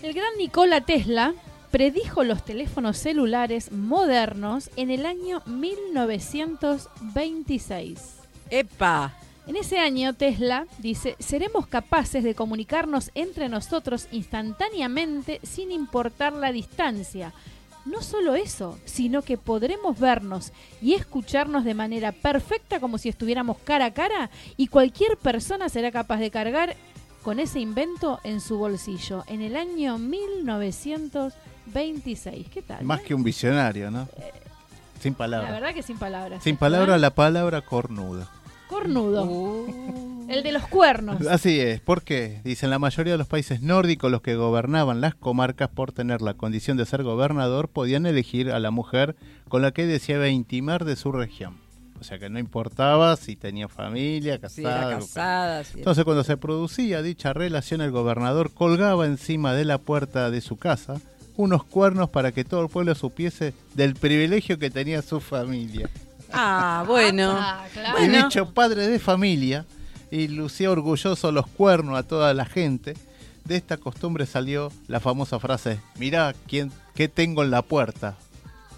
El 0.03 0.13
gran 0.15 0.37
Nikola 0.37 0.81
Tesla 0.81 1.33
predijo 1.71 2.25
los 2.25 2.45
teléfonos 2.45 2.99
celulares 2.99 3.71
modernos 3.71 4.69
en 4.75 4.91
el 4.91 5.07
año 5.07 5.43
1926. 5.47 8.17
¡Epa! 8.51 9.17
En 9.47 9.55
ese 9.55 9.79
año, 9.79 10.13
Tesla 10.13 10.67
dice, 10.79 11.15
seremos 11.21 11.69
capaces 11.69 12.25
de 12.25 12.35
comunicarnos 12.35 13.13
entre 13.15 13.49
nosotros 13.49 14.09
instantáneamente 14.11 15.39
sin 15.45 15.71
importar 15.71 16.33
la 16.33 16.51
distancia. 16.51 17.33
No 17.85 18.03
solo 18.03 18.35
eso, 18.35 18.81
sino 18.85 19.23
que 19.23 19.39
podremos 19.39 20.01
vernos 20.01 20.53
y 20.81 20.95
escucharnos 20.95 21.65
de 21.65 21.75
manera 21.75 22.11
perfecta 22.11 22.81
como 22.81 22.99
si 22.99 23.09
estuviéramos 23.09 23.57
cara 23.59 23.85
a 23.85 23.95
cara 23.95 24.31
y 24.57 24.67
cualquier 24.67 25.17
persona 25.17 25.69
será 25.69 25.93
capaz 25.93 26.19
de 26.19 26.33
cargar 26.33 26.75
con 27.23 27.41
ese 27.41 27.61
invento 27.61 28.21
en 28.25 28.41
su 28.41 28.57
bolsillo 28.59 29.23
en 29.27 29.43
el 29.43 29.57
año 29.57 29.99
1926. 29.99 32.49
¿Qué 32.49 32.63
tal? 32.63 32.83
Más 32.85 33.01
eh? 33.01 33.05
que 33.07 33.15
un 33.15 33.23
visionario, 33.23 33.91
¿no? 33.91 34.09
Sin 35.01 35.13
La 35.13 35.19
palabras. 35.19 35.53
verdad 35.53 35.75
que 35.75 35.83
sin 35.83 35.99
palabras. 35.99 36.43
Sin 36.43 36.59
¿eh? 36.61 36.99
la 36.99 37.15
palabra 37.15 37.63
cornuda. 37.63 38.29
Cornudo. 38.69 39.25
Uh. 39.25 40.27
El 40.29 40.43
de 40.43 40.53
los 40.53 40.67
cuernos. 40.67 41.27
Así 41.27 41.59
es, 41.61 41.81
¿por 41.81 42.03
qué? 42.03 42.41
Dicen 42.45 42.71
la 42.71 42.79
mayoría 42.79 43.13
de 43.13 43.19
los 43.19 43.29
países 43.29 43.61
nórdicos 43.61 44.11
los 44.11 44.23
que 44.23 44.35
gobernaban 44.35 45.03
las 45.03 45.15
comarcas 45.15 45.69
por 45.69 45.93
tener 45.93 46.23
la 46.23 46.33
condición 46.35 46.79
de 46.79 46.87
ser 46.87 47.03
gobernador 47.03 47.69
podían 47.69 48.07
elegir 48.07 48.51
a 48.51 48.59
la 48.59 48.71
mujer 48.71 49.15
con 49.49 49.61
la 49.63 49.73
que 49.73 49.87
deseaba 49.87 50.29
intimar 50.29 50.85
de 50.85 50.97
su 50.97 51.13
región. 51.13 51.62
O 52.03 52.05
sea 52.05 52.19
que 52.19 52.29
no 52.29 52.39
importaba 52.39 53.17
si 53.17 53.37
tenía 53.37 53.69
familia, 53.69 54.39
Sí, 54.49 54.61
era 54.63 54.73
casada. 54.73 54.99
casada. 54.99 55.65
sí. 55.65 55.73
Entonces 55.79 56.05
cuando 56.05 56.25
se 56.25 56.37
producía 56.37 57.01
dicha 57.01 57.33
relación 57.33 57.81
el 57.81 57.91
gobernador 57.93 58.51
colgaba 58.53 59.07
encima 59.07 59.55
de 59.55 59.65
la 59.65 59.79
puerta 59.79 60.31
de 60.31 60.41
su 60.41 60.57
casa 60.57 61.01
unos 61.37 61.65
cuernos 61.65 62.11
para 62.11 62.33
que 62.33 62.45
todo 62.45 62.61
el 62.63 62.69
pueblo 62.69 62.95
supiese 62.95 63.55
del 63.75 63.95
privilegio 63.95 64.59
que 64.59 64.69
tenía 64.71 65.01
su 65.01 65.21
familia. 65.21 65.89
Ah, 66.33 66.85
bueno. 66.87 67.35
Ah, 67.39 67.65
claro. 67.73 67.99
Y 67.99 68.09
Bueno. 68.09 68.25
dicho 68.29 68.53
padre 68.53 68.87
de 68.89 68.99
familia, 68.99 69.65
y 70.11 70.29
lucía 70.29 70.71
orgulloso 70.71 71.33
los 71.33 71.47
cuernos 71.47 71.99
a 71.99 72.03
toda 72.03 72.35
la 72.35 72.45
gente, 72.45 72.95
de 73.45 73.57
esta 73.57 73.77
costumbre 73.79 74.27
salió 74.27 74.71
la 74.89 75.01
famosa 75.01 75.39
frase, 75.39 75.81
mirá 75.99 76.35
quién, 76.47 76.71
qué 76.95 77.09
tengo 77.09 77.43
en 77.43 77.51
la 77.51 77.63
puerta. 77.63 78.17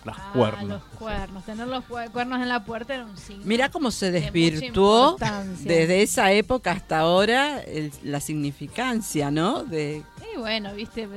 Los 0.04 0.16
Ah, 0.18 0.30
cuernos. 0.34 0.68
los 0.68 0.82
cuernos. 0.98 1.44
Tener 1.44 1.66
los 1.66 1.84
cue- 1.84 2.10
cuernos 2.10 2.40
en 2.42 2.48
la 2.50 2.64
puerta 2.64 2.94
era 2.94 3.04
un 3.06 3.16
signo. 3.16 3.42
Mira 3.46 3.70
cómo 3.70 3.90
se 3.90 4.10
desvirtuó 4.10 5.16
desde 5.60 6.02
esa 6.02 6.30
época 6.32 6.72
hasta 6.72 6.98
ahora 6.98 7.60
el- 7.62 7.90
la 8.02 8.20
significancia, 8.20 9.30
¿no? 9.30 9.64
De 9.64 10.02
Y 10.34 10.38
bueno, 10.38 10.74
viste. 10.74 11.08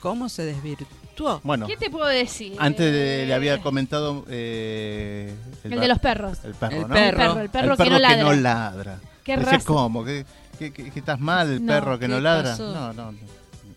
cómo 0.00 0.28
se 0.28 0.44
desvirtuó. 0.44 1.40
Bueno, 1.44 1.66
¿Qué 1.66 1.76
te 1.76 1.90
puedo 1.90 2.06
decir? 2.06 2.56
antes 2.58 2.92
de- 2.92 3.26
le 3.26 3.34
había 3.34 3.54
Eh, 3.54 3.60
comentado 3.60 4.24
eh, 4.28 5.34
El 5.64 5.78
de 5.80 5.88
los 5.88 5.98
perros. 5.98 6.38
El 6.44 6.54
perro, 6.54 6.76
El 6.76 6.82
¿no? 6.82 6.88
perro. 6.88 7.08
El 7.08 7.16
perro, 7.16 7.40
el 7.42 7.50
perro 7.50 7.76
que 7.76 7.90
no 7.90 7.98
ladra. 7.98 8.34
ladra. 8.36 8.98
¿Qué 9.24 9.36
Decía, 9.36 9.52
raza? 9.52 9.66
¿cómo? 9.66 10.04
¿Que, 10.04 10.24
que- 10.58 10.72
que- 10.72 10.90
que 10.90 10.98
estás 10.98 11.20
mal 11.20 11.50
el 11.50 11.64
No, 11.64 11.72
perro 11.72 11.98
que 11.98 12.06
¿qué 12.06 12.08
no 12.12 12.20
ladra? 12.20 12.50
pasó? 12.52 12.72
No, 12.72 12.92
no, 12.94 13.12
no. 13.12 13.18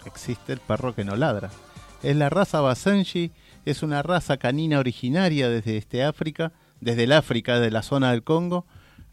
Existe 0.05 0.53
el 0.53 0.59
perro 0.59 0.95
que 0.95 1.03
no 1.03 1.15
ladra. 1.15 1.49
Es 2.01 2.15
la 2.15 2.29
raza 2.29 2.59
Basenji 2.61 3.31
Es 3.65 3.83
una 3.83 4.01
raza 4.03 4.37
canina 4.37 4.79
originaria 4.79 5.49
desde 5.49 5.77
este 5.77 6.03
África, 6.03 6.51
desde 6.81 7.03
el 7.03 7.11
África, 7.13 7.59
de 7.59 7.71
la 7.71 7.81
zona 7.83 8.11
del 8.11 8.23
Congo. 8.23 8.65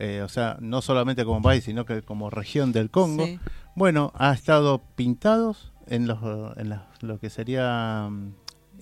eh, 0.02 0.22
o 0.24 0.28
sea, 0.28 0.56
no 0.60 0.80
solamente 0.80 1.24
como 1.26 1.42
país, 1.42 1.64
sino 1.64 1.84
que 1.84 2.00
como 2.02 2.30
región 2.30 2.72
del 2.72 2.88
Congo. 2.90 3.26
Sí. 3.26 3.38
Bueno, 3.76 4.12
ha 4.16 4.32
estado 4.32 4.82
pintados 4.96 5.72
en, 5.88 6.06
los, 6.06 6.18
en 6.56 6.70
las- 6.70 7.02
lo 7.02 7.18
que 7.20 7.28
sería 7.28 8.08
mm, 8.10 8.32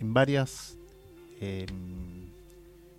en 0.00 0.14
varias... 0.14 0.78
eh, 1.40 1.66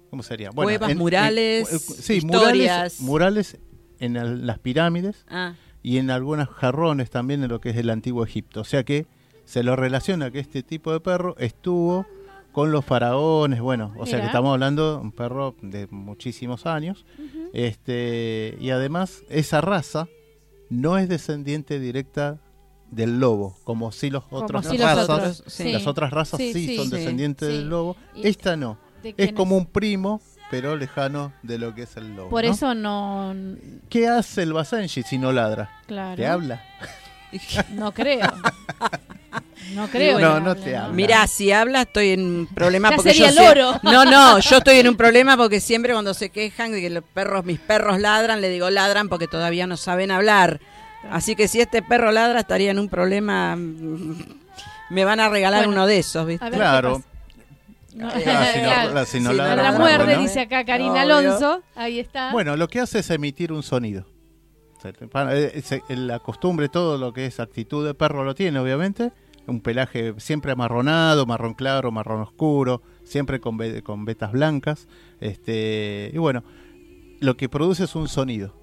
¿Cómo 0.09 0.23
sería? 0.23 0.49
Cuevas, 0.51 0.89
en- 0.89 0.93
en- 0.93 0.97
murales, 0.97 1.71
eh, 1.71 1.79
sí, 1.79 2.13
historias. 2.15 2.99
murales, 2.99 3.01
murales 3.01 3.57
en 3.99 4.15
el- 4.17 4.45
las 4.47 4.59
pirámides 4.59 5.25
Ah, 5.29 5.53
y 5.83 5.97
en 5.97 6.09
algunos 6.11 6.49
jarrones 6.49 7.09
también 7.09 7.43
en 7.43 7.49
lo 7.49 7.61
que 7.61 7.69
es 7.69 7.77
el 7.77 7.89
antiguo 7.89 8.23
Egipto. 8.25 8.61
O 8.61 8.65
sea 8.65 8.83
que 8.83 9.05
se 9.45 9.63
lo 9.63 9.75
relaciona 9.75 10.31
que 10.31 10.39
este 10.39 10.61
tipo 10.63 10.91
de 10.91 10.99
perro 10.99 11.35
estuvo 11.37 12.05
con 12.51 12.71
los 12.71 12.83
faraones, 12.83 13.61
bueno, 13.61 13.93
o 13.97 14.05
sea 14.05 14.19
que 14.19 14.25
estamos 14.27 14.51
hablando 14.53 14.93
de 14.97 15.01
un 15.01 15.11
perro 15.11 15.55
de 15.61 15.87
muchísimos 15.91 16.65
años. 16.65 17.05
Este, 17.53 18.57
y 18.59 18.69
además 18.71 19.23
esa 19.29 19.61
raza 19.61 20.07
no 20.69 20.97
es 20.97 21.09
descendiente 21.09 21.79
directa 21.79 22.39
del 22.91 23.19
lobo, 23.19 23.55
como 23.63 23.91
si 23.91 24.09
los 24.09 24.23
Como 24.25 24.43
otros 24.43 24.65
si 24.65 24.77
los 24.77 24.85
razas, 24.87 25.09
otros, 25.09 25.43
sí. 25.47 25.71
las 25.71 25.85
otras 25.87 26.11
razas 26.11 26.39
Sí, 26.39 26.53
sí, 26.53 26.65
sí, 26.67 26.77
son 26.77 26.89
descendientes 26.89 27.47
del 27.47 27.69
lobo. 27.69 27.95
Y- 28.15 28.27
Esta 28.27 28.55
no. 28.55 28.77
¿De 29.03 29.13
Es 29.17 29.31
como 29.33 29.55
un 29.55 29.65
primo, 29.67 30.21
pero 30.51 30.75
lejano 30.75 31.31
de 31.43 31.57
lo 31.59 31.73
que 31.75 31.83
es 31.83 31.95
el 31.97 32.15
lobo. 32.15 32.29
Por 32.29 32.43
¿no? 32.43 32.51
eso 32.51 32.73
no. 32.75 33.33
¿Qué 33.89 34.07
hace 34.07 34.43
el 34.43 34.53
Basenji 34.53 35.03
si 35.03 35.17
no 35.17 35.31
ladra? 35.31 35.69
Claro. 35.87 36.15
¿Te 36.17 36.25
habla? 36.27 36.63
No 37.71 37.91
creo. 37.93 38.27
No 39.73 39.87
creo. 39.87 40.19
No, 40.19 40.39
no 40.39 40.55
te 40.55 40.75
habla. 40.75 40.93
Mirá, 40.93 41.27
si 41.27 41.51
habla 41.51 41.83
estoy 41.83 42.09
en 42.11 42.21
un 42.21 42.47
problema 42.47 42.89
Ya 42.89 42.95
porque 42.95 43.13
sería 43.13 43.31
yo 43.31 43.41
loro. 43.43 43.79
No, 43.83 44.05
no, 44.05 44.39
yo 44.39 44.57
estoy 44.57 44.77
en 44.79 44.87
un 44.89 44.95
problema 44.97 45.37
porque 45.37 45.59
siempre 45.59 45.93
cuando 45.93 46.13
se 46.13 46.29
quejan 46.29 46.71
de 46.71 46.81
que 46.81 46.89
los 46.89 47.03
perros, 47.03 47.45
mis 47.45 47.59
perros 47.59 47.99
ladran, 47.99 48.41
le 48.41 48.49
digo 48.49 48.69
ladran 48.69 49.09
porque 49.09 49.27
todavía 49.27 49.67
no 49.67 49.77
saben 49.77 50.11
hablar. 50.11 50.59
Así 51.11 51.35
que 51.35 51.47
si 51.47 51.61
este 51.61 51.81
perro 51.81 52.11
ladra 52.11 52.39
estaría 52.41 52.71
en 52.71 52.79
un 52.79 52.89
problema. 52.89 53.55
mm, 53.55 54.15
Me 54.89 55.05
van 55.05 55.19
a 55.19 55.29
regalar 55.29 55.65
Bueno, 55.65 55.73
uno 55.81 55.87
de 55.87 55.99
esos, 55.99 56.25
¿viste? 56.25 56.49
Claro. 56.49 57.01
No, 57.91 58.09
si 59.05 59.19
no- 59.19 59.31
claro. 59.31 59.61
la- 59.63 59.71
muerde, 59.73 60.05
bueno. 60.05 60.21
dice 60.21 60.41
acá 60.41 60.63
Karina 60.63 60.91
Obvio. 60.91 61.01
Alonso. 61.01 61.63
Ahí 61.75 61.99
está. 61.99 62.31
Bueno, 62.31 62.55
lo 62.55 62.67
que 62.69 62.79
hace 62.79 62.99
es 62.99 63.09
emitir 63.09 63.51
un 63.51 63.61
sonido. 63.63 64.05
Eh, 64.83 65.61
La 65.89 66.19
costumbre, 66.19 66.69
todo 66.69 66.97
lo 66.97 67.11
que 67.11 67.25
es 67.25 67.39
actitud 67.39 67.85
de 67.85 67.93
perro 67.93 68.23
lo 68.23 68.35
tiene, 68.35 68.59
obviamente. 68.59 69.11
Un 69.47 69.61
pelaje 69.61 70.13
siempre 70.17 70.51
amarronado, 70.51 71.25
marrón 71.25 71.53
claro, 71.55 71.91
marrón 71.91 72.21
oscuro, 72.21 72.81
siempre 73.03 73.39
con, 73.39 73.57
con 73.83 74.05
vetas 74.05 74.31
blancas. 74.31 74.87
Este, 75.19 76.11
y 76.13 76.17
bueno, 76.17 76.43
lo 77.19 77.35
que 77.35 77.49
produce 77.49 77.83
es 77.85 77.95
un 77.95 78.07
sonido. 78.07 78.55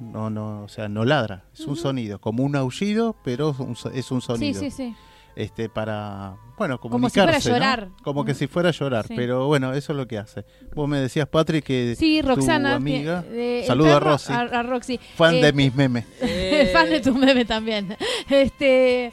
No, 0.00 0.30
no, 0.30 0.62
o 0.62 0.68
sea, 0.68 0.88
no 0.88 1.04
ladra, 1.04 1.44
es 1.52 1.60
un 1.66 1.76
sonido, 1.76 2.20
como 2.22 2.42
un 2.42 2.56
aullido, 2.56 3.16
pero 3.22 3.50
es 3.50 3.58
un, 3.58 3.76
so- 3.76 3.90
es 3.90 4.10
un 4.10 4.22
sí, 4.22 4.26
sonido. 4.28 4.60
sí, 4.60 4.70
sí. 4.70 4.94
este 5.36 5.68
para 5.68 6.34
bueno 6.58 6.80
Como 6.80 7.08
si 7.08 7.14
fuera 7.20 7.36
a 7.36 7.40
comunicarse 7.40 7.50
¿no? 7.50 7.54
llorar. 7.56 7.88
como 8.02 8.24
que 8.24 8.32
Mm. 8.32 8.34
si 8.34 8.46
fuera 8.48 8.68
a 8.70 8.72
llorar 8.72 9.06
Sí. 9.06 9.14
pero 9.16 9.46
bueno 9.46 9.72
eso 9.74 9.92
es 9.92 9.96
lo 9.96 10.08
que 10.08 10.18
hace 10.18 10.44
vos 10.74 10.88
me 10.88 10.98
decías 10.98 11.28
Patrick 11.28 11.64
que 11.64 11.94
Sí, 11.96 12.20
Roxana. 12.20 12.70
tu 12.70 12.76
amiga 12.76 13.22
que- 13.22 13.60
el 13.60 13.66
saludo 13.66 13.96
a 13.96 14.00
Rosy 14.00 14.32
A, 14.32 14.40
a 14.40 14.62
Roxy. 14.64 14.98
fan 15.14 15.36
Eh, 15.36 15.42
de 15.42 15.52
mis 15.52 15.72
memes 15.74 16.04
fan 16.72 16.90
de 16.90 17.00
tu 17.00 17.14
meme 17.14 17.44
también. 17.44 17.96
Este, 18.28 19.12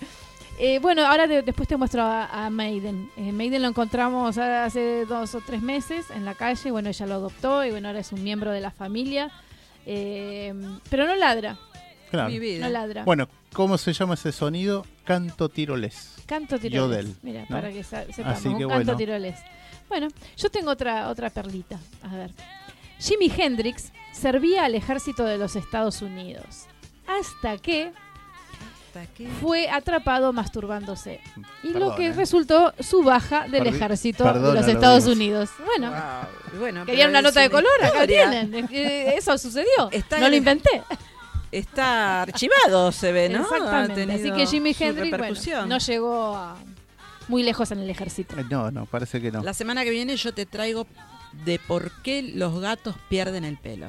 eh, 0.59 0.79
bueno, 0.79 1.05
ahora 1.05 1.27
de- 1.27 1.41
después 1.43 1.67
te 1.67 1.77
muestro 1.77 2.01
a, 2.03 2.45
a 2.45 2.49
Maiden. 2.49 3.09
Eh, 3.17 3.31
Maiden 3.31 3.61
lo 3.61 3.67
encontramos 3.67 4.37
hace 4.37 5.05
dos 5.05 5.35
o 5.35 5.41
tres 5.41 5.61
meses 5.61 6.09
en 6.11 6.25
la 6.25 6.33
calle. 6.33 6.71
Bueno, 6.71 6.89
ella 6.89 7.05
lo 7.05 7.13
adoptó 7.15 7.63
y 7.65 7.71
bueno, 7.71 7.87
ahora 7.89 7.99
es 7.99 8.11
un 8.11 8.23
miembro 8.23 8.51
de 8.51 8.61
la 8.61 8.71
familia. 8.71 9.31
Eh, 9.85 10.53
pero 10.89 11.05
no 11.07 11.15
ladra, 11.15 11.57
claro 12.11 12.29
Mi 12.29 12.39
vida. 12.39 12.65
no 12.65 12.69
ladra. 12.71 13.03
bueno 13.05 13.29
cómo 13.53 13.77
se 13.77 13.93
llama 13.93 14.15
ese 14.15 14.33
sonido 14.33 14.85
canto 15.05 15.47
tirolés 15.47 16.15
Canto 16.25 16.59
tiroles. 16.59 17.05
Yodel, 17.05 17.15
Mira, 17.21 17.41
¿no? 17.47 17.55
para 17.55 17.71
que 17.71 17.83
sepamos, 17.85 18.19
Así 18.37 18.49
un 18.49 18.55
canto 18.59 18.67
bueno. 18.67 18.97
tiroles. 18.97 19.39
Bueno, 19.87 20.09
yo 20.35 20.49
tengo 20.49 20.71
otra 20.71 21.07
otra 21.07 21.29
perlita. 21.29 21.79
A 22.03 22.13
ver. 22.15 22.31
Jimi 22.99 23.31
Hendrix 23.35 23.93
servía 24.11 24.65
al 24.65 24.75
ejército 24.75 25.23
de 25.23 25.37
los 25.37 25.55
Estados 25.55 26.01
Unidos 26.01 26.65
hasta 27.07 27.57
que 27.59 27.93
Fue 29.41 29.69
atrapado 29.69 30.33
masturbándose. 30.33 31.19
Y 31.63 31.69
lo 31.73 31.95
que 31.95 32.07
¿eh? 32.07 32.13
resultó 32.13 32.73
su 32.79 33.03
baja 33.03 33.47
del 33.47 33.67
ejército 33.67 34.23
perdona 34.23 34.49
de 34.49 34.55
los 34.55 34.65
lo 34.65 34.71
Estados. 34.71 35.05
Unidos. 35.05 35.49
Bueno, 35.65 35.91
Wow. 35.91 36.59
Bueno, 36.59 36.85
querían 36.85 37.09
una 37.11 37.21
nota 37.21 37.41
de 37.41 37.49
color, 37.49 37.71
acá 37.83 38.07
tienen. 38.07 38.67
Eso 38.71 39.37
sucedió. 39.37 39.89
Está 39.91 40.19
no 40.19 40.29
lo 40.29 40.35
inventé. 40.35 40.83
Está 41.51 42.23
archivado, 42.23 42.91
se 42.91 43.11
ve, 43.11 43.29
¿no? 43.29 43.39
Ha 43.39 43.41
Exactamente. 43.43 44.13
Así 44.13 44.31
que 44.31 44.45
Jimi 44.47 44.73
su 44.73 44.83
Hendrix 44.83 45.17
bueno, 45.17 45.65
no 45.65 45.77
llegó 45.77 46.35
a- 46.35 46.57
muy 47.27 47.43
lejos 47.43 47.71
en 47.71 47.79
el 47.79 47.89
ejército. 47.89 48.37
Eh, 48.37 48.45
no 48.49 48.71
no 48.71 48.85
parece 48.85 49.21
que 49.21 49.31
no 49.31 49.43
La 49.43 49.53
semana 49.53 49.83
que 49.83 49.89
viene 49.91 50.15
yo 50.17 50.33
te 50.33 50.45
traigo 50.45 50.87
de 51.45 51.59
por 51.59 51.91
qué 52.01 52.21
los 52.21 52.59
gatos 52.59 52.95
pierden 53.09 53.43
el 53.45 53.57
pelo. 53.57 53.87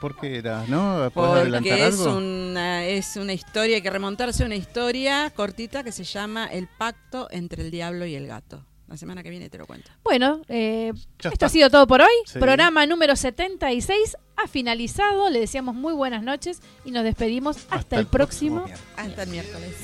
Porque 0.00 0.36
era? 0.36 0.64
¿No? 0.68 1.10
Porque 1.12 1.86
es 1.86 1.98
una, 1.98 2.84
es 2.84 3.16
una 3.16 3.32
historia, 3.32 3.76
hay 3.76 3.82
que 3.82 3.90
remontarse 3.90 4.42
a 4.42 4.46
una 4.46 4.56
historia 4.56 5.30
cortita 5.34 5.82
que 5.82 5.92
se 5.92 6.04
llama 6.04 6.46
El 6.46 6.68
pacto 6.68 7.28
entre 7.30 7.62
el 7.62 7.70
diablo 7.70 8.06
y 8.06 8.14
el 8.14 8.26
gato. 8.26 8.64
La 8.88 8.96
semana 8.96 9.22
que 9.24 9.30
viene 9.30 9.50
te 9.50 9.58
lo 9.58 9.66
cuento. 9.66 9.90
Bueno, 10.04 10.42
eh, 10.48 10.92
esto 11.18 11.46
ha 11.46 11.48
sido 11.48 11.70
todo 11.70 11.88
por 11.88 12.02
hoy. 12.02 12.14
Programa 12.34 12.86
número 12.86 13.16
76 13.16 14.16
ha 14.36 14.46
finalizado. 14.46 15.28
Le 15.28 15.40
deseamos 15.40 15.74
muy 15.74 15.92
buenas 15.92 16.22
noches 16.22 16.60
y 16.84 16.92
nos 16.92 17.02
despedimos 17.02 17.66
hasta, 17.70 17.98
el, 17.98 18.06
próximo, 18.06 18.64
próximo 18.64 18.88
hasta 18.96 19.24
el 19.24 19.30
miércoles. 19.30 19.74